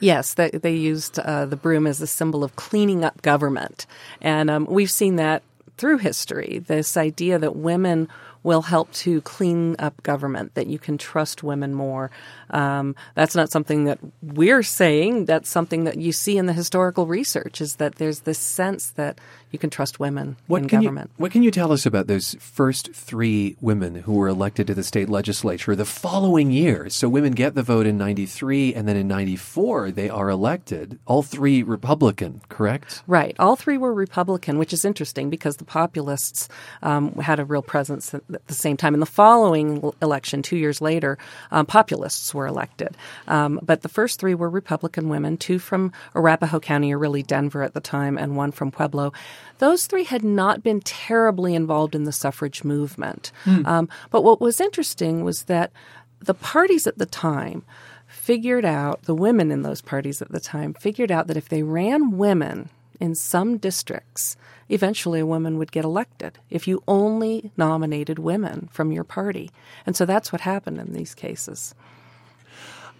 Yes, 0.00 0.34
they, 0.34 0.50
they 0.50 0.74
used 0.74 1.18
uh, 1.18 1.44
the 1.44 1.56
broom 1.56 1.86
as 1.86 2.00
a 2.00 2.06
symbol 2.06 2.42
of 2.42 2.56
cleaning 2.56 3.04
up 3.04 3.20
government, 3.20 3.86
and 4.22 4.48
um, 4.48 4.66
we've 4.66 4.90
seen 4.90 5.16
that 5.16 5.42
through 5.76 5.98
history. 5.98 6.64
This 6.66 6.96
idea 6.96 7.38
that 7.38 7.54
women 7.54 8.08
will 8.42 8.62
help 8.62 8.90
to 8.92 9.20
clean 9.22 9.76
up 9.78 10.02
government, 10.02 10.54
that 10.54 10.66
you 10.66 10.78
can 10.78 10.96
trust 10.96 11.42
women 11.42 11.74
more. 11.74 12.10
Um, 12.50 12.94
that's 13.14 13.34
not 13.34 13.50
something 13.50 13.84
that 13.84 13.98
we're 14.22 14.62
saying. 14.62 15.24
That's 15.24 15.48
something 15.48 15.84
that 15.84 15.98
you 15.98 16.12
see 16.12 16.38
in 16.38 16.46
the 16.46 16.52
historical 16.52 17.06
research 17.06 17.60
is 17.60 17.76
that 17.76 17.96
there's 17.96 18.20
this 18.20 18.38
sense 18.38 18.90
that 18.90 19.20
you 19.50 19.58
can 19.58 19.70
trust 19.70 19.98
women 19.98 20.36
what 20.46 20.62
in 20.62 20.68
can 20.68 20.82
government. 20.82 21.10
You, 21.16 21.22
what 21.22 21.32
can 21.32 21.42
you 21.42 21.50
tell 21.50 21.72
us 21.72 21.86
about 21.86 22.06
those 22.06 22.34
first 22.40 22.92
three 22.92 23.56
women 23.60 23.94
who 23.94 24.14
were 24.14 24.28
elected 24.28 24.66
to 24.66 24.74
the 24.74 24.84
state 24.84 25.08
legislature 25.08 25.74
the 25.74 25.84
following 25.84 26.50
year? 26.50 26.88
So 26.90 27.08
women 27.08 27.32
get 27.32 27.54
the 27.54 27.62
vote 27.62 27.86
in 27.86 27.96
93 27.98 28.74
and 28.74 28.86
then 28.86 28.96
in 28.96 29.08
94 29.08 29.90
they 29.92 30.08
are 30.08 30.28
elected. 30.28 30.98
All 31.06 31.22
three 31.22 31.62
Republican, 31.62 32.40
correct? 32.48 33.02
Right. 33.06 33.34
All 33.38 33.56
three 33.56 33.78
were 33.78 33.94
Republican, 33.94 34.58
which 34.58 34.72
is 34.72 34.84
interesting 34.84 35.30
because 35.30 35.56
the 35.56 35.64
populists 35.64 36.48
um, 36.82 37.12
had 37.14 37.40
a 37.40 37.44
real 37.44 37.62
presence 37.62 38.14
at 38.14 38.46
the 38.46 38.54
same 38.54 38.76
time. 38.76 38.94
In 38.94 39.00
the 39.00 39.06
following 39.06 39.92
election, 40.02 40.42
two 40.42 40.56
years 40.56 40.80
later, 40.80 41.18
um, 41.50 41.66
populists 41.66 42.34
were 42.34 42.46
elected. 42.46 42.96
Um, 43.26 43.60
but 43.62 43.82
the 43.82 43.88
first 43.88 44.20
three 44.20 44.34
were 44.34 44.50
Republican 44.50 45.08
women, 45.08 45.36
two 45.36 45.58
from 45.58 45.92
Arapahoe 46.14 46.60
County, 46.60 46.92
or 46.92 46.98
really 46.98 47.22
Denver 47.22 47.62
at 47.62 47.74
the 47.74 47.80
time, 47.80 48.18
and 48.18 48.36
one 48.36 48.52
from 48.52 48.70
Pueblo. 48.70 49.12
Those 49.58 49.86
three 49.86 50.04
had 50.04 50.22
not 50.22 50.62
been 50.62 50.80
terribly 50.80 51.54
involved 51.54 51.94
in 51.94 52.04
the 52.04 52.12
suffrage 52.12 52.64
movement. 52.64 53.32
Mm. 53.44 53.66
Um, 53.66 53.88
but 54.10 54.22
what 54.22 54.40
was 54.40 54.60
interesting 54.60 55.24
was 55.24 55.44
that 55.44 55.72
the 56.20 56.34
parties 56.34 56.86
at 56.86 56.98
the 56.98 57.06
time 57.06 57.64
figured 58.06 58.64
out, 58.64 59.02
the 59.02 59.14
women 59.14 59.50
in 59.50 59.62
those 59.62 59.80
parties 59.80 60.22
at 60.22 60.30
the 60.32 60.40
time 60.40 60.74
figured 60.74 61.10
out 61.10 61.26
that 61.26 61.36
if 61.36 61.48
they 61.48 61.62
ran 61.62 62.16
women 62.16 62.70
in 63.00 63.14
some 63.14 63.58
districts, 63.58 64.36
eventually 64.68 65.20
a 65.20 65.26
woman 65.26 65.58
would 65.58 65.72
get 65.72 65.84
elected 65.84 66.38
if 66.50 66.66
you 66.66 66.82
only 66.88 67.52
nominated 67.56 68.18
women 68.18 68.68
from 68.72 68.92
your 68.92 69.04
party. 69.04 69.50
And 69.86 69.96
so 69.96 70.04
that's 70.04 70.32
what 70.32 70.40
happened 70.40 70.78
in 70.78 70.92
these 70.92 71.14
cases. 71.14 71.74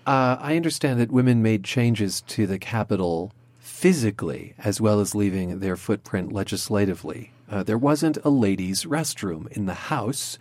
Uh, 0.07 0.39
I 0.41 0.57
understand 0.57 1.01
that 1.01 1.11
women 1.11 1.43
made 1.43 1.64
changes 1.64 2.22
to 2.22 2.47
the 2.47 2.59
Capitol 2.59 3.32
physically 3.79 4.55
as 4.59 4.81
well 4.81 4.99
as 4.99 5.14
leaving 5.14 5.61
their 5.61 5.76
footprint 5.76 6.33
legislatively. 6.33 7.31
Uh, 7.49 7.62
there 7.62 7.79
wasn't 7.79 8.18
a 8.24 8.29
ladies' 8.29 8.85
restroom 8.85 9.47
in 9.57 9.66
the 9.66 9.87
House. 9.95 10.37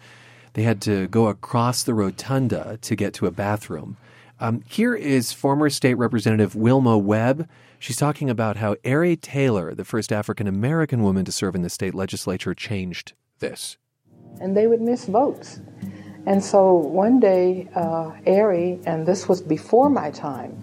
They 0.53 0.63
had 0.63 0.81
to 0.81 1.07
go 1.07 1.27
across 1.27 1.83
the 1.83 1.93
rotunda 1.93 2.79
to 2.81 2.95
get 2.95 3.13
to 3.13 3.27
a 3.27 3.31
bathroom. 3.31 3.95
Um, 4.39 4.63
here 4.67 4.95
is 4.95 5.33
former 5.33 5.69
state 5.69 5.93
representative 5.93 6.55
Wilma 6.55 6.97
Webb. 6.97 7.47
She's 7.77 7.95
talking 7.95 8.27
about 8.27 8.57
how 8.57 8.75
Arie 8.83 9.15
Taylor, 9.15 9.75
the 9.75 9.85
first 9.85 10.11
African 10.11 10.47
American 10.47 11.03
woman 11.03 11.23
to 11.25 11.31
serve 11.31 11.53
in 11.53 11.61
the 11.61 11.69
state 11.69 11.93
legislature, 11.93 12.55
changed 12.55 13.13
this. 13.37 13.77
And 14.41 14.57
they 14.57 14.65
would 14.65 14.81
miss 14.81 15.05
votes. 15.05 15.61
And 16.25 16.43
so 16.43 16.73
one 16.73 17.19
day, 17.19 17.67
uh, 17.75 18.13
Arie, 18.25 18.79
and 18.87 19.05
this 19.05 19.29
was 19.29 19.43
before 19.43 19.91
my 19.91 20.09
time, 20.09 20.57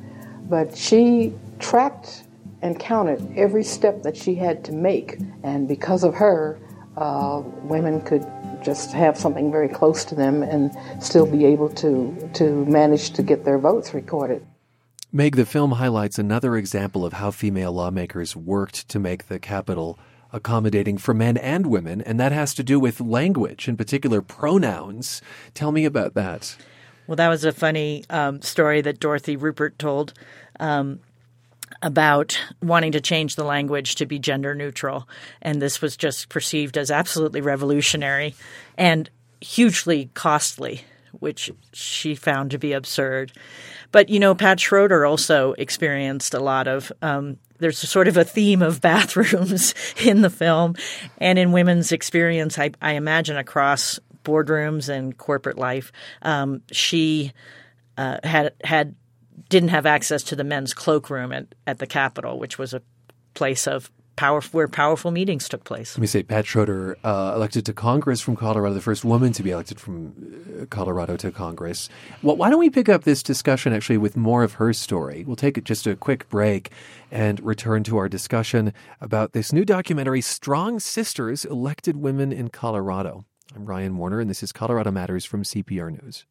but 0.50 0.76
she 0.76 1.32
tracked 1.60 2.24
and 2.64 2.80
counted 2.80 3.20
every 3.36 3.62
step 3.62 4.02
that 4.02 4.16
she 4.16 4.34
had 4.34 4.64
to 4.64 4.72
make. 4.72 5.18
And 5.42 5.68
because 5.68 6.02
of 6.02 6.14
her, 6.14 6.58
uh, 6.96 7.42
women 7.62 8.00
could 8.00 8.26
just 8.64 8.90
have 8.92 9.18
something 9.18 9.52
very 9.52 9.68
close 9.68 10.02
to 10.06 10.14
them 10.14 10.42
and 10.42 10.72
still 10.98 11.26
be 11.26 11.44
able 11.44 11.68
to, 11.68 12.30
to 12.32 12.64
manage 12.64 13.10
to 13.10 13.22
get 13.22 13.44
their 13.44 13.58
votes 13.58 13.92
recorded. 13.92 14.44
Meg, 15.12 15.36
the 15.36 15.44
film 15.44 15.72
highlights 15.72 16.18
another 16.18 16.56
example 16.56 17.04
of 17.04 17.12
how 17.12 17.30
female 17.30 17.72
lawmakers 17.72 18.34
worked 18.34 18.88
to 18.88 18.98
make 18.98 19.28
the 19.28 19.38
Capitol 19.38 19.98
accommodating 20.32 20.96
for 20.96 21.12
men 21.12 21.36
and 21.36 21.66
women, 21.66 22.00
and 22.00 22.18
that 22.18 22.32
has 22.32 22.54
to 22.54 22.64
do 22.64 22.80
with 22.80 23.00
language, 23.00 23.68
in 23.68 23.76
particular 23.76 24.22
pronouns. 24.22 25.20
Tell 25.52 25.70
me 25.70 25.84
about 25.84 26.14
that. 26.14 26.56
Well, 27.06 27.16
that 27.16 27.28
was 27.28 27.44
a 27.44 27.52
funny 27.52 28.04
um, 28.08 28.40
story 28.40 28.80
that 28.80 28.98
Dorothy 28.98 29.36
Rupert 29.36 29.78
told. 29.78 30.14
Um, 30.58 31.00
about 31.82 32.38
wanting 32.62 32.92
to 32.92 33.00
change 33.00 33.36
the 33.36 33.44
language 33.44 33.96
to 33.96 34.06
be 34.06 34.18
gender 34.18 34.54
neutral. 34.54 35.08
And 35.42 35.60
this 35.60 35.80
was 35.80 35.96
just 35.96 36.28
perceived 36.28 36.76
as 36.76 36.90
absolutely 36.90 37.40
revolutionary 37.40 38.34
and 38.76 39.10
hugely 39.40 40.10
costly, 40.14 40.82
which 41.12 41.50
she 41.72 42.14
found 42.14 42.50
to 42.50 42.58
be 42.58 42.72
absurd. 42.72 43.32
But, 43.92 44.08
you 44.08 44.18
know, 44.18 44.34
Pat 44.34 44.58
Schroeder 44.58 45.06
also 45.06 45.52
experienced 45.52 46.34
a 46.34 46.40
lot 46.40 46.66
of. 46.66 46.90
Um, 47.02 47.38
there's 47.58 47.78
sort 47.78 48.08
of 48.08 48.16
a 48.16 48.24
theme 48.24 48.62
of 48.62 48.80
bathrooms 48.82 49.74
in 50.02 50.22
the 50.22 50.30
film 50.30 50.74
and 51.18 51.38
in 51.38 51.52
women's 51.52 51.92
experience, 51.92 52.58
I, 52.58 52.72
I 52.82 52.94
imagine, 52.94 53.36
across 53.36 54.00
boardrooms 54.24 54.88
and 54.88 55.16
corporate 55.16 55.58
life. 55.58 55.92
Um, 56.22 56.62
she 56.72 57.32
uh, 57.96 58.18
had 58.24 58.54
had 58.64 58.96
didn't 59.48 59.70
have 59.70 59.86
access 59.86 60.22
to 60.24 60.36
the 60.36 60.44
men's 60.44 60.74
cloakroom 60.74 61.32
at, 61.32 61.54
at 61.66 61.78
the 61.78 61.86
Capitol, 61.86 62.38
which 62.38 62.58
was 62.58 62.74
a 62.74 62.82
place 63.34 63.66
of 63.66 63.90
power 64.16 64.40
where 64.52 64.68
powerful 64.68 65.10
meetings 65.10 65.48
took 65.48 65.64
place. 65.64 65.96
Let 65.96 66.00
me 66.00 66.06
say, 66.06 66.22
Pat 66.22 66.46
Schroeder, 66.46 66.96
uh, 67.04 67.32
elected 67.34 67.66
to 67.66 67.72
Congress 67.72 68.20
from 68.20 68.36
Colorado, 68.36 68.74
the 68.74 68.80
first 68.80 69.04
woman 69.04 69.32
to 69.32 69.42
be 69.42 69.50
elected 69.50 69.80
from 69.80 70.14
uh, 70.60 70.66
Colorado 70.66 71.16
to 71.16 71.32
Congress. 71.32 71.88
Well, 72.22 72.36
why 72.36 72.50
don't 72.50 72.58
we 72.58 72.70
pick 72.70 72.88
up 72.88 73.04
this 73.04 73.22
discussion 73.22 73.72
actually 73.72 73.98
with 73.98 74.16
more 74.16 74.42
of 74.42 74.54
her 74.54 74.72
story? 74.72 75.24
We'll 75.26 75.36
take 75.36 75.62
just 75.64 75.86
a 75.86 75.96
quick 75.96 76.28
break 76.28 76.70
and 77.10 77.40
return 77.40 77.82
to 77.84 77.96
our 77.96 78.08
discussion 78.08 78.72
about 79.00 79.32
this 79.32 79.52
new 79.52 79.64
documentary, 79.64 80.20
Strong 80.20 80.80
Sisters 80.80 81.44
Elected 81.44 81.96
Women 81.96 82.32
in 82.32 82.48
Colorado. 82.48 83.24
I'm 83.54 83.66
Ryan 83.66 83.96
Warner, 83.96 84.20
and 84.20 84.30
this 84.30 84.42
is 84.42 84.52
Colorado 84.52 84.90
Matters 84.90 85.24
from 85.24 85.42
CPR 85.42 86.02
News. 86.02 86.24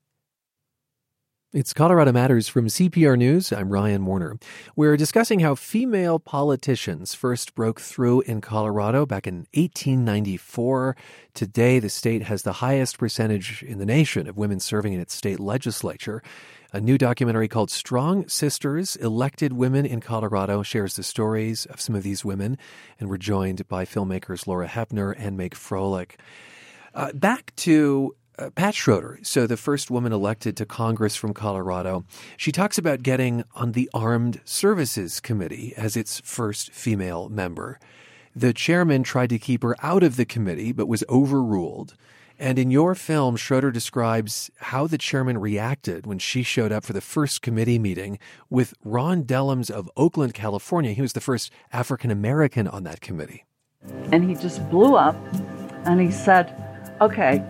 It's 1.53 1.71
Colorado 1.71 2.11
Matters 2.11 2.47
from 2.47 2.65
CPR 2.65 3.15
News. 3.15 3.53
I'm 3.53 3.69
Ryan 3.69 4.07
Warner. 4.07 4.39
We're 4.75 4.97
discussing 4.97 5.41
how 5.41 5.53
female 5.53 6.17
politicians 6.17 7.13
first 7.13 7.53
broke 7.53 7.79
through 7.79 8.21
in 8.21 8.41
Colorado 8.41 9.05
back 9.05 9.27
in 9.27 9.45
1894. 9.53 10.97
Today, 11.35 11.77
the 11.77 11.89
state 11.89 12.23
has 12.23 12.41
the 12.41 12.53
highest 12.53 12.97
percentage 12.97 13.61
in 13.61 13.77
the 13.77 13.85
nation 13.85 14.27
of 14.27 14.35
women 14.35 14.59
serving 14.59 14.93
in 14.93 14.99
its 14.99 15.13
state 15.13 15.39
legislature. 15.39 16.23
A 16.71 16.81
new 16.81 16.97
documentary 16.97 17.47
called 17.47 17.69
Strong 17.69 18.29
Sisters 18.29 18.95
Elected 18.95 19.53
Women 19.53 19.85
in 19.85 20.01
Colorado 20.01 20.63
shares 20.63 20.95
the 20.95 21.03
stories 21.03 21.67
of 21.67 21.79
some 21.79 21.93
of 21.93 22.01
these 22.01 22.25
women, 22.25 22.57
and 22.99 23.11
we're 23.11 23.17
joined 23.17 23.67
by 23.67 23.85
filmmakers 23.85 24.47
Laura 24.47 24.67
Hepner 24.67 25.13
and 25.15 25.37
Meg 25.37 25.53
Froelich. 25.53 26.15
Uh, 26.95 27.11
back 27.13 27.55
to 27.57 28.15
uh, 28.37 28.49
Pat 28.51 28.75
Schroeder, 28.75 29.19
so 29.21 29.45
the 29.45 29.57
first 29.57 29.91
woman 29.91 30.11
elected 30.11 30.57
to 30.57 30.65
Congress 30.65 31.15
from 31.15 31.33
Colorado, 31.33 32.03
she 32.37 32.51
talks 32.51 32.77
about 32.77 33.03
getting 33.03 33.43
on 33.55 33.73
the 33.73 33.89
Armed 33.93 34.41
Services 34.45 35.19
Committee 35.19 35.73
as 35.77 35.95
its 35.95 36.19
first 36.21 36.71
female 36.71 37.29
member. 37.29 37.79
The 38.35 38.53
chairman 38.53 39.03
tried 39.03 39.29
to 39.29 39.39
keep 39.39 39.61
her 39.61 39.75
out 39.83 40.01
of 40.01 40.15
the 40.15 40.25
committee, 40.25 40.71
but 40.71 40.87
was 40.87 41.03
overruled. 41.07 41.95
And 42.39 42.57
in 42.57 42.71
your 42.71 42.95
film, 42.95 43.35
Schroeder 43.35 43.71
describes 43.71 44.49
how 44.57 44.87
the 44.87 44.97
chairman 44.97 45.37
reacted 45.37 46.07
when 46.07 46.17
she 46.17 46.41
showed 46.41 46.71
up 46.71 46.83
for 46.83 46.93
the 46.93 47.01
first 47.01 47.43
committee 47.43 47.77
meeting 47.77 48.17
with 48.49 48.73
Ron 48.83 49.23
Dellums 49.23 49.69
of 49.69 49.89
Oakland, 49.95 50.33
California. 50.33 50.93
He 50.93 51.01
was 51.01 51.13
the 51.13 51.21
first 51.21 51.51
African 51.71 52.09
American 52.09 52.67
on 52.67 52.83
that 52.83 53.01
committee. 53.01 53.45
And 54.11 54.27
he 54.27 54.35
just 54.35 54.67
blew 54.71 54.95
up 54.95 55.15
and 55.85 56.01
he 56.01 56.09
said, 56.09 56.55
Okay, 57.01 57.43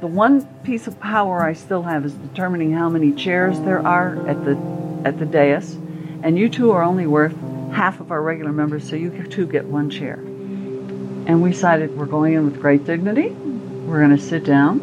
the 0.00 0.06
one 0.06 0.46
piece 0.62 0.86
of 0.86 0.98
power 0.98 1.42
I 1.42 1.52
still 1.52 1.82
have 1.82 2.06
is 2.06 2.14
determining 2.14 2.72
how 2.72 2.88
many 2.88 3.12
chairs 3.12 3.60
there 3.60 3.86
are 3.86 4.26
at 4.26 4.44
the 4.44 4.58
at 5.04 5.18
the 5.18 5.26
dais, 5.26 5.74
and 6.22 6.38
you 6.38 6.48
two 6.48 6.70
are 6.72 6.82
only 6.82 7.06
worth 7.06 7.34
half 7.72 8.00
of 8.00 8.10
our 8.10 8.22
regular 8.22 8.52
members, 8.52 8.88
so 8.88 8.96
you 8.96 9.10
two 9.28 9.46
get 9.46 9.66
one 9.66 9.90
chair. 9.90 10.14
And 10.14 11.42
we 11.42 11.52
decided 11.52 11.96
we're 11.96 12.06
going 12.06 12.34
in 12.34 12.44
with 12.44 12.60
great 12.60 12.84
dignity. 12.84 13.28
We're 13.30 13.98
going 13.98 14.16
to 14.16 14.22
sit 14.22 14.44
down, 14.44 14.80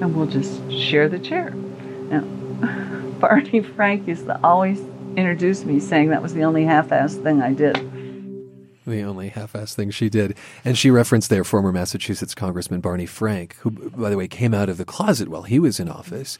and 0.00 0.16
we'll 0.16 0.26
just 0.26 0.72
share 0.72 1.08
the 1.08 1.18
chair. 1.18 1.50
Now, 1.50 2.22
Barney 3.20 3.62
Frank 3.62 4.08
used 4.08 4.26
to 4.26 4.40
always 4.44 4.80
introduce 5.16 5.64
me, 5.64 5.80
saying 5.80 6.10
that 6.10 6.22
was 6.22 6.34
the 6.34 6.42
only 6.42 6.64
half-assed 6.64 7.22
thing 7.22 7.42
I 7.42 7.52
did 7.52 7.76
the 8.86 9.02
only 9.02 9.28
half-assed 9.28 9.74
thing 9.74 9.90
she 9.90 10.08
did. 10.08 10.36
And 10.64 10.76
she 10.76 10.90
referenced 10.90 11.30
their 11.30 11.44
former 11.44 11.72
Massachusetts 11.72 12.34
Congressman 12.34 12.80
Barney 12.80 13.06
Frank, 13.06 13.56
who, 13.56 13.70
by 13.70 14.10
the 14.10 14.16
way, 14.16 14.28
came 14.28 14.54
out 14.54 14.68
of 14.68 14.76
the 14.76 14.84
closet 14.84 15.28
while 15.28 15.42
he 15.42 15.58
was 15.58 15.80
in 15.80 15.88
office. 15.88 16.38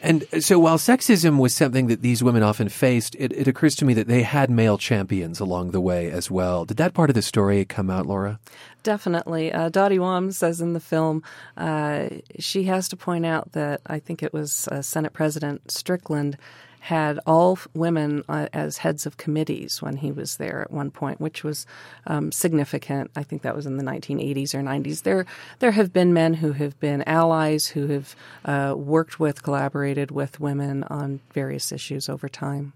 And 0.00 0.24
so 0.40 0.60
while 0.60 0.78
sexism 0.78 1.38
was 1.38 1.52
something 1.52 1.88
that 1.88 2.02
these 2.02 2.22
women 2.22 2.44
often 2.44 2.68
faced, 2.68 3.16
it, 3.18 3.32
it, 3.32 3.48
occurs 3.48 3.74
to 3.76 3.84
me 3.84 3.94
that 3.94 4.06
they 4.06 4.22
had 4.22 4.48
male 4.48 4.78
champions 4.78 5.40
along 5.40 5.72
the 5.72 5.80
way 5.80 6.08
as 6.08 6.30
well. 6.30 6.64
Did 6.64 6.76
that 6.76 6.94
part 6.94 7.10
of 7.10 7.14
the 7.14 7.22
story 7.22 7.64
come 7.64 7.90
out, 7.90 8.06
Laura? 8.06 8.38
Definitely. 8.84 9.52
Uh, 9.52 9.70
Dottie 9.70 9.98
Wham 9.98 10.30
says 10.30 10.60
in 10.60 10.72
the 10.72 10.80
film, 10.80 11.24
uh, 11.56 12.08
she 12.38 12.64
has 12.64 12.88
to 12.90 12.96
point 12.96 13.26
out 13.26 13.52
that 13.52 13.80
I 13.86 13.98
think 13.98 14.22
it 14.22 14.32
was 14.32 14.68
uh, 14.68 14.82
Senate 14.82 15.12
President 15.12 15.68
Strickland 15.70 16.38
had 16.80 17.18
all 17.26 17.58
women 17.74 18.24
uh, 18.28 18.48
as 18.52 18.78
heads 18.78 19.06
of 19.06 19.16
committees 19.16 19.82
when 19.82 19.96
he 19.96 20.12
was 20.12 20.36
there 20.36 20.62
at 20.62 20.70
one 20.70 20.90
point, 20.90 21.20
which 21.20 21.44
was 21.44 21.66
um, 22.06 22.32
significant. 22.32 23.10
I 23.16 23.22
think 23.22 23.42
that 23.42 23.56
was 23.56 23.66
in 23.66 23.76
the 23.76 23.84
1980s 23.84 24.54
or 24.54 24.62
90s. 24.62 25.02
There, 25.02 25.26
there 25.58 25.72
have 25.72 25.92
been 25.92 26.12
men 26.12 26.34
who 26.34 26.52
have 26.52 26.78
been 26.80 27.02
allies, 27.02 27.68
who 27.68 27.86
have 27.88 28.16
uh, 28.44 28.74
worked 28.76 29.20
with, 29.20 29.42
collaborated 29.42 30.10
with 30.10 30.40
women 30.40 30.84
on 30.84 31.20
various 31.32 31.72
issues 31.72 32.08
over 32.08 32.28
time. 32.28 32.72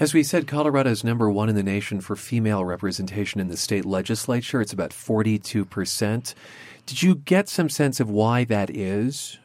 As 0.00 0.14
we 0.14 0.22
said, 0.22 0.46
Colorado 0.46 0.90
is 0.90 1.02
number 1.02 1.28
one 1.30 1.48
in 1.48 1.56
the 1.56 1.62
nation 1.62 2.00
for 2.00 2.14
female 2.14 2.64
representation 2.64 3.40
in 3.40 3.48
the 3.48 3.56
state 3.56 3.84
legislature. 3.84 4.60
It's 4.60 4.72
about 4.72 4.90
42%. 4.90 6.34
Did 6.86 7.02
you 7.02 7.16
get 7.16 7.48
some 7.48 7.68
sense 7.68 8.00
of 8.00 8.08
why 8.08 8.44
that 8.44 8.70
is? 8.70 9.38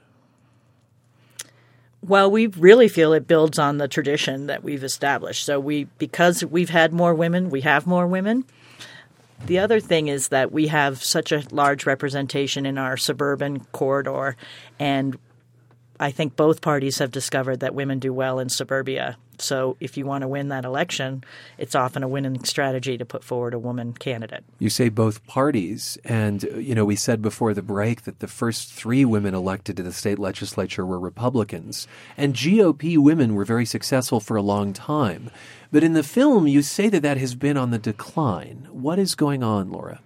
Well, 2.06 2.30
we 2.30 2.48
really 2.48 2.90
feel 2.90 3.14
it 3.14 3.28
builds 3.28 3.58
on 3.58 3.78
the 3.78 3.88
tradition 3.88 4.48
that 4.48 4.62
we've 4.62 4.84
established. 4.84 5.46
So 5.46 5.60
we 5.60 5.86
because 5.98 6.44
we've 6.44 6.70
had 6.70 6.92
more 6.92 7.14
women, 7.14 7.50
we 7.50 7.62
have 7.62 7.88
more 7.88 8.08
women. 8.08 8.44
The 9.46 9.60
other 9.60 9.80
thing 9.80 10.08
is 10.08 10.30
that 10.30 10.52
we 10.52 10.68
have 10.68 11.04
such 11.04 11.32
a 11.32 11.44
large 11.52 11.86
representation 11.86 12.66
in 12.66 12.78
our 12.78 12.98
suburban 12.98 13.62
corridor 13.72 14.36
and 14.80 15.18
I 16.00 16.12
think 16.12 16.36
both 16.36 16.62
parties 16.62 16.98
have 17.00 17.12
discovered 17.12 17.62
that 17.62 17.74
women 17.74 18.00
do 18.00 18.12
well 18.12 18.40
in 18.40 18.50
suburbia. 18.50 19.18
So 19.40 19.78
if 19.80 19.98
you 19.98 20.06
want 20.06 20.22
to 20.22 20.28
win 20.28 20.50
that 20.50 20.66
election, 20.66 21.24
it's 21.58 21.76
often 21.76 22.04
a 22.04 22.08
winning 22.08 22.44
strategy 22.44 22.98
to 22.98 23.06
put 23.06 23.24
forward 23.24 23.54
a 23.54 23.60
woman 23.60 23.94
candidate. 23.94 24.44
You 24.60 24.70
say 24.70 24.90
both 24.90 25.26
parties, 25.28 25.98
and 26.04 26.44
you 26.44 26.76
know 26.76 26.86
we 26.86 26.96
said 26.96 27.22
before 27.22 27.54
the 27.54 27.62
break 27.62 28.04
that 28.04 28.20
the 28.20 28.28
first 28.28 28.74
three 28.74 29.06
women 29.06 29.34
elected 29.34 29.78
to 29.78 29.84
the 29.84 29.92
state 29.94 30.20
legislature 30.20 30.86
were 30.86 31.00
Republicans, 31.00 31.88
and 32.18 32.34
GOP 32.34 32.98
women 32.98 33.36
were 33.36 33.46
very 33.46 33.66
successful 33.66 34.20
for 34.20 34.38
a 34.38 34.42
long 34.42 34.74
time. 34.74 35.30
But 35.72 35.84
in 35.84 35.94
the 35.94 36.04
film, 36.04 36.48
you 36.48 36.62
say 36.62 36.88
that 36.90 37.02
that 37.02 37.18
has 37.18 37.34
been 37.34 37.58
on 37.58 37.72
the 37.72 37.80
decline. 37.80 38.68
What 38.72 39.00
is 39.00 39.16
going 39.16 39.44
on, 39.44 39.72
Laura? 39.72 40.02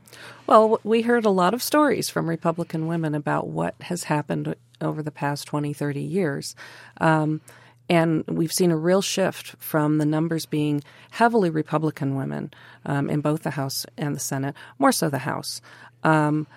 Well, 0.47 0.79
we 0.85 1.01
heard 1.01 1.25
a 1.25 1.29
lot 1.29 1.53
of 1.53 1.61
stories 1.61 2.09
from 2.09 2.29
Republican 2.29 2.87
women 2.87 3.13
about 3.13 3.47
what 3.47 3.75
has 3.81 4.05
happened 4.05 4.55
over 4.79 5.03
the 5.03 5.11
past 5.11 5.45
20, 5.47 5.73
30 5.73 5.99
years. 5.99 6.55
Um, 7.01 7.41
and 7.89 8.23
we've 8.27 8.53
seen 8.53 8.71
a 8.71 8.77
real 8.77 9.01
shift 9.01 9.55
from 9.59 9.97
the 9.97 10.05
numbers 10.05 10.45
being 10.45 10.83
heavily 11.11 11.49
Republican 11.49 12.15
women 12.15 12.51
um, 12.85 13.09
in 13.09 13.21
both 13.21 13.43
the 13.43 13.51
House 13.51 13.85
and 13.97 14.15
the 14.15 14.19
Senate, 14.19 14.55
more 14.79 14.91
so 14.91 15.09
the 15.09 15.19
House. 15.19 15.61
Um, 16.03 16.47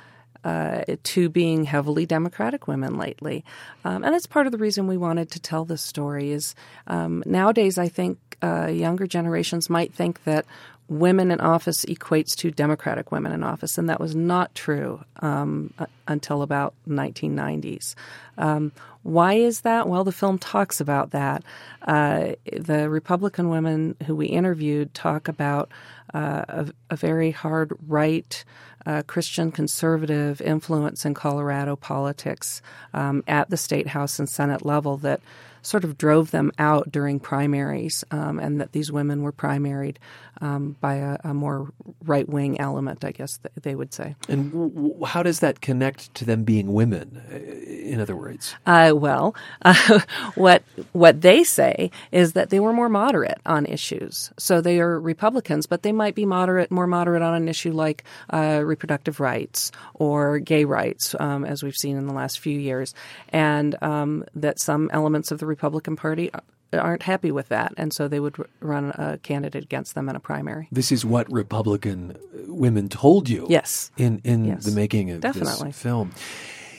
uh, 0.42 0.82
to 1.02 1.28
being 1.28 1.64
heavily 1.64 2.06
Democratic 2.06 2.66
women 2.66 2.96
lately, 2.96 3.44
um, 3.84 4.02
and 4.02 4.14
that's 4.14 4.24
part 4.24 4.46
of 4.46 4.52
the 4.52 4.58
reason 4.58 4.86
we 4.86 4.96
wanted 4.96 5.30
to 5.30 5.38
tell 5.38 5.66
this 5.66 5.82
story. 5.82 6.30
Is 6.30 6.54
um, 6.86 7.22
nowadays 7.26 7.76
I 7.76 7.88
think 7.88 8.18
uh, 8.42 8.68
younger 8.68 9.06
generations 9.06 9.68
might 9.68 9.92
think 9.92 10.24
that 10.24 10.46
women 10.90 11.30
in 11.30 11.40
office 11.40 11.84
equates 11.84 12.34
to 12.34 12.50
Democratic 12.50 13.12
women 13.12 13.32
in 13.32 13.42
office, 13.42 13.78
and 13.78 13.88
that 13.88 14.00
was 14.00 14.14
not 14.14 14.54
true 14.54 15.02
um, 15.20 15.72
until 16.08 16.42
about 16.42 16.74
1990s. 16.88 17.94
Um, 18.36 18.72
why 19.02 19.34
is 19.34 19.62
that? 19.62 19.88
Well, 19.88 20.04
the 20.04 20.12
film 20.12 20.38
talks 20.38 20.80
about 20.80 21.10
that. 21.10 21.42
Uh, 21.82 22.32
the 22.52 22.88
Republican 22.90 23.48
women 23.48 23.96
who 24.06 24.14
we 24.14 24.26
interviewed 24.26 24.92
talk 24.92 25.28
about 25.28 25.70
uh, 26.12 26.44
a, 26.48 26.72
a, 26.90 26.96
very 26.96 27.30
hard 27.30 27.72
right. 27.86 28.44
Uh, 28.84 29.02
Christian 29.06 29.52
conservative 29.52 30.40
influence 30.40 31.04
in 31.04 31.14
Colorado 31.14 31.76
politics 31.76 32.62
um, 32.94 33.22
at 33.28 33.48
the 33.50 33.56
state 33.56 33.86
house 33.86 34.18
and 34.18 34.28
senate 34.28 34.64
level 34.64 34.96
that 34.98 35.20
sort 35.62 35.84
of 35.84 35.98
drove 35.98 36.30
them 36.30 36.52
out 36.58 36.90
during 36.90 37.20
primaries, 37.20 38.04
um, 38.10 38.38
and 38.38 38.60
that 38.60 38.72
these 38.72 38.90
women 38.90 39.22
were 39.22 39.32
primaried 39.32 39.96
um, 40.40 40.76
by 40.80 40.94
a, 40.94 41.18
a 41.24 41.34
more 41.34 41.72
right 42.04 42.28
wing 42.28 42.60
element, 42.60 43.04
I 43.04 43.12
guess 43.12 43.38
they 43.60 43.74
would 43.74 43.92
say. 43.92 44.14
And 44.28 44.50
w- 44.52 45.04
how 45.04 45.22
does 45.22 45.40
that 45.40 45.60
connect 45.60 46.14
to 46.14 46.24
them 46.24 46.44
being 46.44 46.72
women? 46.72 47.22
Uh, 47.30 47.36
in 47.36 48.00
other 48.00 48.16
words, 48.16 48.54
uh, 48.66 48.92
well, 48.94 49.34
uh, 49.62 50.00
what 50.34 50.62
what 50.92 51.20
they 51.20 51.44
say 51.44 51.90
is 52.12 52.32
that 52.32 52.50
they 52.50 52.60
were 52.60 52.72
more 52.72 52.88
moderate 52.88 53.40
on 53.44 53.66
issues. 53.66 54.30
So 54.38 54.60
they 54.60 54.80
are 54.80 54.98
Republicans, 55.00 55.66
but 55.66 55.82
they 55.82 55.92
might 55.92 56.14
be 56.14 56.24
moderate, 56.24 56.70
more 56.70 56.86
moderate 56.86 57.22
on 57.22 57.34
an 57.34 57.48
issue 57.48 57.72
like 57.72 58.04
uh, 58.30 58.62
reproductive 58.64 59.20
rights 59.20 59.72
or 59.94 60.38
gay 60.38 60.64
rights, 60.64 61.14
um, 61.18 61.44
as 61.44 61.62
we've 61.62 61.76
seen 61.76 61.96
in 61.96 62.06
the 62.06 62.14
last 62.14 62.38
few 62.38 62.58
years, 62.58 62.94
and 63.30 63.80
um, 63.82 64.24
that 64.34 64.60
some 64.60 64.88
elements 64.92 65.30
of 65.30 65.38
the 65.38 65.46
Republican 65.50 65.96
Party 65.96 66.30
aren't 66.72 67.02
happy 67.02 67.32
with 67.32 67.48
that, 67.48 67.74
and 67.76 67.92
so 67.92 68.08
they 68.08 68.20
would 68.20 68.36
run 68.60 68.90
a 68.90 69.18
candidate 69.18 69.64
against 69.64 69.94
them 69.94 70.08
in 70.08 70.16
a 70.16 70.20
primary. 70.20 70.68
This 70.70 70.92
is 70.92 71.04
what 71.04 71.30
Republican 71.30 72.16
women 72.46 72.88
told 72.88 73.28
you. 73.28 73.46
Yes. 73.50 73.90
In 73.98 74.20
in 74.24 74.44
yes. 74.44 74.64
the 74.64 74.72
making 74.72 75.10
of 75.10 75.20
Definitely. 75.20 75.70
this 75.70 75.82
film. 75.82 76.12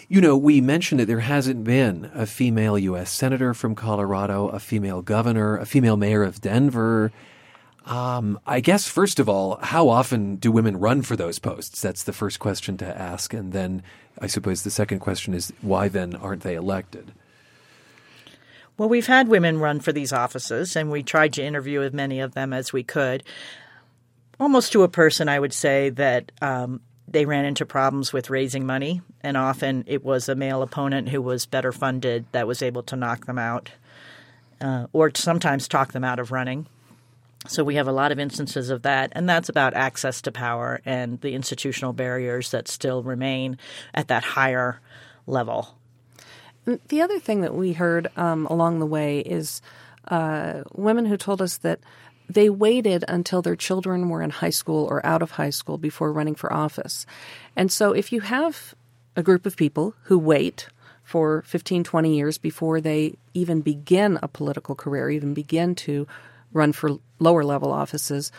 You 0.08 0.20
know, 0.20 0.36
we 0.36 0.60
mentioned 0.60 1.00
that 1.00 1.06
there 1.06 1.22
hasn't 1.22 1.64
been 1.64 2.12
a 2.14 2.26
female 2.26 2.78
U.S. 2.78 3.12
senator 3.12 3.54
from 3.54 3.76
Colorado, 3.76 4.50
a 4.50 4.60
female 4.60 5.02
governor, 5.02 5.58
a 5.58 5.66
female 5.66 5.96
mayor 5.96 6.24
of 6.24 6.42
Denver. 6.42 7.12
Um, 7.86 8.38
I 8.46 8.60
guess, 8.60 8.88
first 8.88 9.20
of 9.20 9.30
all, 9.30 9.58
how 9.62 9.88
often 9.88 10.36
do 10.36 10.52
women 10.52 10.78
run 10.78 11.02
for 11.02 11.16
those 11.16 11.40
posts? 11.40 11.82
That's 11.82 12.04
the 12.04 12.14
first 12.14 12.40
question 12.40 12.78
to 12.78 12.98
ask. 12.98 13.34
And 13.34 13.54
then 13.54 13.84
I 14.20 14.28
suppose 14.28 14.64
the 14.64 14.70
second 14.70 15.00
question 15.00 15.34
is 15.34 15.54
why 15.62 15.88
then 15.88 16.16
aren't 16.16 16.44
they 16.44 16.56
elected? 16.56 17.14
Well, 18.82 18.90
we've 18.90 19.06
had 19.06 19.28
women 19.28 19.60
run 19.60 19.80
for 19.80 19.92
these 19.92 20.12
offices, 20.12 20.76
and 20.76 20.90
we 20.90 21.04
tried 21.04 21.34
to 21.34 21.44
interview 21.44 21.84
as 21.84 21.94
many 21.94 22.20
of 22.20 22.34
them 22.34 22.52
as 22.52 22.74
we 22.74 22.82
could. 22.82 23.22
Almost 24.40 24.72
to 24.72 24.82
a 24.82 24.90
person, 24.90 25.30
I 25.30 25.40
would 25.40 25.54
say 25.54 25.92
that 25.92 26.32
um, 26.42 26.82
they 27.08 27.28
ran 27.28 27.46
into 27.46 27.64
problems 27.64 28.12
with 28.12 28.32
raising 28.32 28.66
money, 28.66 29.02
and 29.22 29.38
often 29.38 29.84
it 29.86 30.04
was 30.04 30.28
a 30.28 30.34
male 30.34 30.64
opponent 30.64 31.10
who 31.10 31.22
was 31.22 31.46
better 31.46 31.72
funded 31.72 32.26
that 32.32 32.48
was 32.48 32.64
able 32.64 32.82
to 32.82 32.96
knock 32.96 33.28
them 33.28 33.38
out, 33.38 33.70
uh, 34.62 34.88
or 34.94 35.12
sometimes 35.14 35.68
talk 35.68 35.92
them 35.92 36.04
out 36.04 36.18
of 36.18 36.32
running. 36.32 36.66
So 37.48 37.64
we 37.64 37.76
have 37.76 37.88
a 37.88 37.92
lot 37.92 38.12
of 38.12 38.18
instances 38.18 38.72
of 38.72 38.82
that, 38.82 39.12
and 39.12 39.30
that's 39.30 39.48
about 39.48 39.76
access 39.76 40.24
to 40.24 40.32
power 40.32 40.82
and 40.88 41.22
the 41.22 41.36
institutional 41.36 41.94
barriers 41.94 42.50
that 42.50 42.68
still 42.68 43.04
remain 43.04 43.60
at 43.94 44.08
that 44.08 44.24
higher 44.24 44.82
level. 45.28 45.78
The 46.66 47.02
other 47.02 47.20
thing 47.20 47.42
that 47.42 47.56
we 47.56 47.74
heard 47.74 48.10
um, 48.16 48.46
along 48.46 48.80
the 48.80 48.86
way 48.86 49.20
is 49.20 49.62
uh, 50.08 50.64
women 50.74 51.06
who 51.06 51.18
told 51.18 51.42
us 51.42 51.58
that 51.58 51.80
they 52.30 52.50
waited 52.50 53.04
until 53.08 53.42
their 53.42 53.56
children 53.56 54.10
were 54.10 54.22
in 54.22 54.30
high 54.30 54.52
school 54.52 54.86
or 54.86 55.06
out 55.06 55.22
of 55.22 55.32
high 55.32 55.50
school 55.50 55.78
before 55.78 56.14
running 56.14 56.36
for 56.36 56.52
office. 56.54 57.06
And 57.56 57.72
so 57.72 57.92
if 57.92 58.12
you 58.12 58.22
have 58.22 58.74
a 59.16 59.24
group 59.24 59.46
of 59.46 59.58
people 59.58 59.96
who 60.04 60.18
wait 60.18 60.68
for 61.04 61.42
15, 61.48 61.84
20 61.84 62.16
years 62.16 62.38
before 62.38 62.80
they 62.80 63.16
even 63.34 63.62
begin 63.62 64.18
a 64.22 64.28
political 64.28 64.76
career, 64.76 65.10
even 65.10 65.34
begin 65.34 65.76
to 65.76 66.08
run 66.54 66.72
for 66.72 67.00
lower 67.20 67.44
level 67.44 67.72
offices, 67.72 68.32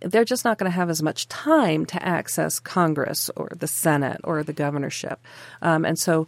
they're 0.00 0.24
just 0.24 0.44
not 0.44 0.58
going 0.58 0.70
to 0.70 0.74
have 0.74 0.90
as 0.90 1.02
much 1.02 1.28
time 1.28 1.84
to 1.86 2.02
access 2.02 2.58
Congress 2.58 3.30
or 3.36 3.50
the 3.56 3.68
Senate 3.68 4.20
or 4.24 4.42
the 4.42 4.52
governorship. 4.52 5.20
Um, 5.62 5.84
and 5.84 5.98
so 5.98 6.26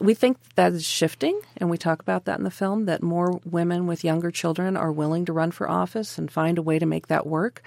we 0.00 0.14
think 0.14 0.36
that 0.54 0.72
is 0.72 0.84
shifting, 0.84 1.40
and 1.56 1.70
we 1.70 1.78
talk 1.78 2.00
about 2.00 2.24
that 2.26 2.38
in 2.38 2.44
the 2.44 2.50
film 2.50 2.84
that 2.86 3.02
more 3.02 3.40
women 3.44 3.86
with 3.86 4.04
younger 4.04 4.30
children 4.30 4.76
are 4.76 4.92
willing 4.92 5.24
to 5.24 5.32
run 5.32 5.50
for 5.50 5.68
office 5.68 6.18
and 6.18 6.30
find 6.30 6.58
a 6.58 6.62
way 6.62 6.78
to 6.78 6.86
make 6.86 7.06
that 7.08 7.26
work. 7.26 7.62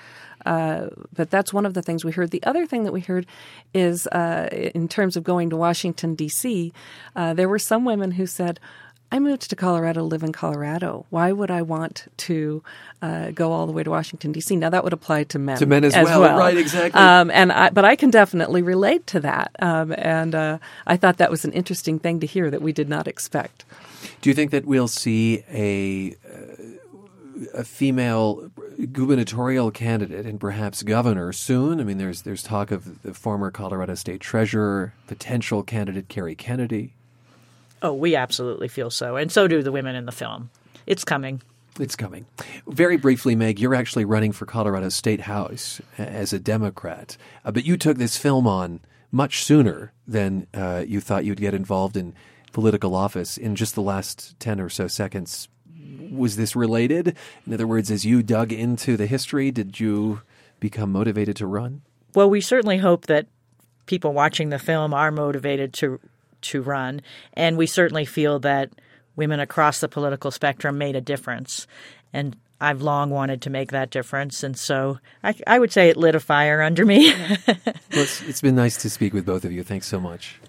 Uh, 0.46 0.88
but 1.14 1.30
that's 1.30 1.54
one 1.54 1.66
of 1.66 1.74
the 1.74 1.82
things 1.82 2.06
we 2.06 2.12
heard. 2.12 2.32
The 2.32 2.44
other 2.44 2.66
thing 2.66 2.84
that 2.84 2.94
we 2.94 3.02
heard 3.02 3.26
is 3.74 4.08
uh, 4.08 4.50
in 4.52 4.88
terms 4.88 5.18
of 5.18 5.24
going 5.24 5.50
to 5.50 5.58
Washington, 5.58 6.16
D.C., 6.16 6.74
uh, 7.16 7.34
there 7.34 7.50
were 7.50 7.60
some 7.60 7.86
women 7.86 8.12
who 8.12 8.26
said, 8.26 8.60
I 9.14 9.20
moved 9.20 9.50
to 9.50 9.56
Colorado 9.58 10.04
live 10.04 10.24
in 10.24 10.32
Colorado. 10.32 11.06
Why 11.10 11.34
would 11.34 11.52
I 11.52 11.64
want 11.64 12.08
to 12.18 12.64
uh, 13.02 13.32
go 13.32 13.52
all 13.52 13.68
the 13.68 13.74
way 13.74 13.84
to 13.84 13.90
Washington 13.90 14.32
D.C.? 14.32 14.56
Now 14.56 14.70
that 14.70 14.86
would 14.86 14.94
apply 14.94 15.26
to 15.26 15.40
men 15.40 15.58
to 15.58 15.66
men 15.66 15.84
as, 15.84 15.94
as 15.94 16.06
well. 16.06 16.22
well. 16.22 16.38
right? 16.38 16.58
Exactly. 16.58 17.00
Um, 17.00 17.30
and 17.30 17.52
I, 17.52 17.72
but 17.72 17.84
I 17.84 17.98
can 17.98 18.10
definitely 18.10 18.62
relate 18.62 19.06
to 19.08 19.20
that. 19.20 19.52
Um, 19.60 19.94
and 19.98 20.34
uh, 20.34 20.60
I 20.88 20.96
thought 20.96 21.18
that 21.18 21.30
was 21.30 21.44
an 21.44 21.52
interesting 21.52 22.00
thing 22.00 22.22
to 22.22 22.26
hear 22.26 22.50
that 22.50 22.62
we 22.62 22.72
did 22.72 22.88
not 22.88 23.08
expect. 23.08 23.66
Do 24.22 24.30
you 24.30 24.34
think 24.34 24.52
that 24.52 24.66
we'll 24.66 24.88
see 24.88 25.44
a 25.50 26.16
uh, 26.26 26.78
a 27.54 27.64
female 27.64 28.52
gubernatorial 28.92 29.72
candidate 29.72 30.26
and 30.26 30.40
perhaps 30.40 30.84
governor 30.84 31.34
soon? 31.34 31.82
I 31.82 31.84
mean, 31.84 31.98
there's 31.98 32.22
there's 32.22 32.44
talk 32.44 32.72
of 32.72 33.02
the 33.02 33.14
former 33.14 33.52
Colorado 33.52 33.96
State 33.96 34.22
Treasurer, 34.22 34.94
potential 35.08 35.64
candidate 35.64 36.08
Cary 36.08 36.36
Kennedy. 36.36 36.94
Oh, 37.82 37.94
we 37.94 38.16
absolutely 38.16 38.68
feel 38.68 38.90
so. 38.90 39.16
And 39.16 39.32
so 39.32 39.48
do 39.48 39.64
the 39.64 39.72
women 39.72 39.96
in 39.96 40.06
the 40.06 40.12
film. 40.12 40.50
It's 40.86 41.04
coming. 41.04 41.42
It's 41.80 41.96
coming. 41.96 42.26
Very 42.68 42.98
briefly, 42.98 43.36
Meg, 43.36 43.60
you're 43.60 43.76
actually 43.76 44.06
running 44.06 44.32
for 44.32 44.46
Colorado 44.46 44.90
State 44.90 45.22
House 45.22 45.82
as 45.98 46.34
a 46.34 46.40
Democrat, 46.40 47.18
uh, 47.46 47.52
but 47.52 47.66
you 47.66 47.78
took 47.78 47.98
this 47.98 48.18
film 48.18 48.46
on 48.46 48.82
much 49.12 49.44
sooner 49.44 49.94
than 50.08 50.48
uh, 50.54 50.84
you 50.86 51.00
thought 51.00 51.26
you'd 51.26 51.40
get 51.40 51.54
involved 51.54 51.96
in 51.96 52.14
political 52.52 52.94
office. 52.94 53.38
In 53.38 53.56
just 53.56 53.76
the 53.76 53.82
last 53.82 54.40
10 54.40 54.60
or 54.60 54.70
so 54.70 54.88
seconds, 54.88 55.48
was 56.12 56.36
this 56.36 56.56
related? 56.56 57.16
In 57.48 57.54
other 57.54 57.68
words, 57.68 57.90
as 57.90 58.06
you 58.06 58.22
dug 58.22 58.52
into 58.52 58.98
the 58.98 59.08
history, 59.08 59.52
did 59.52 59.80
you 59.80 60.22
become 60.60 60.92
motivated 60.92 61.36
to 61.38 61.48
run? 61.48 61.82
Well, 62.14 62.30
we 62.30 62.42
certainly 62.42 62.78
hope 62.78 63.08
that 63.08 63.28
people 63.86 64.14
watching 64.14 64.50
the 64.50 64.60
film 64.60 64.94
are 64.94 65.12
motivated 65.12 65.74
to 65.74 66.00
to 66.42 66.62
run. 66.62 67.02
And 67.34 67.58
we 67.58 67.68
certainly 67.68 68.06
feel 68.06 68.40
that 68.40 68.72
women 69.16 69.40
across 69.40 69.80
the 69.80 69.90
political 69.90 70.32
spectrum 70.32 70.78
made 70.78 70.96
a 70.96 71.02
difference. 71.02 71.68
And 72.14 72.36
I've 72.60 72.82
long 72.82 73.10
wanted 73.10 73.42
to 73.44 73.50
make 73.50 73.72
that 73.72 73.90
difference. 73.90 74.44
And 74.44 74.58
so 74.58 75.00
I, 75.24 75.36
I 75.48 75.58
would 75.60 75.72
say 75.72 75.90
it 75.90 75.98
lit 75.98 76.16
a 76.16 76.20
fire 76.20 76.62
under 76.62 76.86
me. 76.86 77.12
well, 77.48 77.58
it's, 77.90 78.22
it's 78.22 78.42
been 78.42 78.56
nice 78.56 78.78
to 78.84 78.90
speak 78.90 79.14
with 79.14 79.26
both 79.26 79.44
of 79.44 79.52
you. 79.52 79.64
Thanks 79.64 79.88
so 79.88 80.00
much. 80.00 80.40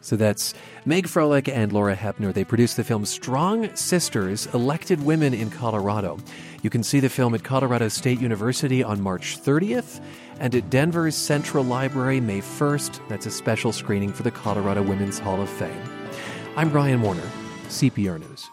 So 0.00 0.16
that's 0.16 0.54
Meg 0.86 1.06
Froelich 1.06 1.48
and 1.48 1.72
Laura 1.72 1.96
Hepner. 1.96 2.32
They 2.32 2.44
produced 2.44 2.76
the 2.76 2.84
film 2.84 3.04
Strong 3.04 3.74
Sisters 3.74 4.46
Elected 4.54 5.04
Women 5.04 5.34
in 5.34 5.50
Colorado. 5.50 6.18
You 6.62 6.70
can 6.70 6.82
see 6.82 6.98
the 6.98 7.08
film 7.08 7.34
at 7.34 7.44
Colorado 7.44 7.88
State 7.88 8.20
University 8.20 8.82
on 8.82 9.00
March 9.00 9.38
30th 9.40 10.02
and 10.40 10.54
at 10.54 10.70
Denver's 10.70 11.14
Central 11.14 11.62
Library 11.62 12.20
May 12.20 12.40
1st. 12.40 13.00
That's 13.08 13.26
a 13.26 13.30
special 13.30 13.72
screening 13.72 14.12
for 14.12 14.24
the 14.24 14.32
Colorado 14.32 14.82
Women's 14.82 15.18
Hall 15.20 15.40
of 15.40 15.48
Fame. 15.48 15.82
I'm 16.56 16.72
Ryan 16.72 17.00
Warner, 17.00 17.30
CPR 17.68 18.18
News. 18.18 18.50